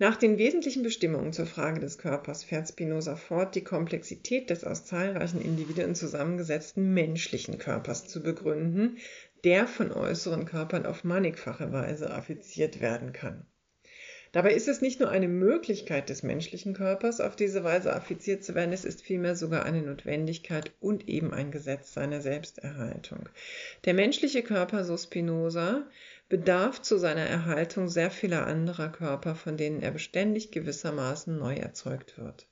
Nach 0.00 0.14
den 0.14 0.38
wesentlichen 0.38 0.84
Bestimmungen 0.84 1.32
zur 1.32 1.46
Frage 1.46 1.80
des 1.80 1.98
Körpers 1.98 2.44
fährt 2.44 2.68
Spinoza 2.68 3.16
fort, 3.16 3.56
die 3.56 3.64
Komplexität 3.64 4.48
des 4.48 4.62
aus 4.62 4.84
zahlreichen 4.84 5.40
Individuen 5.40 5.96
zusammengesetzten 5.96 6.94
menschlichen 6.94 7.58
Körpers 7.58 8.06
zu 8.06 8.22
begründen, 8.22 8.98
der 9.42 9.66
von 9.66 9.90
äußeren 9.90 10.44
Körpern 10.44 10.86
auf 10.86 11.02
mannigfache 11.02 11.72
Weise 11.72 12.12
affiziert 12.12 12.80
werden 12.80 13.12
kann. 13.12 13.44
Dabei 14.30 14.52
ist 14.52 14.68
es 14.68 14.82
nicht 14.82 15.00
nur 15.00 15.08
eine 15.08 15.26
Möglichkeit 15.26 16.10
des 16.10 16.22
menschlichen 16.22 16.74
Körpers, 16.74 17.20
auf 17.20 17.34
diese 17.34 17.64
Weise 17.64 17.94
affiziert 17.94 18.44
zu 18.44 18.54
werden, 18.54 18.72
es 18.74 18.84
ist 18.84 19.02
vielmehr 19.02 19.34
sogar 19.34 19.64
eine 19.64 19.82
Notwendigkeit 19.82 20.70
und 20.80 21.08
eben 21.08 21.32
ein 21.32 21.50
Gesetz 21.50 21.94
seiner 21.94 22.20
Selbsterhaltung. 22.20 23.28
Der 23.86 23.94
menschliche 23.94 24.42
Körper, 24.42 24.84
so 24.84 24.96
Spinoza, 24.96 25.86
bedarf 26.28 26.82
zu 26.82 26.98
seiner 26.98 27.26
Erhaltung 27.26 27.88
sehr 27.88 28.10
vieler 28.10 28.46
anderer 28.46 28.90
Körper, 28.90 29.34
von 29.34 29.56
denen 29.56 29.80
er 29.80 29.92
beständig 29.92 30.50
gewissermaßen 30.50 31.38
neu 31.38 31.54
erzeugt 31.54 32.18
wird. 32.18 32.46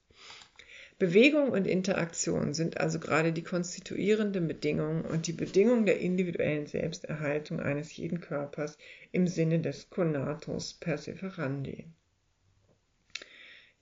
Bewegung 0.99 1.51
und 1.51 1.67
Interaktion 1.67 2.55
sind 2.55 2.81
also 2.81 2.99
gerade 2.99 3.35
die 3.35 3.43
konstituierenden 3.43 4.49
Bedingungen 4.49 5.05
und 5.05 5.27
die 5.27 5.35
Bedingung 5.35 5.85
der 5.85 6.01
individuellen 6.01 6.67
Selbsterhaltung 6.67 7.61
eines 7.61 7.95
jeden 7.95 8.23
Körpers 8.23 8.79
im 9.13 9.27
Sinne 9.27 9.61
des 9.61 9.91
Conatus 9.91 10.73
perseverandi. 10.73 11.85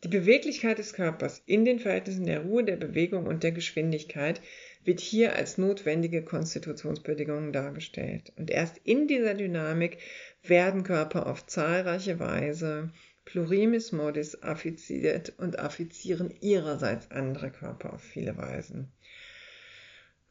Die 0.02 0.08
Beweglichkeit 0.08 0.78
des 0.78 0.92
Körpers 0.92 1.40
in 1.46 1.64
den 1.64 1.78
Verhältnissen 1.78 2.26
der 2.26 2.40
Ruhe, 2.40 2.64
der 2.64 2.76
Bewegung 2.76 3.26
und 3.26 3.44
der 3.44 3.52
Geschwindigkeit 3.52 4.40
wird 4.84 5.00
hier 5.00 5.34
als 5.36 5.58
notwendige 5.58 6.22
Konstitutionsbedingungen 6.22 7.52
dargestellt. 7.52 8.32
Und 8.36 8.50
erst 8.50 8.78
in 8.84 9.08
dieser 9.08 9.34
Dynamik 9.34 9.98
werden 10.42 10.82
Körper 10.82 11.26
auf 11.26 11.46
zahlreiche 11.46 12.20
Weise 12.20 12.90
plurimis 13.24 13.92
modis 13.92 14.42
affiziert 14.42 15.32
und 15.38 15.58
affizieren 15.58 16.32
ihrerseits 16.40 17.10
andere 17.10 17.50
Körper 17.50 17.94
auf 17.94 18.02
viele 18.02 18.36
Weisen. 18.36 18.92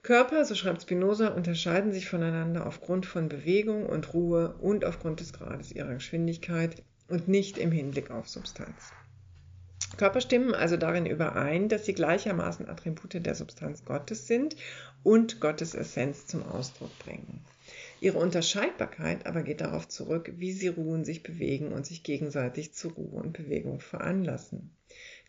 Körper, 0.03 0.43
so 0.43 0.53
schreibt 0.53 0.81
Spinoza, 0.81 1.29
unterscheiden 1.29 1.93
sich 1.93 2.09
voneinander 2.09 2.67
aufgrund 2.67 3.05
von 3.05 3.29
Bewegung 3.29 3.85
und 3.85 4.13
Ruhe 4.13 4.55
und 4.59 4.83
aufgrund 4.83 5.21
des 5.21 5.31
Grades 5.31 5.71
ihrer 5.71 5.93
Geschwindigkeit 5.93 6.83
und 7.07 7.27
nicht 7.27 7.57
im 7.57 7.71
Hinblick 7.71 8.11
auf 8.11 8.27
Substanz. 8.27 8.91
Körper 9.97 10.21
stimmen 10.21 10.55
also 10.55 10.77
darin 10.77 11.05
überein, 11.05 11.69
dass 11.69 11.85
sie 11.85 11.93
gleichermaßen 11.93 12.67
Attribute 12.67 13.25
der 13.25 13.35
Substanz 13.35 13.85
Gottes 13.85 14.27
sind 14.27 14.55
und 15.03 15.39
Gottes 15.39 15.75
Essenz 15.75 16.25
zum 16.25 16.43
Ausdruck 16.43 16.97
bringen. 16.99 17.41
Ihre 18.01 18.17
Unterscheidbarkeit 18.17 19.25
aber 19.25 19.43
geht 19.43 19.61
darauf 19.61 19.87
zurück, 19.87 20.33
wie 20.37 20.51
sie 20.51 20.67
ruhen, 20.67 21.05
sich 21.05 21.23
bewegen 21.23 21.71
und 21.71 21.85
sich 21.85 22.03
gegenseitig 22.03 22.73
zu 22.73 22.89
Ruhe 22.89 23.21
und 23.21 23.33
Bewegung 23.33 23.79
veranlassen. 23.79 24.71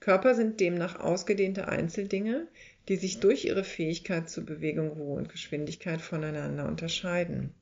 Körper 0.01 0.35
sind 0.35 0.61
demnach 0.61 0.99
ausgedehnte 0.99 1.69
Einzeldinge, 1.69 2.49
die 2.89 2.97
sich 2.97 3.21
durch 3.21 3.45
ihre 3.45 3.65
Fähigkeit 3.65 4.29
zu 4.29 4.45
Bewegung, 4.45 4.89
Ruhe 4.89 5.17
und 5.17 5.29
Geschwindigkeit 5.29 6.01
voneinander 6.01 6.67
unterscheiden. 6.67 7.55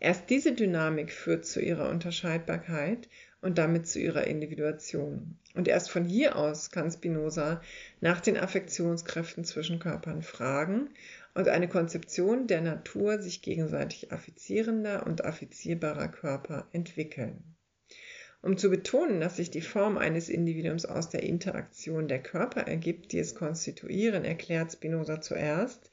Erst 0.00 0.30
diese 0.30 0.52
Dynamik 0.52 1.12
führt 1.12 1.44
zu 1.44 1.60
ihrer 1.60 1.88
Unterscheidbarkeit 1.88 3.08
und 3.42 3.58
damit 3.58 3.86
zu 3.86 3.98
ihrer 4.00 4.26
Individuation. 4.26 5.36
Und 5.54 5.68
erst 5.68 5.90
von 5.90 6.04
hier 6.04 6.36
aus 6.36 6.70
kann 6.70 6.90
Spinoza 6.90 7.60
nach 8.00 8.20
den 8.20 8.38
Affektionskräften 8.38 9.44
zwischen 9.44 9.80
Körpern 9.80 10.22
fragen 10.22 10.88
und 11.34 11.48
eine 11.48 11.68
Konzeption 11.68 12.46
der 12.46 12.60
Natur 12.60 13.20
sich 13.20 13.42
gegenseitig 13.42 14.12
affizierender 14.12 15.06
und 15.06 15.24
affizierbarer 15.24 16.08
Körper 16.08 16.66
entwickeln. 16.72 17.42
Um 18.42 18.56
zu 18.56 18.70
betonen, 18.70 19.20
dass 19.20 19.36
sich 19.36 19.50
die 19.50 19.60
Form 19.60 19.98
eines 19.98 20.28
Individuums 20.28 20.84
aus 20.84 21.08
der 21.10 21.22
Interaktion 21.22 22.08
der 22.08 22.20
Körper 22.20 22.62
ergibt, 22.62 23.12
die 23.12 23.20
es 23.20 23.36
konstituieren, 23.36 24.24
erklärt 24.24 24.72
Spinoza 24.72 25.20
zuerst, 25.20 25.90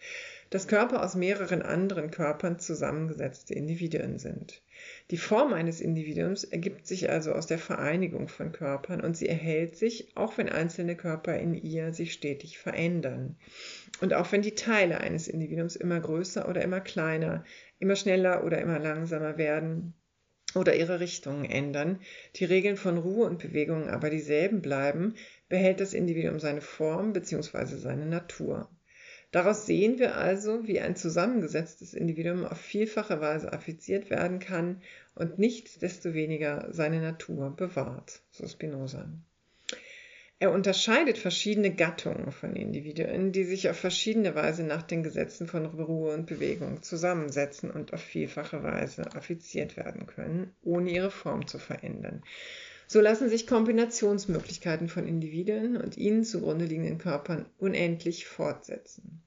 dass 0.50 0.68
Körper 0.68 1.04
aus 1.04 1.16
mehreren 1.16 1.62
anderen 1.62 2.10
Körpern 2.10 2.58
zusammengesetzte 2.58 3.54
Individuen 3.54 4.18
sind. 4.18 4.64
Die 5.12 5.18
Form 5.18 5.54
eines 5.54 5.82
Individuums 5.82 6.44
ergibt 6.44 6.86
sich 6.86 7.10
also 7.10 7.32
aus 7.32 7.48
der 7.48 7.58
Vereinigung 7.58 8.28
von 8.28 8.52
Körpern 8.52 9.02
und 9.02 9.18
sie 9.18 9.28
erhält 9.28 9.76
sich, 9.76 10.16
auch 10.16 10.38
wenn 10.38 10.50
einzelne 10.50 10.96
Körper 10.96 11.36
in 11.36 11.56
ihr 11.56 11.94
sich 11.94 12.14
stetig 12.14 12.60
verändern. 12.60 13.36
Und 14.02 14.14
auch 14.14 14.32
wenn 14.32 14.44
die 14.44 14.54
Teile 14.54 15.02
eines 15.02 15.28
Individuums 15.28 15.76
immer 15.76 16.00
größer 16.00 16.48
oder 16.48 16.62
immer 16.62 16.80
kleiner, 16.80 17.44
immer 17.80 17.96
schneller 17.96 18.44
oder 18.44 18.62
immer 18.62 18.78
langsamer 18.78 19.40
werden 19.40 19.96
oder 20.54 20.76
ihre 20.76 21.00
Richtungen 21.00 21.46
ändern, 21.46 22.02
die 22.36 22.46
Regeln 22.46 22.78
von 22.78 23.00
Ruhe 23.00 23.26
und 23.26 23.40
Bewegung 23.40 23.90
aber 23.90 24.12
dieselben 24.12 24.62
bleiben, 24.62 25.16
behält 25.48 25.80
das 25.80 25.96
Individuum 25.96 26.40
seine 26.40 26.62
Form 26.62 27.14
bzw. 27.14 27.78
seine 27.78 28.06
Natur. 28.06 28.70
Daraus 29.32 29.68
sehen 29.68 30.00
wir 30.00 30.16
also, 30.16 30.68
wie 30.68 30.80
ein 30.80 30.96
zusammengesetztes 30.96 31.94
Individuum 31.94 32.46
auf 32.46 32.60
vielfache 32.60 33.22
Weise 33.22 33.54
affiziert 33.54 34.10
werden 34.10 34.40
kann 34.40 34.82
und 35.14 35.38
nichtsdestoweniger 35.38 36.70
seine 36.72 37.00
Natur 37.00 37.56
bewahrt, 37.56 38.22
so 38.32 38.48
Spinoza. 38.48 39.08
Er 40.42 40.52
unterscheidet 40.52 41.18
verschiedene 41.18 41.76
Gattungen 41.76 42.32
von 42.32 42.56
Individuen, 42.56 43.34
die 43.34 43.44
sich 43.44 43.70
auf 43.70 43.78
verschiedene 43.78 44.36
Weise 44.36 44.64
nach 44.64 44.84
den 44.84 45.04
Gesetzen 45.04 45.48
von 45.48 45.66
Ruhe 45.66 46.14
und 46.14 46.28
Bewegung 46.28 46.82
zusammensetzen 46.82 47.70
und 47.70 47.94
auf 47.94 48.02
vielfache 48.02 48.64
Weise 48.64 49.14
affiziert 49.16 49.76
werden 49.76 50.08
können, 50.08 50.56
ohne 50.64 50.92
ihre 50.92 51.12
Form 51.12 51.46
zu 51.46 51.60
verändern. 51.60 52.24
So 52.92 53.02
lassen 53.02 53.30
sich 53.30 53.46
Kombinationsmöglichkeiten 53.46 54.90
von 54.90 55.08
Individuen 55.08 55.78
und 55.78 55.96
ihnen 55.96 56.24
zugrunde 56.24 56.66
liegenden 56.66 56.98
Körpern 56.98 57.46
unendlich 57.60 58.26
fortsetzen. 58.26 59.22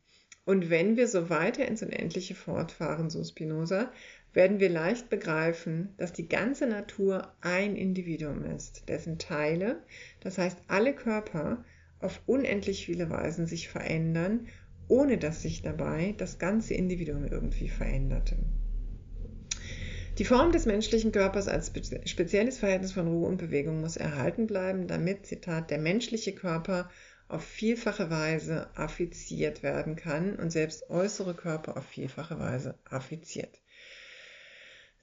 Und 0.44 0.68
wenn 0.68 0.96
wir 0.96 1.06
so 1.06 1.30
weiter 1.30 1.68
ins 1.68 1.80
Unendliche 1.80 2.34
fortfahren, 2.34 3.08
so 3.08 3.22
Spinoza, 3.22 3.92
werden 4.32 4.58
wir 4.58 4.68
leicht 4.68 5.10
begreifen, 5.10 5.94
dass 5.96 6.12
die 6.12 6.26
ganze 6.26 6.66
Natur 6.66 7.32
ein 7.40 7.76
Individuum 7.76 8.44
ist, 8.46 8.88
dessen 8.88 9.20
Teile, 9.20 9.80
das 10.18 10.38
heißt 10.38 10.58
alle 10.66 10.92
Körper, 10.92 11.64
auf 12.00 12.20
unendlich 12.26 12.84
viele 12.84 13.10
Weisen 13.10 13.46
sich 13.46 13.68
verändern, 13.68 14.48
ohne 14.88 15.18
dass 15.18 15.42
sich 15.42 15.62
dabei 15.62 16.16
das 16.18 16.40
ganze 16.40 16.74
Individuum 16.74 17.26
irgendwie 17.26 17.68
veränderte. 17.68 18.38
Die 20.18 20.26
Form 20.26 20.52
des 20.52 20.66
menschlichen 20.66 21.10
Körpers 21.10 21.48
als 21.48 21.72
spezielles 22.04 22.58
Verhältnis 22.58 22.92
von 22.92 23.08
Ruhe 23.08 23.28
und 23.28 23.38
Bewegung 23.38 23.80
muss 23.80 23.96
erhalten 23.96 24.46
bleiben, 24.46 24.86
damit, 24.86 25.24
Zitat, 25.26 25.70
der 25.70 25.78
menschliche 25.78 26.34
Körper 26.34 26.90
auf 27.28 27.42
vielfache 27.42 28.10
Weise 28.10 28.68
affiziert 28.74 29.62
werden 29.62 29.96
kann 29.96 30.36
und 30.36 30.50
selbst 30.50 30.90
äußere 30.90 31.32
Körper 31.32 31.78
auf 31.78 31.86
vielfache 31.86 32.38
Weise 32.38 32.74
affiziert. 32.90 33.58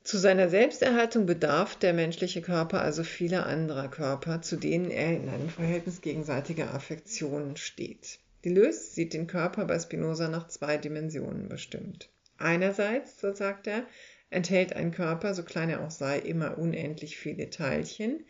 Zu 0.04 0.20
seiner 0.20 0.48
Selbsterhaltung 0.48 1.26
bedarf 1.26 1.76
der 1.76 1.94
menschliche 1.94 2.42
Körper 2.42 2.82
also 2.82 3.04
vieler 3.04 3.48
anderer 3.48 3.90
Körper, 3.90 4.44
zu 4.44 4.58
denen 4.58 4.92
er 4.92 5.16
in 5.16 5.28
einem 5.28 5.50
Verhältnis 5.50 6.02
gegenseitiger 6.02 6.74
Affektion 6.74 7.58
steht. 7.58 8.20
Deleuze 8.46 8.92
sieht 8.92 9.14
den 9.14 9.28
Körper 9.28 9.66
bei 9.66 9.80
Spinoza 9.80 10.30
nach 10.30 10.48
zwei 10.48 10.78
Dimensionen 10.78 11.50
bestimmt. 11.50 12.10
Einerseits, 12.38 13.20
so 13.20 13.34
sagt 13.34 13.68
er, 13.68 13.84
enthält 14.30 14.74
ein 14.74 14.92
Körper, 14.92 15.34
so 15.34 15.44
klein 15.44 15.70
er 15.70 15.82
auch 15.82 15.92
sei, 15.92 16.20
immer 16.20 16.58
unendlich 16.58 17.18
viele 17.18 17.50
Teilchen. 17.50 18.26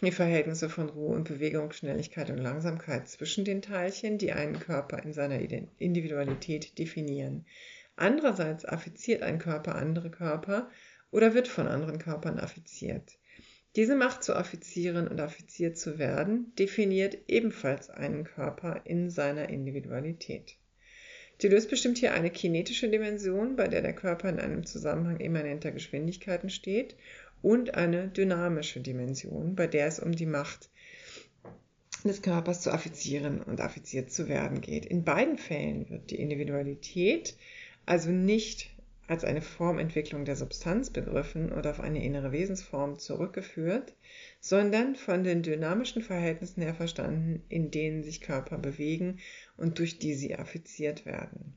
Die 0.00 0.12
Verhältnisse 0.12 0.68
von 0.68 0.88
Ruhe 0.88 1.16
und 1.16 1.24
Bewegung, 1.24 1.72
Schnelligkeit 1.72 2.30
und 2.30 2.38
Langsamkeit 2.38 3.08
zwischen 3.08 3.44
den 3.44 3.62
Teilchen, 3.62 4.18
die 4.18 4.32
einen 4.32 4.60
Körper 4.60 5.02
in 5.02 5.12
seiner 5.12 5.40
Individualität 5.78 6.78
definieren. 6.78 7.46
Andererseits 7.96 8.64
affiziert 8.64 9.22
ein 9.22 9.40
Körper 9.40 9.74
andere 9.74 10.10
Körper 10.10 10.70
oder 11.10 11.34
wird 11.34 11.48
von 11.48 11.66
anderen 11.66 11.98
Körpern 11.98 12.38
affiziert. 12.38 13.18
Diese 13.74 13.96
Macht 13.96 14.22
zu 14.22 14.34
affizieren 14.34 15.08
und 15.08 15.20
affiziert 15.20 15.76
zu 15.76 15.98
werden, 15.98 16.52
definiert 16.56 17.18
ebenfalls 17.26 17.90
einen 17.90 18.24
Körper 18.24 18.82
in 18.84 19.10
seiner 19.10 19.48
Individualität. 19.48 20.56
Deleuze 21.42 21.68
bestimmt 21.68 21.98
hier 21.98 22.14
eine 22.14 22.30
kinetische 22.30 22.88
Dimension, 22.88 23.56
bei 23.56 23.68
der 23.68 23.82
der 23.82 23.94
Körper 23.94 24.28
in 24.28 24.40
einem 24.40 24.66
Zusammenhang 24.66 25.20
immanenter 25.20 25.70
Geschwindigkeiten 25.70 26.50
steht, 26.50 26.96
und 27.42 27.74
eine 27.74 28.08
dynamische 28.08 28.80
Dimension, 28.80 29.54
bei 29.54 29.68
der 29.68 29.86
es 29.86 30.00
um 30.00 30.12
die 30.12 30.26
Macht 30.26 30.68
des 32.04 32.22
Körpers 32.22 32.62
zu 32.62 32.72
affizieren 32.72 33.40
und 33.42 33.60
affiziert 33.60 34.10
zu 34.10 34.28
werden 34.28 34.60
geht. 34.60 34.86
In 34.86 35.04
beiden 35.04 35.38
Fällen 35.38 35.88
wird 35.90 36.10
die 36.10 36.20
Individualität 36.20 37.36
also 37.86 38.10
nicht 38.10 38.70
als 39.08 39.24
eine 39.24 39.40
Formentwicklung 39.40 40.26
der 40.26 40.36
Substanz 40.36 40.90
begriffen 40.90 41.50
oder 41.50 41.70
auf 41.70 41.80
eine 41.80 42.04
innere 42.04 42.30
Wesensform 42.30 42.98
zurückgeführt, 42.98 43.94
sondern 44.38 44.96
von 44.96 45.24
den 45.24 45.42
dynamischen 45.42 46.02
Verhältnissen 46.02 46.62
her 46.62 46.74
verstanden, 46.74 47.42
in 47.48 47.70
denen 47.70 48.02
sich 48.04 48.20
Körper 48.20 48.58
bewegen 48.58 49.18
und 49.56 49.78
durch 49.78 49.98
die 49.98 50.14
sie 50.14 50.36
affiziert 50.36 51.06
werden. 51.06 51.54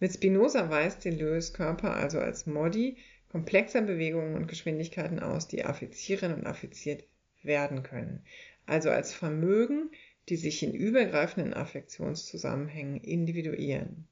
Mit 0.00 0.12
Spinoza 0.12 0.68
weist 0.68 1.04
Deleuze 1.04 1.52
Körper 1.52 1.94
also 1.94 2.18
als 2.18 2.46
Modi 2.46 2.96
komplexer 3.30 3.82
Bewegungen 3.82 4.34
und 4.34 4.48
Geschwindigkeiten 4.48 5.20
aus, 5.20 5.46
die 5.46 5.64
affizieren 5.64 6.34
und 6.34 6.46
affiziert 6.46 7.04
werden 7.42 7.84
können, 7.84 8.24
also 8.66 8.90
als 8.90 9.14
Vermögen, 9.14 9.90
die 10.28 10.36
sich 10.36 10.62
in 10.62 10.74
übergreifenden 10.74 11.54
Affektionszusammenhängen 11.54 13.00
individuieren. 13.00 14.08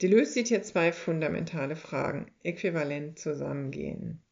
Deleuze 0.00 0.32
sieht 0.32 0.48
hier 0.48 0.62
zwei 0.62 0.92
fundamentale 0.92 1.76
Fragen 1.76 2.30
äquivalent 2.42 3.18
zusammengehen. 3.18 4.22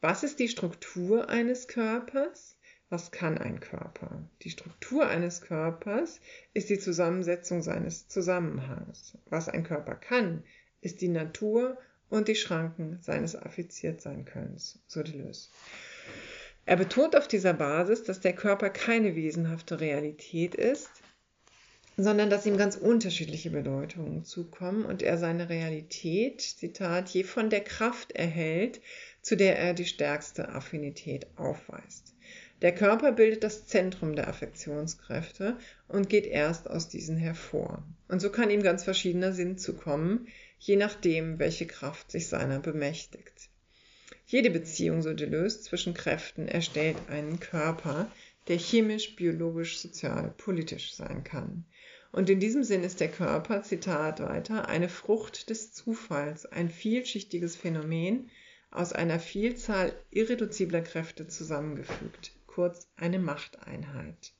Was 0.00 0.22
ist 0.22 0.38
die 0.38 0.48
Struktur 0.48 1.28
eines 1.28 1.68
Körpers? 1.68 2.58
Was 2.90 3.10
kann 3.10 3.36
ein 3.36 3.60
Körper? 3.60 4.28
Die 4.42 4.50
Struktur 4.50 5.06
eines 5.06 5.42
Körpers 5.42 6.20
ist 6.54 6.70
die 6.70 6.78
Zusammensetzung 6.78 7.62
seines 7.62 8.08
Zusammenhangs. 8.08 9.18
Was 9.26 9.48
ein 9.48 9.62
Körper 9.64 9.94
kann, 9.94 10.42
ist 10.80 11.00
die 11.00 11.08
Natur 11.08 11.76
und 12.08 12.28
die 12.28 12.34
Schranken 12.34 12.98
seines 13.02 13.36
Affiziertsein-Könnens, 13.36 14.82
so 14.86 15.02
Deleuze. 15.02 15.50
Er 16.64 16.76
betont 16.76 17.16
auf 17.16 17.28
dieser 17.28 17.54
Basis, 17.54 18.04
dass 18.04 18.20
der 18.20 18.34
Körper 18.34 18.70
keine 18.70 19.14
wesenhafte 19.14 19.80
Realität 19.80 20.54
ist, 20.54 20.90
sondern 22.00 22.30
dass 22.30 22.46
ihm 22.46 22.56
ganz 22.56 22.76
unterschiedliche 22.76 23.50
Bedeutungen 23.50 24.24
zukommen 24.24 24.84
und 24.84 25.02
er 25.02 25.18
seine 25.18 25.48
Realität, 25.48 26.40
Zitat, 26.40 27.08
je 27.08 27.24
von 27.24 27.50
der 27.50 27.60
Kraft 27.60 28.12
erhält, 28.12 28.80
zu 29.20 29.36
der 29.36 29.58
er 29.58 29.74
die 29.74 29.84
stärkste 29.84 30.50
Affinität 30.50 31.26
aufweist. 31.34 32.14
Der 32.62 32.72
Körper 32.72 33.10
bildet 33.10 33.42
das 33.42 33.66
Zentrum 33.66 34.14
der 34.14 34.28
Affektionskräfte 34.28 35.58
und 35.88 36.08
geht 36.08 36.26
erst 36.26 36.70
aus 36.70 36.88
diesen 36.88 37.16
hervor. 37.16 37.82
Und 38.06 38.20
so 38.20 38.30
kann 38.30 38.50
ihm 38.50 38.62
ganz 38.62 38.84
verschiedener 38.84 39.32
Sinn 39.32 39.58
zukommen, 39.58 40.28
je 40.60 40.76
nachdem, 40.76 41.40
welche 41.40 41.66
Kraft 41.66 42.12
sich 42.12 42.28
seiner 42.28 42.60
bemächtigt. 42.60 43.50
Jede 44.26 44.50
Beziehung, 44.50 45.02
so 45.02 45.14
Deleuze, 45.14 45.62
zwischen 45.62 45.94
Kräften 45.94 46.46
erstellt 46.46 46.96
einen 47.08 47.40
Körper, 47.40 48.08
der 48.46 48.58
chemisch, 48.58 49.16
biologisch, 49.16 49.80
sozial, 49.80 50.32
politisch 50.36 50.94
sein 50.94 51.24
kann. 51.24 51.64
Und 52.10 52.30
in 52.30 52.40
diesem 52.40 52.64
Sinn 52.64 52.84
ist 52.84 53.00
der 53.00 53.10
Körper, 53.10 53.62
Zitat 53.62 54.20
weiter, 54.20 54.68
eine 54.68 54.88
Frucht 54.88 55.50
des 55.50 55.72
Zufalls, 55.72 56.46
ein 56.46 56.70
vielschichtiges 56.70 57.54
Phänomen 57.56 58.30
aus 58.70 58.92
einer 58.92 59.20
Vielzahl 59.20 59.92
irreduzibler 60.10 60.80
Kräfte 60.80 61.26
zusammengefügt, 61.26 62.32
kurz 62.46 62.88
eine 62.96 63.18
Machteinheit. 63.18 64.32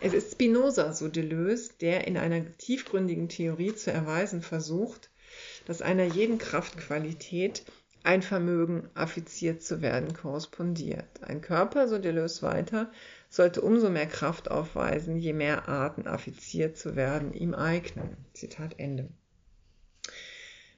Es 0.00 0.12
ist 0.12 0.32
Spinoza, 0.32 0.92
so 0.92 1.08
Deleuze, 1.08 1.72
der 1.80 2.06
in 2.06 2.16
einer 2.16 2.50
tiefgründigen 2.58 3.28
Theorie 3.28 3.74
zu 3.74 3.92
erweisen 3.92 4.42
versucht, 4.42 5.10
dass 5.66 5.82
einer 5.82 6.04
jeden 6.04 6.38
Kraftqualität 6.38 7.64
ein 8.04 8.22
Vermögen, 8.22 8.88
affiziert 8.94 9.62
zu 9.62 9.82
werden, 9.82 10.12
korrespondiert. 10.14 11.22
Ein 11.22 11.40
Körper, 11.40 11.88
so 11.88 11.98
Deleuze 11.98 12.42
weiter, 12.42 12.90
sollte 13.28 13.60
umso 13.60 13.90
mehr 13.90 14.06
Kraft 14.06 14.50
aufweisen, 14.50 15.16
je 15.16 15.32
mehr 15.32 15.68
Arten 15.68 16.06
affiziert 16.06 16.76
zu 16.76 16.96
werden 16.96 17.32
ihm 17.32 17.54
eignen. 17.54 18.16
Zitat 18.34 18.74
Ende. 18.78 19.08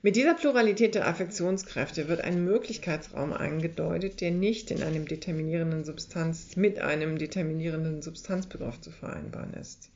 Mit 0.04 0.16
dieser 0.16 0.34
Pluralität 0.34 0.94
der 0.94 1.08
Affektionskräfte 1.08 2.08
wird 2.08 2.20
ein 2.20 2.44
Möglichkeitsraum 2.44 3.32
angedeutet, 3.32 4.20
der 4.20 4.32
nicht 4.32 4.70
in 4.70 4.82
einem 4.82 5.08
determinierenden 5.08 5.82
Substanz 5.82 6.56
mit 6.56 6.78
einem 6.78 7.16
determinierenden 7.16 8.02
Substanzbegriff 8.02 8.78
zu 8.82 8.90
vereinbaren 8.90 9.54
ist. 9.54 9.90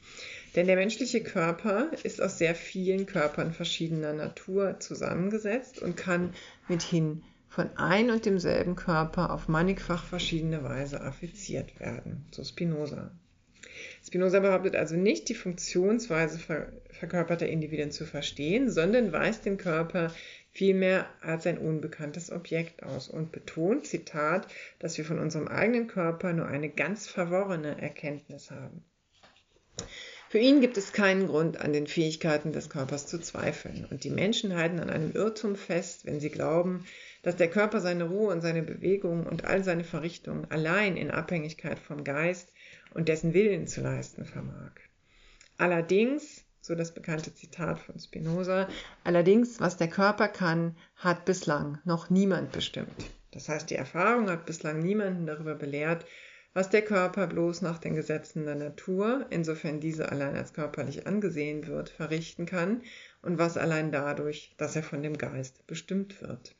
Denn 0.55 0.67
der 0.67 0.77
menschliche 0.77 1.23
Körper 1.23 1.91
ist 2.03 2.21
aus 2.21 2.39
sehr 2.39 2.55
vielen 2.55 3.07
Körpern 3.07 3.53
verschiedener 3.53 4.13
Natur 4.13 4.81
zusammengesetzt 4.81 5.81
und 5.81 5.97
kann 5.97 6.35
mithin 6.69 7.23
von 7.49 7.71
ein 7.77 8.11
und 8.11 8.25
demselben 8.25 8.77
Körper 8.77 9.33
auf 9.33 9.49
mannigfach 9.49 10.05
verschiedene 10.05 10.63
Weise 10.63 11.01
affiziert 11.01 11.81
werden. 11.81 12.27
So 12.31 12.45
Spinoza. 12.45 13.11
Spinoza 14.05 14.41
behauptet 14.41 14.77
also 14.77 14.97
nicht, 14.97 15.29
die 15.29 15.35
Funktionsweise 15.35 16.39
verkörperter 16.91 17.47
Individuen 17.47 17.91
zu 17.91 18.07
verstehen, 18.07 18.71
sondern 18.71 19.13
weist 19.13 19.45
den 19.45 19.57
Körper 19.57 20.13
vielmehr 20.51 21.07
als 21.21 21.47
ein 21.47 21.59
unbekanntes 21.59 22.33
Objekt 22.33 22.83
aus 22.83 23.09
und 23.09 23.33
betont, 23.33 23.87
Zitat, 23.87 24.49
dass 24.79 24.99
wir 24.99 25.05
von 25.05 25.19
unserem 25.19 25.49
eigenen 25.49 25.87
Körper 25.87 26.33
nur 26.33 26.47
eine 26.47 26.69
ganz 26.69 27.07
verworrene 27.07 27.81
Erkenntnis 27.81 28.51
haben. 28.51 28.85
Für 30.31 30.39
ihn 30.39 30.61
gibt 30.61 30.77
es 30.77 30.93
keinen 30.93 31.27
Grund, 31.27 31.59
an 31.59 31.73
den 31.73 31.87
Fähigkeiten 31.87 32.53
des 32.53 32.69
Körpers 32.69 33.07
zu 33.07 33.19
zweifeln. 33.19 33.87
Und 33.91 34.05
die 34.05 34.11
Menschen 34.11 34.55
halten 34.55 34.79
an 34.79 34.91
einem 34.91 35.13
Irrtum 35.13 35.57
fest, 35.57 36.05
wenn 36.05 36.21
sie 36.21 36.29
glauben, 36.29 36.85
dass 37.23 37.37
der 37.37 37.49
Körper 37.49 37.81
seine 37.81 38.05
Ruhe 38.05 38.31
und 38.31 38.43
seine 38.43 38.63
Bewegung 38.63 39.27
und 39.27 39.47
all 39.47 39.65
seine 39.65 39.85
Verrichtungen 39.85 40.47
allein 40.51 40.99
in 40.99 41.11
Abhängigkeit 41.11 41.79
vom 41.79 42.05
Geist 42.05 42.53
und 42.93 43.09
dessen 43.09 43.33
Willen 43.33 43.67
zu 43.67 43.81
leisten 43.81 44.27
vermag. 44.27 44.73
Allerdings, 45.57 46.45
so 46.61 46.75
das 46.75 46.93
bekannte 46.93 47.35
Zitat 47.35 47.79
von 47.79 47.99
Spinoza, 47.99 48.69
allerdings, 49.05 49.61
was 49.61 49.79
der 49.79 49.89
Körper 49.89 50.29
kann, 50.29 50.77
hat 50.97 51.25
bislang 51.25 51.79
noch 51.87 52.11
niemand 52.11 52.53
bestimmt. 52.53 53.07
Das 53.31 53.49
heißt, 53.49 53.71
die 53.71 53.77
Erfahrung 53.77 54.29
hat 54.29 54.45
bislang 54.45 54.81
niemanden 54.81 55.27
darüber 55.27 55.55
belehrt, 55.55 56.05
was 56.55 56.71
der 56.71 56.83
Körper 56.83 57.27
bloß 57.27 57.63
nach 57.63 57.79
den 57.79 57.95
Gesetzen 57.95 58.45
der 58.45 58.55
Natur, 58.55 59.27
insofern 59.31 59.81
diese 59.81 60.11
allein 60.11 60.35
als 60.35 60.53
körperlich 60.53 61.07
angesehen 61.07 61.67
wird, 61.67 61.91
verrichten 61.91 62.47
kann 62.47 62.83
und 63.23 63.39
was 63.39 63.57
allein 63.57 63.93
dadurch, 63.93 64.55
dass 64.57 64.75
er 64.75 64.83
von 64.83 65.03
dem 65.03 65.19
Geist 65.19 65.67
bestimmt 65.67 66.21
wird. 66.23 66.55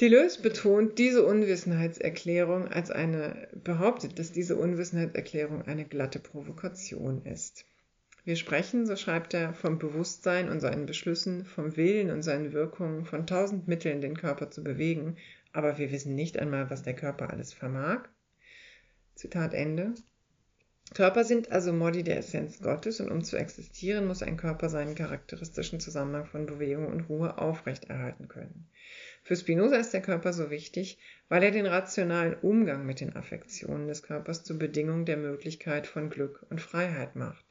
Deleuze 0.00 0.42
betont 0.42 0.96
diese 0.98 1.26
Unwissenheitserklärung 1.26 2.68
als 2.68 2.92
eine, 2.92 3.48
behauptet, 3.64 4.18
dass 4.18 4.30
diese 4.30 4.56
Unwissenheitserklärung 4.56 5.62
eine 5.62 5.84
glatte 5.84 6.20
Provokation 6.20 7.24
ist. 7.24 7.64
Wir 8.24 8.36
sprechen, 8.36 8.86
so 8.86 8.94
schreibt 8.94 9.34
er, 9.34 9.54
vom 9.54 9.78
Bewusstsein 9.78 10.50
und 10.50 10.60
seinen 10.60 10.86
Beschlüssen, 10.86 11.44
vom 11.44 11.76
Willen 11.76 12.10
und 12.10 12.22
seinen 12.22 12.52
Wirkungen, 12.52 13.06
von 13.06 13.26
tausend 13.26 13.66
Mitteln, 13.66 14.00
den 14.00 14.16
Körper 14.16 14.50
zu 14.50 14.62
bewegen, 14.62 15.16
aber 15.52 15.78
wir 15.78 15.90
wissen 15.90 16.14
nicht 16.14 16.38
einmal, 16.38 16.70
was 16.70 16.82
der 16.82 16.94
Körper 16.94 17.30
alles 17.30 17.52
vermag. 17.52 18.08
Zitat 19.14 19.54
Ende. 19.54 19.94
Körper 20.94 21.24
sind 21.24 21.52
also 21.52 21.72
Modi 21.72 22.02
der 22.02 22.18
Essenz 22.18 22.60
Gottes 22.60 23.00
und 23.00 23.10
um 23.10 23.22
zu 23.22 23.36
existieren, 23.36 24.06
muss 24.06 24.22
ein 24.22 24.38
Körper 24.38 24.70
seinen 24.70 24.94
charakteristischen 24.94 25.80
Zusammenhang 25.80 26.24
von 26.24 26.46
Bewegung 26.46 26.86
und 26.86 27.08
Ruhe 27.10 27.36
aufrechterhalten 27.36 28.28
können. 28.28 28.68
Für 29.22 29.36
Spinoza 29.36 29.76
ist 29.76 29.92
der 29.92 30.00
Körper 30.00 30.32
so 30.32 30.50
wichtig, 30.50 30.98
weil 31.28 31.42
er 31.42 31.50
den 31.50 31.66
rationalen 31.66 32.34
Umgang 32.40 32.86
mit 32.86 33.00
den 33.00 33.14
Affektionen 33.14 33.86
des 33.86 34.02
Körpers 34.02 34.44
zur 34.44 34.58
Bedingung 34.58 35.04
der 35.04 35.18
Möglichkeit 35.18 35.86
von 35.86 36.08
Glück 36.08 36.46
und 36.48 36.62
Freiheit 36.62 37.16
macht. 37.16 37.44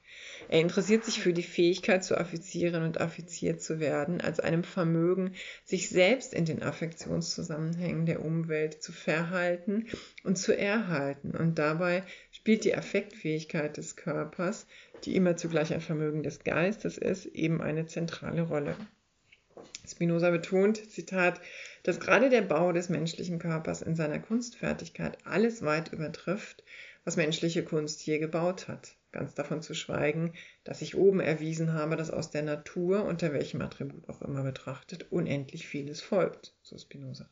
Er 0.50 0.62
interessiert 0.62 1.04
sich 1.04 1.20
für 1.20 1.34
die 1.34 1.44
Fähigkeit 1.44 2.04
zu 2.04 2.18
affizieren 2.18 2.84
und 2.84 3.00
affiziert 3.00 3.62
zu 3.62 3.80
werden, 3.80 4.22
als 4.22 4.40
einem 4.40 4.64
Vermögen, 4.64 5.34
sich 5.66 5.90
selbst 5.90 6.34
in 6.34 6.46
den 6.46 6.64
Affektionszusammenhängen 6.64 8.06
der 8.06 8.24
Umwelt 8.24 8.82
zu 8.82 8.92
verhalten 8.92 9.88
und 10.24 10.38
zu 10.38 10.58
erhalten. 10.58 11.32
Und 11.32 11.60
dabei 11.60 12.04
spielt 12.32 12.64
die 12.64 12.76
Affektfähigkeit 12.76 13.78
des 13.78 13.96
Körpers, 13.96 14.68
die 15.04 15.16
immer 15.16 15.38
zugleich 15.38 15.74
ein 15.74 15.82
Vermögen 15.82 16.24
des 16.24 16.44
Geistes 16.44 16.98
ist, 16.98 17.26
eben 17.28 17.62
eine 17.62 17.86
zentrale 17.86 18.42
Rolle. 18.42 18.76
Spinoza 19.88 20.30
betont, 20.32 20.92
Zitat, 20.92 21.40
dass 21.84 22.00
gerade 22.00 22.30
der 22.30 22.42
Bau 22.42 22.74
des 22.74 22.90
menschlichen 22.90 23.40
Körpers 23.40 23.82
in 23.82 23.96
seiner 23.96 24.20
Kunstfertigkeit 24.20 25.18
alles 25.24 25.64
weit 25.64 25.94
übertrifft, 25.94 26.64
was 27.06 27.16
menschliche 27.16 27.64
Kunst 27.64 28.06
je 28.06 28.20
gebaut 28.20 28.68
hat. 28.68 28.97
Ganz 29.12 29.34
davon 29.34 29.62
zu 29.62 29.74
schweigen, 29.74 30.34
dass 30.64 30.82
ich 30.82 30.98
oben 30.98 31.20
erwiesen 31.20 31.74
habe, 31.74 31.96
dass 31.96 32.12
aus 32.12 32.30
der 32.30 32.44
Natur, 32.44 33.06
unter 33.06 33.34
welchem 33.34 33.62
Attribut 33.62 34.08
auch 34.10 34.22
immer 34.22 34.44
betrachtet, 34.44 35.12
unendlich 35.12 35.66
vieles 35.68 36.02
folgt, 36.02 36.54
so 36.62 36.78
Spinoza. 36.78 37.30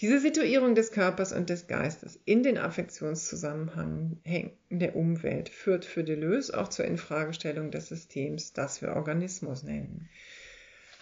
Diese 0.00 0.18
Situierung 0.18 0.74
des 0.74 0.90
Körpers 0.90 1.32
und 1.32 1.48
des 1.48 1.68
Geistes 1.68 2.18
in 2.24 2.42
den 2.42 2.58
Affektionszusammenhängen 2.58 4.56
der 4.70 4.96
Umwelt 4.96 5.48
führt 5.48 5.84
für 5.84 6.02
Deleuze 6.02 6.58
auch 6.58 6.68
zur 6.68 6.86
Infragestellung 6.86 7.70
des 7.70 7.88
Systems, 7.88 8.52
das 8.52 8.82
wir 8.82 8.96
Organismus 8.96 9.62
nennen. 9.62 10.08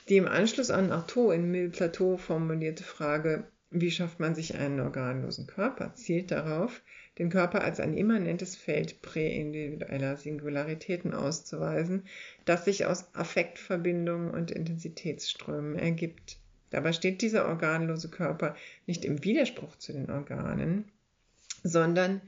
Die 0.09 0.17
im 0.17 0.29
Anschluss 0.29 0.71
an 0.71 0.93
Artaud 0.93 1.35
in 1.35 1.51
Mille 1.51 1.71
Plateau 1.71 2.17
formulierte 2.17 2.85
Frage, 2.85 3.47
wie 3.71 3.91
schafft 3.91 4.19
man 4.19 4.35
sich 4.35 4.57
einen 4.57 4.81
organlosen 4.81 5.47
Körper, 5.47 5.95
zielt 5.95 6.31
darauf, 6.31 6.83
den 7.19 7.31
Körper 7.31 7.63
als 7.63 7.81
ein 7.81 7.95
immanentes 7.95 8.57
Feld 8.57 9.03
präindividueller 9.03 10.17
Singularitäten 10.17 11.13
auszuweisen, 11.13 12.05
das 12.45 12.65
sich 12.65 12.87
aus 12.87 13.15
Affektverbindungen 13.15 14.31
und 14.31 14.51
Intensitätsströmen 14.51 15.77
ergibt. 15.77 16.39
Dabei 16.71 16.93
steht 16.93 17.21
dieser 17.21 17.47
organlose 17.49 18.09
Körper 18.09 18.57
nicht 18.87 19.05
im 19.05 19.25
Widerspruch 19.25 19.77
zu 19.77 19.93
den 19.93 20.11
Organen, 20.11 20.85
sondern 21.63 22.21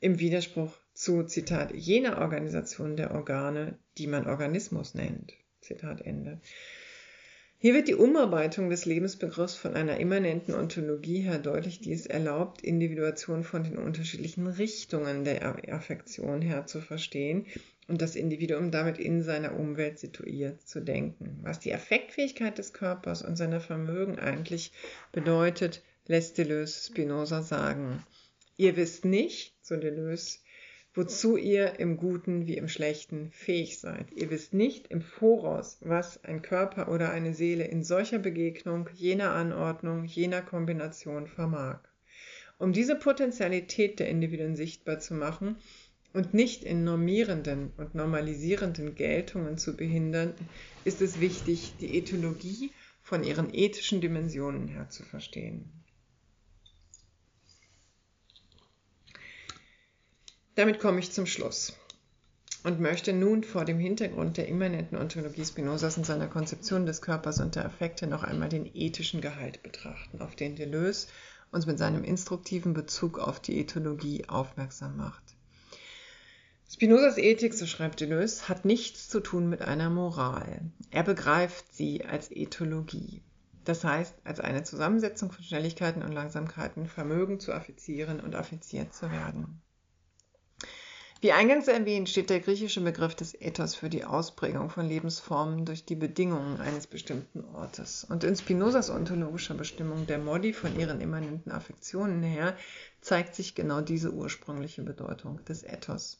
im 0.00 0.18
Widerspruch 0.18 0.72
zu, 0.94 1.22
Zitat, 1.24 1.72
jener 1.74 2.18
Organisation 2.18 2.96
der 2.96 3.12
Organe, 3.12 3.78
die 3.98 4.06
man 4.06 4.26
Organismus 4.26 4.94
nennt. 4.94 5.34
Zitat 5.60 6.00
Ende. 6.00 6.40
Hier 7.62 7.74
wird 7.74 7.86
die 7.86 7.94
Umarbeitung 7.94 8.70
des 8.70 8.86
Lebensbegriffs 8.86 9.54
von 9.54 9.74
einer 9.74 10.00
immanenten 10.00 10.52
Ontologie 10.52 11.20
her 11.20 11.38
deutlich, 11.38 11.78
die 11.78 11.92
es 11.92 12.06
erlaubt, 12.06 12.60
Individuation 12.60 13.44
von 13.44 13.62
den 13.62 13.78
unterschiedlichen 13.78 14.48
Richtungen 14.48 15.22
der 15.22 15.46
Affektion 15.72 16.42
her 16.42 16.66
zu 16.66 16.80
verstehen 16.80 17.46
und 17.86 18.02
das 18.02 18.16
Individuum 18.16 18.72
damit 18.72 18.98
in 18.98 19.22
seiner 19.22 19.56
Umwelt 19.56 20.00
situiert 20.00 20.60
zu 20.66 20.80
denken. 20.80 21.38
Was 21.42 21.60
die 21.60 21.72
Affektfähigkeit 21.72 22.58
des 22.58 22.72
Körpers 22.72 23.22
und 23.22 23.36
seiner 23.36 23.60
Vermögen 23.60 24.18
eigentlich 24.18 24.72
bedeutet, 25.12 25.84
lässt 26.08 26.38
Deleuze 26.38 26.88
Spinoza 26.90 27.42
sagen. 27.42 28.04
Ihr 28.56 28.74
wisst 28.74 29.04
nicht, 29.04 29.54
so 29.62 29.76
Deleuze, 29.76 30.40
wozu 30.94 31.36
ihr 31.36 31.80
im 31.80 31.96
Guten 31.96 32.46
wie 32.46 32.56
im 32.56 32.68
Schlechten 32.68 33.30
fähig 33.32 33.80
seid. 33.80 34.12
Ihr 34.12 34.30
wisst 34.30 34.52
nicht 34.52 34.88
im 34.88 35.00
Voraus, 35.00 35.78
was 35.80 36.22
ein 36.24 36.42
Körper 36.42 36.88
oder 36.88 37.10
eine 37.10 37.34
Seele 37.34 37.64
in 37.64 37.82
solcher 37.82 38.18
Begegnung, 38.18 38.88
jener 38.94 39.32
Anordnung, 39.32 40.04
jener 40.04 40.42
Kombination 40.42 41.26
vermag. 41.26 41.80
Um 42.58 42.72
diese 42.72 42.94
Potentialität 42.94 43.98
der 43.98 44.08
Individuen 44.08 44.54
sichtbar 44.54 45.00
zu 45.00 45.14
machen 45.14 45.56
und 46.12 46.34
nicht 46.34 46.62
in 46.62 46.84
normierenden 46.84 47.72
und 47.78 47.94
normalisierenden 47.94 48.94
Geltungen 48.94 49.56
zu 49.56 49.76
behindern, 49.76 50.34
ist 50.84 51.00
es 51.00 51.20
wichtig, 51.20 51.72
die 51.80 51.96
Ethologie 51.96 52.70
von 53.02 53.24
ihren 53.24 53.52
ethischen 53.52 54.00
Dimensionen 54.00 54.68
her 54.68 54.88
zu 54.90 55.02
verstehen. 55.02 55.81
Damit 60.54 60.80
komme 60.80 60.98
ich 60.98 61.12
zum 61.12 61.24
Schluss 61.24 61.72
und 62.62 62.78
möchte 62.78 63.14
nun 63.14 63.42
vor 63.42 63.64
dem 63.64 63.78
Hintergrund 63.78 64.36
der 64.36 64.48
immanenten 64.48 64.96
Ontologie 64.96 65.46
Spinozas 65.46 65.96
in 65.96 66.04
seiner 66.04 66.28
Konzeption 66.28 66.84
des 66.84 67.00
Körpers 67.00 67.40
und 67.40 67.54
der 67.54 67.64
Affekte 67.64 68.06
noch 68.06 68.22
einmal 68.22 68.50
den 68.50 68.70
ethischen 68.74 69.22
Gehalt 69.22 69.62
betrachten, 69.62 70.20
auf 70.20 70.36
den 70.36 70.54
Deleuze 70.54 71.08
uns 71.52 71.64
mit 71.64 71.78
seinem 71.78 72.04
instruktiven 72.04 72.74
Bezug 72.74 73.18
auf 73.18 73.40
die 73.40 73.58
Ethologie 73.60 74.28
aufmerksam 74.28 74.98
macht. 74.98 75.22
Spinozas 76.70 77.16
Ethik, 77.16 77.54
so 77.54 77.66
schreibt 77.66 78.00
Deleuze, 78.00 78.50
hat 78.50 78.66
nichts 78.66 79.08
zu 79.08 79.20
tun 79.20 79.48
mit 79.48 79.62
einer 79.62 79.88
Moral. 79.88 80.70
Er 80.90 81.02
begreift 81.02 81.72
sie 81.72 82.04
als 82.04 82.30
Ethologie. 82.30 83.22
Das 83.64 83.84
heißt, 83.84 84.16
als 84.24 84.38
eine 84.40 84.64
Zusammensetzung 84.64 85.32
von 85.32 85.44
Schnelligkeiten 85.44 86.02
und 86.02 86.12
Langsamkeiten, 86.12 86.86
Vermögen 86.86 87.40
zu 87.40 87.52
affizieren 87.54 88.20
und 88.20 88.34
affiziert 88.34 88.92
zu 88.92 89.10
werden. 89.10 89.62
Wie 91.22 91.30
eingangs 91.30 91.68
erwähnt, 91.68 92.08
steht 92.08 92.30
der 92.30 92.40
griechische 92.40 92.80
Begriff 92.80 93.14
des 93.14 93.40
Ethos 93.40 93.76
für 93.76 93.88
die 93.88 94.04
Ausprägung 94.04 94.70
von 94.70 94.88
Lebensformen 94.88 95.64
durch 95.64 95.84
die 95.84 95.94
Bedingungen 95.94 96.60
eines 96.60 96.88
bestimmten 96.88 97.44
Ortes. 97.54 98.02
Und 98.02 98.24
in 98.24 98.34
Spinozas 98.34 98.90
ontologischer 98.90 99.54
Bestimmung 99.54 100.08
der 100.08 100.18
Modi 100.18 100.52
von 100.52 100.76
ihren 100.76 101.00
immanenten 101.00 101.52
Affektionen 101.52 102.24
her 102.24 102.56
zeigt 103.02 103.36
sich 103.36 103.54
genau 103.54 103.82
diese 103.82 104.12
ursprüngliche 104.12 104.82
Bedeutung 104.82 105.38
des 105.44 105.62
Ethos. 105.62 106.18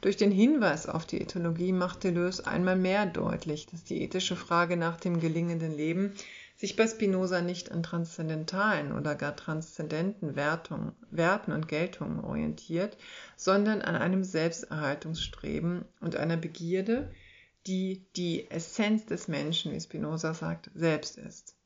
Durch 0.00 0.16
den 0.16 0.32
Hinweis 0.32 0.88
auf 0.88 1.06
die 1.06 1.20
Ethologie 1.20 1.70
macht 1.70 2.02
Deleuze 2.02 2.44
einmal 2.44 2.74
mehr 2.74 3.06
deutlich, 3.06 3.66
dass 3.66 3.84
die 3.84 4.02
ethische 4.02 4.34
Frage 4.34 4.76
nach 4.76 4.98
dem 4.98 5.20
gelingenden 5.20 5.76
Leben 5.76 6.14
sich 6.62 6.76
bei 6.76 6.86
Spinoza 6.86 7.40
nicht 7.40 7.72
an 7.72 7.82
transzendentalen 7.82 8.92
oder 8.92 9.16
gar 9.16 9.34
transzendenten 9.34 10.36
Wertung, 10.36 10.92
Werten 11.10 11.50
und 11.50 11.66
Geltungen 11.66 12.20
orientiert, 12.20 12.96
sondern 13.36 13.82
an 13.82 13.96
einem 13.96 14.22
Selbsterhaltungsstreben 14.22 15.84
und 16.00 16.14
einer 16.14 16.36
Begierde, 16.36 17.12
die 17.66 18.06
die 18.14 18.48
Essenz 18.48 19.06
des 19.06 19.26
Menschen, 19.26 19.72
wie 19.72 19.80
Spinoza 19.80 20.34
sagt, 20.34 20.70
selbst 20.72 21.18
ist. 21.18 21.56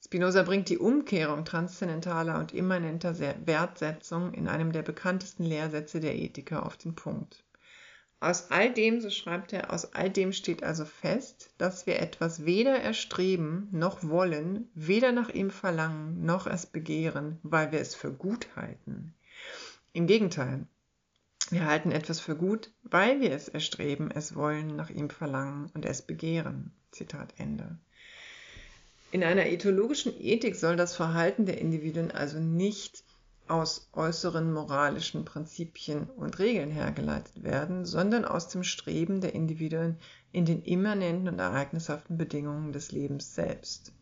Spinoza 0.00 0.44
bringt 0.44 0.68
die 0.68 0.78
Umkehrung 0.78 1.44
transzendentaler 1.44 2.38
und 2.38 2.54
immanenter 2.54 3.18
Wertsetzung 3.18 4.32
in 4.32 4.46
einem 4.46 4.70
der 4.70 4.82
bekanntesten 4.82 5.42
Lehrsätze 5.42 5.98
der 5.98 6.14
Ethiker 6.14 6.64
auf 6.64 6.76
den 6.76 6.94
Punkt. 6.94 7.43
Aus 8.24 8.50
all 8.50 8.72
dem, 8.72 9.02
so 9.02 9.10
schreibt 9.10 9.52
er, 9.52 9.70
aus 9.70 9.92
all 9.92 10.08
dem 10.08 10.32
steht 10.32 10.62
also 10.62 10.86
fest, 10.86 11.50
dass 11.58 11.84
wir 11.86 12.00
etwas 12.00 12.46
weder 12.46 12.74
erstreben 12.74 13.68
noch 13.70 14.02
wollen, 14.02 14.70
weder 14.74 15.12
nach 15.12 15.28
ihm 15.28 15.50
verlangen 15.50 16.24
noch 16.24 16.46
es 16.46 16.64
begehren, 16.64 17.38
weil 17.42 17.70
wir 17.70 17.80
es 17.80 17.94
für 17.94 18.10
gut 18.10 18.48
halten. 18.56 19.12
Im 19.92 20.06
Gegenteil, 20.06 20.66
wir 21.50 21.66
halten 21.66 21.92
etwas 21.92 22.18
für 22.18 22.34
gut, 22.34 22.70
weil 22.82 23.20
wir 23.20 23.30
es 23.30 23.48
erstreben, 23.48 24.10
es 24.10 24.34
wollen, 24.34 24.74
nach 24.74 24.88
ihm 24.88 25.10
verlangen 25.10 25.70
und 25.74 25.84
es 25.84 26.00
begehren. 26.00 26.72
Zitat 26.92 27.34
Ende. 27.36 27.76
In 29.12 29.22
einer 29.22 29.44
ethologischen 29.44 30.18
Ethik 30.18 30.56
soll 30.56 30.76
das 30.76 30.96
Verhalten 30.96 31.44
der 31.44 31.58
Individuen 31.58 32.10
also 32.10 32.40
nicht 32.40 33.04
aus 33.46 33.88
äußeren 33.92 34.52
moralischen 34.52 35.24
Prinzipien 35.24 36.08
und 36.16 36.38
Regeln 36.38 36.70
hergeleitet 36.70 37.42
werden, 37.42 37.84
sondern 37.84 38.24
aus 38.24 38.48
dem 38.48 38.64
Streben 38.64 39.20
der 39.20 39.34
Individuen 39.34 39.98
in 40.32 40.44
den 40.46 40.62
immanenten 40.62 41.28
und 41.28 41.38
ereignishaften 41.38 42.16
Bedingungen 42.16 42.72
des 42.72 42.90
Lebens 42.90 43.34
selbst. 43.34 43.92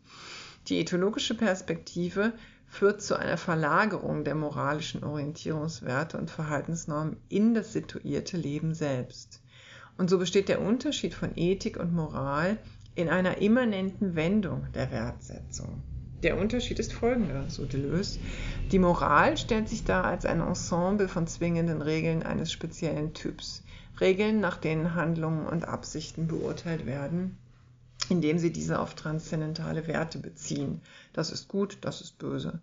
Die 0.67 0.79
ethologische 0.79 1.35
Perspektive 1.35 2.33
führt 2.67 3.01
zu 3.01 3.15
einer 3.15 3.37
Verlagerung 3.37 4.23
der 4.23 4.35
moralischen 4.35 5.03
Orientierungswerte 5.03 6.17
und 6.17 6.31
Verhaltensnormen 6.31 7.17
in 7.29 7.53
das 7.53 7.73
situierte 7.73 8.37
Leben 8.37 8.73
selbst. 8.73 9.43
Und 9.97 10.09
so 10.09 10.17
besteht 10.17 10.49
der 10.49 10.61
Unterschied 10.61 11.13
von 11.13 11.33
Ethik 11.35 11.77
und 11.77 11.93
Moral 11.93 12.57
in 12.95 13.09
einer 13.09 13.39
immanenten 13.39 14.15
Wendung 14.15 14.67
der 14.73 14.89
Wertsetzung. 14.89 15.83
Der 16.23 16.39
Unterschied 16.39 16.79
ist 16.79 16.93
folgender, 16.93 17.49
so 17.49 17.65
Deleuze. 17.65 18.17
Die 18.71 18.79
Moral 18.79 19.35
stellt 19.37 19.67
sich 19.67 19.83
dar 19.83 20.05
als 20.05 20.25
ein 20.25 20.39
Ensemble 20.39 21.09
von 21.09 21.27
zwingenden 21.27 21.81
Regeln 21.81 22.23
eines 22.23 22.49
speziellen 22.49 23.13
Typs. 23.13 23.61
Regeln, 23.99 24.39
nach 24.39 24.55
denen 24.55 24.95
Handlungen 24.95 25.45
und 25.45 25.67
Absichten 25.67 26.27
beurteilt 26.27 26.85
werden, 26.85 27.37
indem 28.07 28.39
sie 28.39 28.53
diese 28.53 28.79
auf 28.79 28.95
transzendentale 28.95 29.85
Werte 29.87 30.17
beziehen. 30.17 30.81
Das 31.11 31.29
ist 31.29 31.49
gut, 31.49 31.79
das 31.81 31.99
ist 31.99 32.17
böse. 32.17 32.61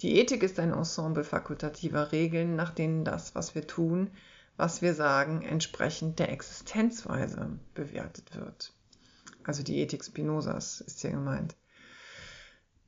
Die 0.00 0.18
Ethik 0.18 0.42
ist 0.42 0.58
ein 0.58 0.72
Ensemble 0.72 1.24
fakultativer 1.24 2.10
Regeln, 2.10 2.56
nach 2.56 2.70
denen 2.70 3.04
das, 3.04 3.34
was 3.34 3.54
wir 3.54 3.66
tun, 3.66 4.10
was 4.56 4.80
wir 4.80 4.94
sagen, 4.94 5.42
entsprechend 5.42 6.18
der 6.18 6.32
Existenzweise 6.32 7.50
bewertet 7.74 8.34
wird. 8.34 8.72
Also 9.44 9.62
die 9.62 9.78
Ethik 9.80 10.04
Spinozas 10.04 10.80
ist 10.80 11.02
hier 11.02 11.10
gemeint. 11.10 11.54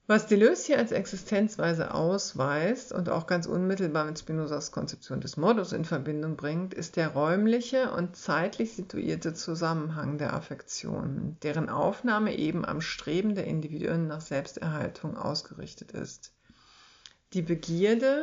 Was 0.09 0.29
Deleuze 0.29 0.67
hier 0.67 0.79
als 0.79 0.93
Existenzweise 0.93 1.93
ausweist 1.93 2.93
und 2.93 3.09
auch 3.09 3.27
ganz 3.27 3.47
unmittelbar 3.47 4.05
mit 4.05 4.17
Spinozas 4.17 4.71
Konzeption 4.71 5.21
des 5.21 5.37
Modus 5.37 5.73
in 5.73 5.85
Verbindung 5.85 6.37
bringt, 6.37 6.75
ist 6.75 6.95
der 6.95 7.09
räumliche 7.09 7.91
und 7.91 8.15
zeitlich 8.15 8.75
situierte 8.75 9.35
Zusammenhang 9.35 10.17
der 10.17 10.33
Affektionen, 10.33 11.39
deren 11.43 11.69
Aufnahme 11.69 12.37
eben 12.39 12.65
am 12.65 12.81
Streben 12.81 13.35
der 13.35 13.49
Individuen 13.49 14.07
nach 14.07 14.21
Selbsterhaltung 14.21 15.17
ausgerichtet 15.17 15.91
ist. 15.91 16.33
Die 17.33 17.43
Begierde, 17.43 18.23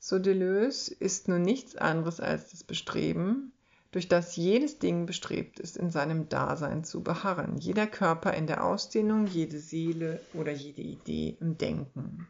so 0.00 0.18
Deleuze, 0.18 0.92
ist 0.92 1.28
nun 1.28 1.42
nichts 1.42 1.76
anderes 1.76 2.18
als 2.18 2.50
das 2.50 2.64
Bestreben, 2.64 3.51
durch 3.92 4.08
das 4.08 4.36
jedes 4.36 4.78
Ding 4.78 5.06
bestrebt 5.06 5.60
ist, 5.60 5.76
in 5.76 5.90
seinem 5.90 6.28
Dasein 6.28 6.82
zu 6.82 7.02
beharren, 7.02 7.58
jeder 7.58 7.86
Körper 7.86 8.34
in 8.34 8.46
der 8.46 8.64
Ausdehnung, 8.64 9.26
jede 9.26 9.58
Seele 9.58 10.20
oder 10.34 10.50
jede 10.50 10.82
Idee 10.82 11.36
im 11.40 11.58
Denken. 11.58 12.26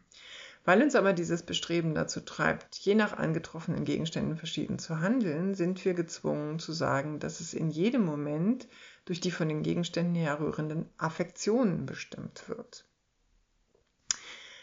Weil 0.65 0.83
uns 0.83 0.95
aber 0.95 1.13
dieses 1.13 1.43
Bestreben 1.43 1.95
dazu 1.95 2.21
treibt, 2.21 2.77
je 2.77 2.95
nach 2.95 3.13
angetroffenen 3.13 3.85
Gegenständen 3.85 4.37
verschieden 4.37 4.79
zu 4.79 5.01
handeln, 5.01 5.55
sind 5.55 5.85
wir 5.85 5.95
gezwungen 5.95 6.59
zu 6.59 6.73
sagen, 6.73 7.19
dass 7.19 7.41
es 7.41 7.55
in 7.55 7.71
jedem 7.71 8.05
Moment 8.05 8.69
durch 9.05 9.21
die 9.21 9.33
von 9.33 9.49
den 9.49 9.63
Gegenständen 9.63 10.15
herrührenden 10.15 10.89
Affektionen 10.99 11.87
bestimmt 11.87 12.49
wird. 12.49 12.87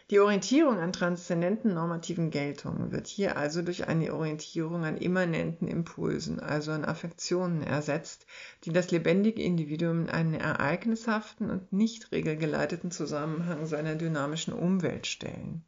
Die 0.09 0.19
Orientierung 0.19 0.79
an 0.79 0.91
transzendenten 0.91 1.75
normativen 1.75 2.31
Geltungen 2.31 2.91
wird 2.91 3.05
hier 3.05 3.37
also 3.37 3.61
durch 3.61 3.87
eine 3.87 4.11
Orientierung 4.11 4.83
an 4.83 4.97
immanenten 4.97 5.67
Impulsen, 5.67 6.39
also 6.39 6.71
an 6.71 6.83
Affektionen 6.83 7.61
ersetzt, 7.61 8.25
die 8.63 8.73
das 8.73 8.89
lebendige 8.89 9.43
Individuum 9.43 10.01
in 10.01 10.09
einen 10.09 10.33
ereignishaften 10.33 11.51
und 11.51 11.71
nicht 11.71 12.11
regelgeleiteten 12.11 12.89
Zusammenhang 12.89 13.67
seiner 13.67 13.93
dynamischen 13.93 14.51
Umwelt 14.51 15.05
stellen. 15.05 15.63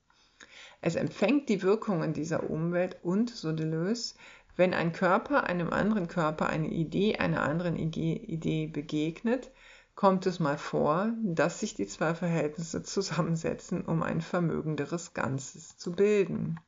Es 0.81 0.95
empfängt 0.95 1.47
die 1.47 1.61
Wirkungen 1.61 2.13
dieser 2.13 2.49
Umwelt 2.49 2.97
und, 3.03 3.29
so 3.29 3.51
Deleuze, 3.51 4.15
wenn 4.55 4.73
ein 4.73 4.91
Körper 4.91 5.43
einem 5.43 5.71
anderen 5.71 6.07
Körper 6.07 6.47
eine 6.47 6.69
Idee 6.69 7.17
einer 7.17 7.43
anderen 7.43 7.75
Idee 7.75 8.67
begegnet, 8.67 9.51
kommt 10.01 10.25
es 10.25 10.39
mal 10.39 10.57
vor, 10.57 11.13
dass 11.21 11.59
sich 11.59 11.75
die 11.75 11.85
zwei 11.85 12.15
Verhältnisse 12.15 12.81
zusammensetzen, 12.81 13.85
um 13.85 14.01
ein 14.01 14.21
vermögenderes 14.21 15.13
Ganzes 15.13 15.77
zu 15.77 15.91
bilden. 15.91 16.59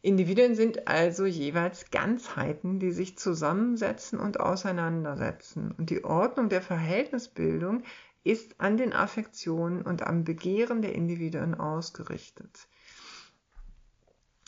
Individuen 0.00 0.54
sind 0.54 0.88
also 0.88 1.26
jeweils 1.26 1.90
Ganzheiten, 1.90 2.78
die 2.78 2.92
sich 2.92 3.18
zusammensetzen 3.18 4.18
und 4.18 4.40
auseinandersetzen. 4.40 5.74
Und 5.76 5.90
die 5.90 6.02
Ordnung 6.02 6.48
der 6.48 6.62
Verhältnisbildung 6.62 7.82
ist 8.24 8.58
an 8.58 8.78
den 8.78 8.94
Affektionen 8.94 9.82
und 9.82 10.02
am 10.06 10.24
Begehren 10.24 10.80
der 10.80 10.94
Individuen 10.94 11.54
ausgerichtet. 11.54 12.68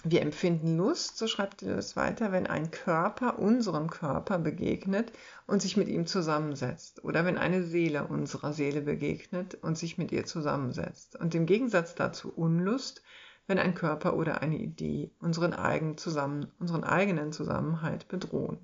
Wir 0.06 0.20
empfinden 0.20 0.76
Lust, 0.76 1.16
so 1.16 1.26
schreibt 1.26 1.62
es 1.62 1.96
weiter, 1.96 2.30
wenn 2.30 2.46
ein 2.46 2.70
Körper 2.70 3.38
unserem 3.38 3.88
Körper 3.88 4.38
begegnet 4.38 5.10
und 5.46 5.62
sich 5.62 5.78
mit 5.78 5.88
ihm 5.88 6.06
zusammensetzt. 6.06 7.02
Oder 7.04 7.24
wenn 7.24 7.38
eine 7.38 7.62
Seele 7.62 8.06
unserer 8.06 8.52
Seele 8.52 8.82
begegnet 8.82 9.54
und 9.62 9.78
sich 9.78 9.96
mit 9.96 10.12
ihr 10.12 10.26
zusammensetzt. 10.26 11.18
Und 11.18 11.34
im 11.34 11.46
Gegensatz 11.46 11.94
dazu 11.94 12.30
Unlust, 12.30 13.02
wenn 13.46 13.58
ein 13.58 13.74
Körper 13.74 14.14
oder 14.14 14.42
eine 14.42 14.58
Idee 14.58 15.10
unseren 15.20 15.54
eigenen, 15.54 15.96
Zusammen 15.96 16.52
unseren 16.58 16.84
eigenen 16.84 17.32
Zusammenhalt 17.32 18.06
bedrohen. 18.06 18.58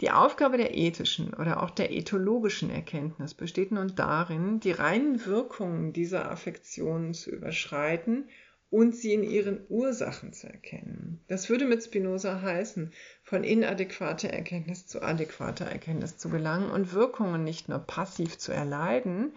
Die 0.00 0.10
Aufgabe 0.10 0.56
der 0.56 0.74
ethischen 0.74 1.34
oder 1.34 1.62
auch 1.62 1.70
der 1.70 1.92
ethologischen 1.92 2.70
Erkenntnis 2.70 3.34
besteht 3.34 3.70
nun 3.70 3.94
darin, 3.96 4.60
die 4.60 4.72
reinen 4.72 5.26
Wirkungen 5.26 5.92
dieser 5.92 6.30
Affektionen 6.30 7.12
zu 7.12 7.30
überschreiten 7.30 8.30
und 8.76 8.94
sie 8.94 9.14
in 9.14 9.22
ihren 9.22 9.60
Ursachen 9.70 10.34
zu 10.34 10.48
erkennen. 10.48 11.24
Das 11.28 11.48
würde 11.48 11.64
mit 11.64 11.82
Spinoza 11.82 12.42
heißen, 12.42 12.92
von 13.22 13.42
inadäquater 13.42 14.28
Erkenntnis 14.28 14.86
zu 14.86 15.00
adäquater 15.00 15.64
Erkenntnis 15.64 16.18
zu 16.18 16.28
gelangen 16.28 16.70
und 16.70 16.92
Wirkungen 16.92 17.42
nicht 17.42 17.70
nur 17.70 17.78
passiv 17.78 18.36
zu 18.36 18.52
erleiden, 18.52 19.32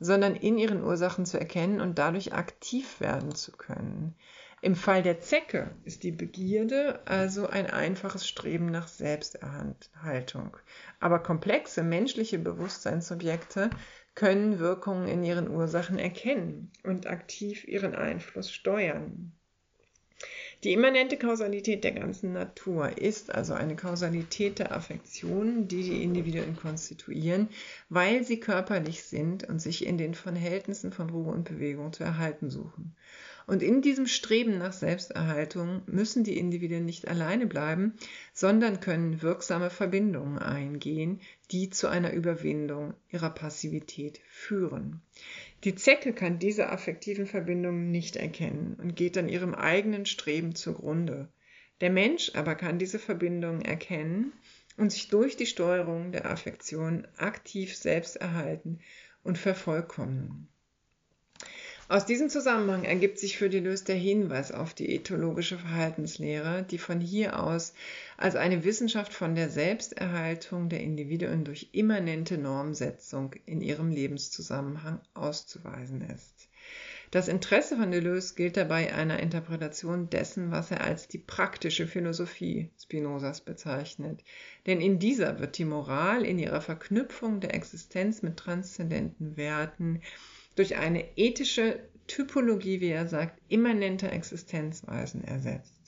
sondern 0.00 0.34
in 0.34 0.58
ihren 0.58 0.82
Ursachen 0.82 1.26
zu 1.26 1.38
erkennen 1.38 1.80
und 1.80 1.96
dadurch 1.96 2.32
aktiv 2.32 2.98
werden 2.98 3.36
zu 3.36 3.52
können. 3.52 4.16
Im 4.62 4.74
Fall 4.74 5.04
der 5.04 5.20
Zecke 5.20 5.70
ist 5.84 6.02
die 6.02 6.10
Begierde 6.10 7.02
also 7.04 7.46
ein 7.46 7.70
einfaches 7.70 8.26
Streben 8.26 8.66
nach 8.66 8.88
Selbsterhaltung. 8.88 10.56
Aber 10.98 11.20
komplexe 11.20 11.84
menschliche 11.84 12.40
Bewusstseinsobjekte 12.40 13.70
können 14.14 14.58
Wirkungen 14.58 15.08
in 15.08 15.24
ihren 15.24 15.50
Ursachen 15.50 15.98
erkennen 15.98 16.70
und 16.84 17.06
aktiv 17.06 17.66
ihren 17.66 17.94
Einfluss 17.94 18.50
steuern. 18.50 19.32
Die 20.62 20.72
immanente 20.72 21.16
Kausalität 21.16 21.82
der 21.82 21.90
ganzen 21.90 22.32
Natur 22.32 22.96
ist 22.96 23.34
also 23.34 23.52
eine 23.54 23.74
Kausalität 23.74 24.60
der 24.60 24.70
Affektionen, 24.70 25.66
die 25.66 25.82
die 25.82 26.04
Individuen 26.04 26.54
konstituieren, 26.54 27.48
weil 27.88 28.22
sie 28.22 28.38
körperlich 28.38 29.02
sind 29.02 29.48
und 29.48 29.60
sich 29.60 29.84
in 29.84 29.98
den 29.98 30.14
Verhältnissen 30.14 30.92
von 30.92 31.10
Ruhe 31.10 31.32
und 31.32 31.44
Bewegung 31.44 31.92
zu 31.92 32.04
erhalten 32.04 32.48
suchen. 32.48 32.94
Und 33.46 33.62
in 33.62 33.82
diesem 33.82 34.06
Streben 34.06 34.58
nach 34.58 34.72
Selbsterhaltung 34.72 35.82
müssen 35.86 36.24
die 36.24 36.38
Individuen 36.38 36.84
nicht 36.84 37.08
alleine 37.08 37.46
bleiben, 37.46 37.94
sondern 38.32 38.80
können 38.80 39.22
wirksame 39.22 39.70
Verbindungen 39.70 40.38
eingehen, 40.38 41.20
die 41.50 41.70
zu 41.70 41.88
einer 41.88 42.12
Überwindung 42.12 42.94
ihrer 43.10 43.30
Passivität 43.30 44.20
führen. 44.28 45.02
Die 45.64 45.74
Zecke 45.74 46.12
kann 46.12 46.38
diese 46.38 46.68
affektiven 46.70 47.26
Verbindungen 47.26 47.90
nicht 47.90 48.16
erkennen 48.16 48.76
und 48.80 48.96
geht 48.96 49.18
an 49.18 49.28
ihrem 49.28 49.54
eigenen 49.54 50.06
Streben 50.06 50.54
zugrunde. 50.54 51.28
Der 51.80 51.90
Mensch 51.90 52.32
aber 52.34 52.54
kann 52.54 52.78
diese 52.78 52.98
Verbindungen 53.00 53.62
erkennen 53.62 54.32
und 54.76 54.92
sich 54.92 55.08
durch 55.08 55.36
die 55.36 55.46
Steuerung 55.46 56.12
der 56.12 56.30
Affektion 56.30 57.06
aktiv 57.16 57.76
selbst 57.76 58.16
erhalten 58.16 58.78
und 59.24 59.36
vervollkommnen. 59.36 60.48
Aus 61.92 62.06
diesem 62.06 62.30
Zusammenhang 62.30 62.84
ergibt 62.84 63.18
sich 63.18 63.36
für 63.36 63.50
Deleuze 63.50 63.84
der 63.84 63.96
Hinweis 63.96 64.50
auf 64.50 64.72
die 64.72 64.94
ethologische 64.94 65.58
Verhaltenslehre, 65.58 66.62
die 66.62 66.78
von 66.78 67.02
hier 67.02 67.38
aus 67.38 67.74
als 68.16 68.34
eine 68.34 68.64
Wissenschaft 68.64 69.12
von 69.12 69.34
der 69.34 69.50
Selbsterhaltung 69.50 70.70
der 70.70 70.80
Individuen 70.80 71.44
durch 71.44 71.68
immanente 71.72 72.38
Normsetzung 72.38 73.34
in 73.44 73.60
ihrem 73.60 73.90
Lebenszusammenhang 73.90 75.00
auszuweisen 75.12 76.00
ist. 76.00 76.48
Das 77.10 77.28
Interesse 77.28 77.76
von 77.76 77.90
Deleuze 77.90 78.36
gilt 78.36 78.56
dabei 78.56 78.94
einer 78.94 79.20
Interpretation 79.20 80.08
dessen, 80.08 80.50
was 80.50 80.70
er 80.70 80.80
als 80.80 81.08
die 81.08 81.18
praktische 81.18 81.86
Philosophie 81.86 82.70
Spinozas 82.82 83.42
bezeichnet. 83.42 84.24
Denn 84.64 84.80
in 84.80 84.98
dieser 84.98 85.40
wird 85.40 85.58
die 85.58 85.66
Moral 85.66 86.24
in 86.24 86.38
ihrer 86.38 86.62
Verknüpfung 86.62 87.40
der 87.40 87.54
Existenz 87.54 88.22
mit 88.22 88.38
transzendenten 88.38 89.36
Werten 89.36 90.00
durch 90.54 90.76
eine 90.76 91.04
ethische 91.16 91.80
Typologie, 92.06 92.80
wie 92.80 92.90
er 92.90 93.08
sagt, 93.08 93.40
immanenter 93.48 94.12
Existenzweisen 94.12 95.24
ersetzt. 95.24 95.82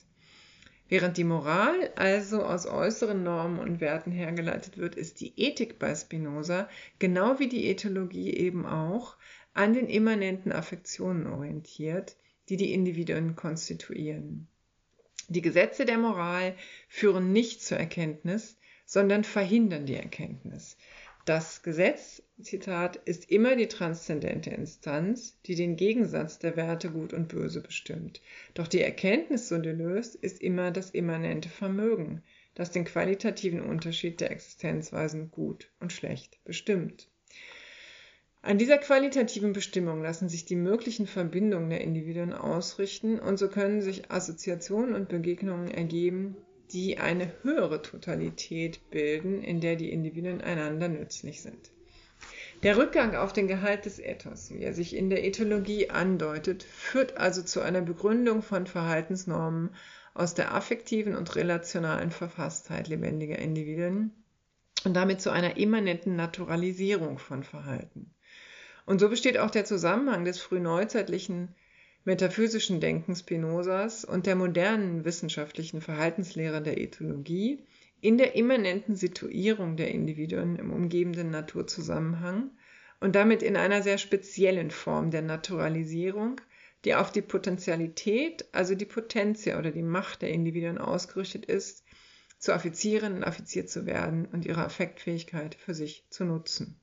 Während 0.87 1.17
die 1.17 1.23
Moral 1.23 1.91
also 1.95 2.43
aus 2.43 2.67
äußeren 2.67 3.23
Normen 3.23 3.59
und 3.59 3.81
Werten 3.81 4.11
hergeleitet 4.11 4.77
wird, 4.77 4.95
ist 4.95 5.19
die 5.19 5.33
Ethik 5.35 5.79
bei 5.79 5.95
Spinoza, 5.95 6.69
genau 6.99 7.39
wie 7.39 7.47
die 7.47 7.67
Ethologie 7.69 8.31
eben 8.31 8.65
auch, 8.65 9.17
an 9.53 9.73
den 9.73 9.87
immanenten 9.87 10.51
Affektionen 10.51 11.27
orientiert, 11.27 12.17
die 12.49 12.57
die 12.57 12.73
Individuen 12.73 13.35
konstituieren. 13.35 14.47
Die 15.27 15.41
Gesetze 15.41 15.85
der 15.85 15.97
Moral 15.97 16.55
führen 16.87 17.33
nicht 17.33 17.63
zur 17.63 17.77
Erkenntnis, 17.77 18.57
sondern 18.85 19.23
verhindern 19.23 19.87
die 19.87 19.95
Erkenntnis. 19.95 20.77
Das 21.25 21.63
Gesetz, 21.63 22.21
Zitat, 22.39 22.97
ist 22.97 23.31
immer 23.31 23.55
die 23.55 23.67
transzendente 23.67 24.51
Instanz, 24.51 25.39
die 25.47 25.55
den 25.55 25.75
Gegensatz 25.75 26.37
der 26.37 26.55
Werte 26.55 26.91
Gut 26.91 27.13
und 27.13 27.29
Böse 27.29 27.61
bestimmt. 27.61 28.21
Doch 28.53 28.67
die 28.67 28.81
Erkenntnis, 28.81 29.49
so 29.49 29.57
Deleuze, 29.57 30.19
ist 30.21 30.39
immer 30.39 30.69
das 30.69 30.91
immanente 30.91 31.49
Vermögen, 31.49 32.21
das 32.53 32.69
den 32.69 32.85
qualitativen 32.85 33.61
Unterschied 33.61 34.21
der 34.21 34.29
Existenzweisen 34.29 35.31
gut 35.31 35.71
und 35.79 35.91
schlecht 35.91 36.37
bestimmt. 36.45 37.09
An 38.43 38.59
dieser 38.59 38.77
qualitativen 38.77 39.53
Bestimmung 39.53 40.03
lassen 40.03 40.29
sich 40.29 40.45
die 40.45 40.55
möglichen 40.55 41.07
Verbindungen 41.07 41.71
der 41.71 41.81
Individuen 41.81 42.33
ausrichten 42.33 43.17
und 43.17 43.37
so 43.37 43.49
können 43.49 43.81
sich 43.81 44.11
Assoziationen 44.11 44.93
und 44.93 45.09
Begegnungen 45.09 45.71
ergeben, 45.71 46.37
die 46.71 46.97
eine 46.97 47.31
höhere 47.43 47.81
Totalität 47.81 48.89
bilden, 48.89 49.41
in 49.43 49.61
der 49.61 49.75
die 49.75 49.91
Individuen 49.91 50.41
einander 50.41 50.87
nützlich 50.87 51.41
sind. 51.41 51.71
Der 52.63 52.77
Rückgang 52.77 53.15
auf 53.15 53.33
den 53.33 53.47
Gehalt 53.47 53.85
des 53.85 53.99
Ethos, 53.99 54.49
wie 54.51 54.61
er 54.61 54.73
sich 54.73 54.95
in 54.95 55.09
der 55.09 55.23
Ethologie 55.23 55.89
andeutet, 55.89 56.63
führt 56.63 57.17
also 57.17 57.43
zu 57.43 57.61
einer 57.61 57.81
Begründung 57.81 58.41
von 58.41 58.65
Verhaltensnormen 58.65 59.75
aus 60.13 60.33
der 60.33 60.53
affektiven 60.53 61.15
und 61.15 61.35
relationalen 61.35 62.09
Verfasstheit 62.09 62.87
lebendiger 62.87 63.37
Individuen 63.37 64.13
und 64.85 64.93
damit 64.95 65.21
zu 65.21 65.29
einer 65.29 65.57
immanenten 65.57 66.15
Naturalisierung 66.15 67.19
von 67.19 67.43
Verhalten. 67.43 68.13
Und 68.85 68.99
so 68.99 69.09
besteht 69.09 69.37
auch 69.37 69.51
der 69.51 69.65
Zusammenhang 69.65 70.25
des 70.25 70.39
frühneuzeitlichen 70.39 71.53
metaphysischen 72.05 72.79
Denken 72.79 73.15
Spinozas 73.15 74.05
und 74.05 74.27
der 74.27 74.35
modernen 74.35 75.05
wissenschaftlichen 75.05 75.81
Verhaltenslehre 75.81 76.61
der 76.61 76.79
Ethologie 76.79 77.65
in 77.99 78.19
der 78.19 78.35
immanenten 78.35 78.95
Situierung 78.95 79.75
der 79.75 79.89
Individuen 79.89 80.57
im 80.57 80.71
umgebenden 80.71 81.31
Naturzusammenhang 81.31 82.51
und 82.99 83.15
damit 83.15 83.41
in 83.41 83.57
einer 83.57 83.81
sehr 83.81 83.97
speziellen 83.97 84.69
Form 84.69 85.09
der 85.09 85.23
Naturalisierung, 85.23 86.39
die 86.85 86.93
auf 86.93 87.11
die 87.11 87.23
Potentialität, 87.23 88.45
also 88.51 88.75
die 88.75 88.85
Potentia 88.85 89.57
oder 89.57 89.71
die 89.71 89.81
Macht 89.81 90.21
der 90.21 90.29
Individuen 90.29 90.77
ausgerichtet 90.77 91.45
ist, 91.45 91.83
zu 92.37 92.53
Affizierenden 92.53 93.23
und 93.23 93.27
affiziert 93.27 93.69
zu 93.69 93.87
werden 93.87 94.27
und 94.31 94.45
ihre 94.45 94.63
Affektfähigkeit 94.63 95.55
für 95.55 95.73
sich 95.73 96.05
zu 96.11 96.25
nutzen. 96.25 96.79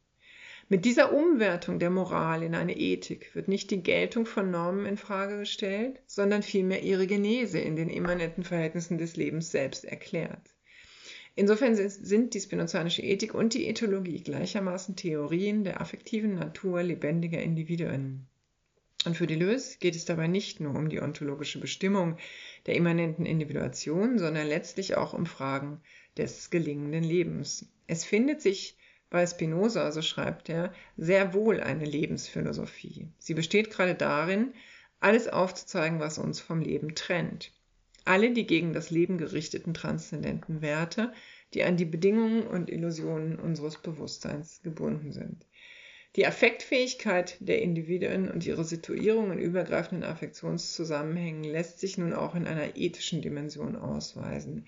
Mit 0.73 0.87
dieser 0.87 1.13
Umwertung 1.13 1.79
der 1.79 1.91
Moral 1.91 2.43
in 2.43 2.55
eine 2.55 2.75
Ethik 2.75 3.35
wird 3.35 3.47
nicht 3.47 3.71
die 3.71 3.83
Geltung 3.83 4.25
von 4.25 4.51
Normen 4.51 4.87
in 4.87 4.97
Frage 4.97 5.41
gestellt, 5.41 6.01
sondern 6.07 6.43
vielmehr 6.43 6.83
ihre 6.83 7.07
Genese 7.07 7.59
in 7.59 7.77
den 7.77 7.91
immanenten 7.91 8.43
Verhältnissen 8.43 8.97
des 8.97 9.15
Lebens 9.17 9.51
selbst 9.51 9.85
erklärt. 9.85 10.55
Insofern 11.35 11.77
sind 11.77 12.33
die 12.33 12.41
spinozanische 12.41 13.03
Ethik 13.03 13.35
und 13.35 13.53
die 13.53 13.67
Ethologie 13.67 14.23
gleichermaßen 14.23 14.97
Theorien 14.97 15.63
der 15.63 15.79
affektiven 15.83 16.37
Natur 16.37 16.83
lebendiger 16.83 17.43
Individuen. 17.43 18.27
Und 19.05 19.15
für 19.15 19.27
Deleuze 19.27 19.77
geht 19.79 19.95
es 19.95 20.07
dabei 20.07 20.27
nicht 20.27 20.59
nur 20.61 20.75
um 20.75 20.89
die 20.89 21.03
ontologische 21.03 21.61
Bestimmung 21.61 22.17
der 22.65 22.77
immanenten 22.77 23.27
Individuation, 23.27 24.19
sondern 24.19 24.47
letztlich 24.47 24.97
auch 24.97 25.13
um 25.13 25.27
Fragen 25.27 25.83
des 26.17 26.49
gelingenden 26.49 27.05
Lebens. 27.05 27.67
Es 27.87 28.07
findet 28.07 28.41
sich 28.41 28.79
bei 29.13 29.27
Spinoza, 29.27 29.93
so 29.93 30.01
schreibt 30.01 30.49
er, 30.49 30.73
sehr 30.97 31.35
wohl 31.35 31.61
eine 31.61 31.85
Lebensphilosophie. 31.85 33.09
Sie 33.19 33.35
besteht 33.35 33.71
gerade 33.71 33.95
darin, 33.95 34.55
alles 35.01 35.29
aufzuzeigen, 35.29 36.01
was 36.01 36.17
uns 36.17 36.41
vom 36.41 36.63
Leben 36.63 36.95
trennt. 36.95 37.53
Alle 38.07 38.33
die 38.33 38.47
gegen 38.47 38.73
das 38.73 38.91
Leben 38.91 39.19
gerichteten 39.19 39.75
transzendenten 39.75 40.63
Werte, 40.63 41.13
die 41.53 41.63
an 41.63 41.77
die 41.77 41.85
Bedingungen 41.85 42.47
und 42.47 42.71
Illusionen 42.71 43.39
unseres 43.39 43.77
Bewusstseins 43.77 44.63
gebunden 44.63 45.13
sind. 45.13 45.47
Die 46.17 46.27
Affektfähigkeit 46.27 47.37
der 47.41 47.61
Individuen 47.61 48.31
und 48.31 48.47
ihre 48.47 48.65
Situierung 48.65 49.31
in 49.31 49.39
übergreifenden 49.39 50.09
Affektionszusammenhängen 50.09 51.45
lässt 51.45 51.81
sich 51.81 51.99
nun 51.99 52.15
auch 52.15 52.35
in 52.35 52.47
einer 52.47 52.77
ethischen 52.77 53.21
Dimension 53.21 53.77
ausweisen. 53.77 54.67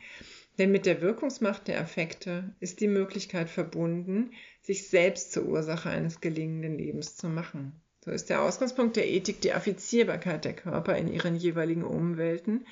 Denn 0.58 0.70
mit 0.70 0.86
der 0.86 1.00
Wirkungsmacht 1.00 1.66
der 1.68 1.80
Affekte 1.80 2.54
ist 2.60 2.80
die 2.80 2.88
Möglichkeit 2.88 3.50
verbunden, 3.50 4.30
sich 4.62 4.88
selbst 4.88 5.32
zur 5.32 5.46
Ursache 5.46 5.90
eines 5.90 6.20
gelingenden 6.20 6.78
Lebens 6.78 7.16
zu 7.16 7.28
machen. 7.28 7.72
So 8.04 8.10
ist 8.10 8.30
der 8.30 8.42
Ausgangspunkt 8.42 8.96
der 8.96 9.08
Ethik 9.08 9.40
die 9.40 9.52
Affizierbarkeit 9.52 10.44
der 10.44 10.54
Körper 10.54 10.96
in 10.96 11.08
ihren 11.08 11.36
jeweiligen 11.36 11.84
Umwelten 11.84 12.66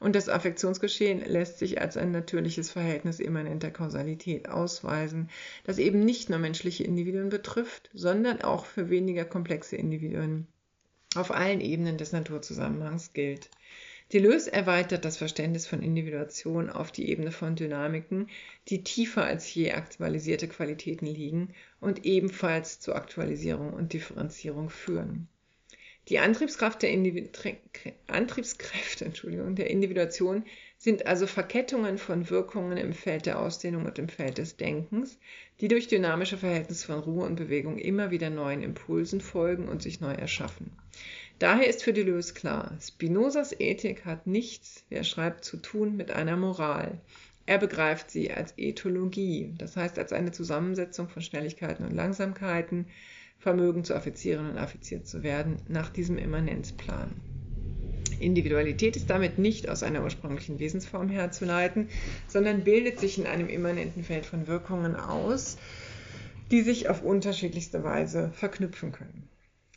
und 0.00 0.14
das 0.14 0.28
Affektionsgeschehen 0.28 1.20
lässt 1.24 1.58
sich 1.58 1.80
als 1.80 1.96
ein 1.96 2.12
natürliches 2.12 2.70
Verhältnis 2.70 3.18
immanenter 3.18 3.70
Kausalität 3.70 4.48
ausweisen, 4.48 5.28
das 5.64 5.78
eben 5.78 6.04
nicht 6.04 6.30
nur 6.30 6.38
menschliche 6.38 6.84
Individuen 6.84 7.28
betrifft, 7.28 7.90
sondern 7.92 8.42
auch 8.42 8.64
für 8.64 8.90
weniger 8.90 9.24
komplexe 9.24 9.76
Individuen 9.76 10.46
auf 11.16 11.30
allen 11.32 11.60
Ebenen 11.60 11.98
des 11.98 12.12
Naturzusammenhangs 12.12 13.12
gilt. 13.12 13.50
Deleuze 14.12 14.50
erweitert 14.52 15.04
das 15.04 15.18
Verständnis 15.18 15.66
von 15.66 15.82
Individuation 15.82 16.70
auf 16.70 16.90
die 16.90 17.10
Ebene 17.10 17.30
von 17.30 17.56
Dynamiken, 17.56 18.28
die 18.68 18.82
tiefer 18.82 19.24
als 19.24 19.52
je 19.52 19.72
aktualisierte 19.72 20.48
Qualitäten 20.48 21.04
liegen 21.04 21.52
und 21.78 22.06
ebenfalls 22.06 22.80
zur 22.80 22.96
Aktualisierung 22.96 23.74
und 23.74 23.92
Differenzierung 23.92 24.70
führen. 24.70 25.28
Die 26.08 26.20
Antriebskraft 26.20 26.80
der 26.80 26.96
Antriebskräfte 28.06 29.04
Entschuldigung, 29.04 29.56
der 29.56 29.68
Individuation 29.68 30.44
sind 30.78 31.06
also 31.06 31.26
Verkettungen 31.26 31.98
von 31.98 32.30
Wirkungen 32.30 32.78
im 32.78 32.94
Feld 32.94 33.26
der 33.26 33.38
Ausdehnung 33.38 33.84
und 33.84 33.98
im 33.98 34.08
Feld 34.08 34.38
des 34.38 34.56
Denkens, 34.56 35.18
die 35.60 35.68
durch 35.68 35.86
dynamische 35.86 36.38
Verhältnisse 36.38 36.86
von 36.86 37.00
Ruhe 37.00 37.26
und 37.26 37.36
Bewegung 37.36 37.76
immer 37.76 38.10
wieder 38.10 38.30
neuen 38.30 38.62
Impulsen 38.62 39.20
folgen 39.20 39.68
und 39.68 39.82
sich 39.82 40.00
neu 40.00 40.14
erschaffen. 40.14 40.70
Daher 41.38 41.68
ist 41.68 41.84
für 41.84 41.92
Deleuze 41.92 42.34
klar, 42.34 42.76
Spinozas 42.80 43.52
Ethik 43.58 44.04
hat 44.04 44.26
nichts, 44.26 44.84
wie 44.88 44.96
er 44.96 45.04
schreibt, 45.04 45.44
zu 45.44 45.56
tun 45.56 45.96
mit 45.96 46.10
einer 46.10 46.36
Moral. 46.36 47.00
Er 47.46 47.58
begreift 47.58 48.10
sie 48.10 48.32
als 48.32 48.54
Ethologie, 48.56 49.54
das 49.56 49.76
heißt 49.76 49.98
als 49.98 50.12
eine 50.12 50.32
Zusammensetzung 50.32 51.08
von 51.08 51.22
Schnelligkeiten 51.22 51.86
und 51.86 51.94
Langsamkeiten, 51.94 52.86
Vermögen 53.38 53.84
zu 53.84 53.94
affizieren 53.94 54.50
und 54.50 54.58
affiziert 54.58 55.06
zu 55.06 55.22
werden, 55.22 55.56
nach 55.68 55.90
diesem 55.90 56.18
Immanenzplan. 56.18 57.12
Individualität 58.18 58.96
ist 58.96 59.08
damit 59.08 59.38
nicht 59.38 59.68
aus 59.68 59.84
einer 59.84 60.02
ursprünglichen 60.02 60.58
Wesensform 60.58 61.08
herzuleiten, 61.08 61.88
sondern 62.26 62.64
bildet 62.64 62.98
sich 62.98 63.16
in 63.16 63.26
einem 63.26 63.48
immanenten 63.48 64.02
Feld 64.02 64.26
von 64.26 64.48
Wirkungen 64.48 64.96
aus, 64.96 65.56
die 66.50 66.62
sich 66.62 66.88
auf 66.88 67.02
unterschiedlichste 67.02 67.84
Weise 67.84 68.32
verknüpfen 68.34 68.90
können. 68.90 69.28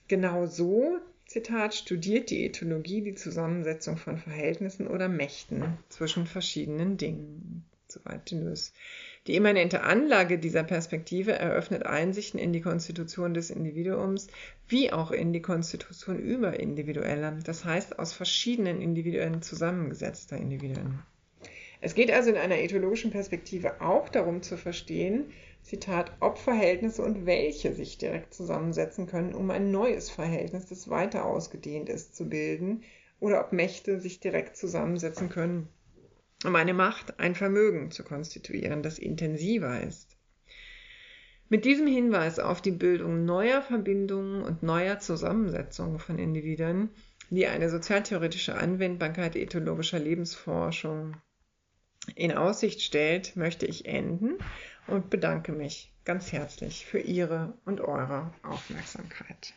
Genau 0.07 0.47
so, 0.47 0.97
Zitat, 1.31 1.73
studiert 1.73 2.29
die 2.29 2.43
Ethologie 2.43 3.01
die 3.01 3.15
Zusammensetzung 3.15 3.95
von 3.95 4.17
Verhältnissen 4.17 4.85
oder 4.85 5.07
Mächten 5.07 5.77
zwischen 5.87 6.27
verschiedenen 6.27 6.97
Dingen. 6.97 7.63
Soweit 7.87 8.29
Deleuze. 8.29 8.73
Die 9.27 9.37
immanente 9.37 9.81
Anlage 9.83 10.39
dieser 10.39 10.63
Perspektive 10.63 11.31
eröffnet 11.31 11.85
Einsichten 11.85 12.37
in 12.37 12.51
die 12.51 12.59
Konstitution 12.59 13.33
des 13.33 13.49
Individuums 13.49 14.27
wie 14.67 14.91
auch 14.91 15.11
in 15.11 15.31
die 15.31 15.41
Konstitution 15.41 16.19
überindividueller, 16.19 17.39
das 17.45 17.63
heißt 17.63 17.97
aus 17.97 18.11
verschiedenen 18.11 18.81
Individuen 18.81 19.41
zusammengesetzter 19.41 20.35
Individuen. 20.35 20.99
Es 21.79 21.95
geht 21.95 22.11
also 22.11 22.29
in 22.29 22.35
einer 22.35 22.59
ethologischen 22.59 23.09
Perspektive 23.09 23.79
auch 23.79 24.09
darum 24.09 24.41
zu 24.41 24.57
verstehen, 24.57 25.31
Zitat, 25.63 26.11
ob 26.19 26.37
Verhältnisse 26.37 27.03
und 27.03 27.25
welche 27.25 27.73
sich 27.73 27.97
direkt 27.97 28.33
zusammensetzen 28.33 29.07
können, 29.07 29.33
um 29.33 29.49
ein 29.51 29.71
neues 29.71 30.09
Verhältnis, 30.09 30.65
das 30.65 30.89
weiter 30.89 31.25
ausgedehnt 31.25 31.89
ist, 31.89 32.15
zu 32.15 32.27
bilden, 32.27 32.83
oder 33.19 33.39
ob 33.39 33.53
Mächte 33.53 33.99
sich 33.99 34.19
direkt 34.19 34.57
zusammensetzen 34.57 35.29
können, 35.29 35.69
um 36.43 36.55
eine 36.55 36.73
Macht, 36.73 37.19
ein 37.19 37.35
Vermögen 37.35 37.91
zu 37.91 38.03
konstituieren, 38.03 38.81
das 38.81 38.97
intensiver 38.97 39.81
ist. 39.81 40.17
Mit 41.47 41.65
diesem 41.65 41.85
Hinweis 41.85 42.39
auf 42.39 42.61
die 42.61 42.71
Bildung 42.71 43.25
neuer 43.25 43.61
Verbindungen 43.61 44.41
und 44.41 44.63
neuer 44.63 44.99
Zusammensetzungen 44.99 45.99
von 45.99 46.17
Individuen, 46.17 46.89
die 47.29 47.45
eine 47.45 47.69
sozialtheoretische 47.69 48.55
Anwendbarkeit 48.55 49.35
ethologischer 49.35 49.99
Lebensforschung 49.99 51.17
in 52.15 52.31
Aussicht 52.31 52.81
stellt, 52.81 53.35
möchte 53.35 53.65
ich 53.65 53.85
enden 53.85 54.37
und 54.87 55.09
bedanke 55.09 55.51
mich 55.51 55.91
ganz 56.05 56.31
herzlich 56.31 56.85
für 56.85 56.99
Ihre 56.99 57.53
und 57.65 57.81
eure 57.81 58.33
Aufmerksamkeit. 58.43 59.53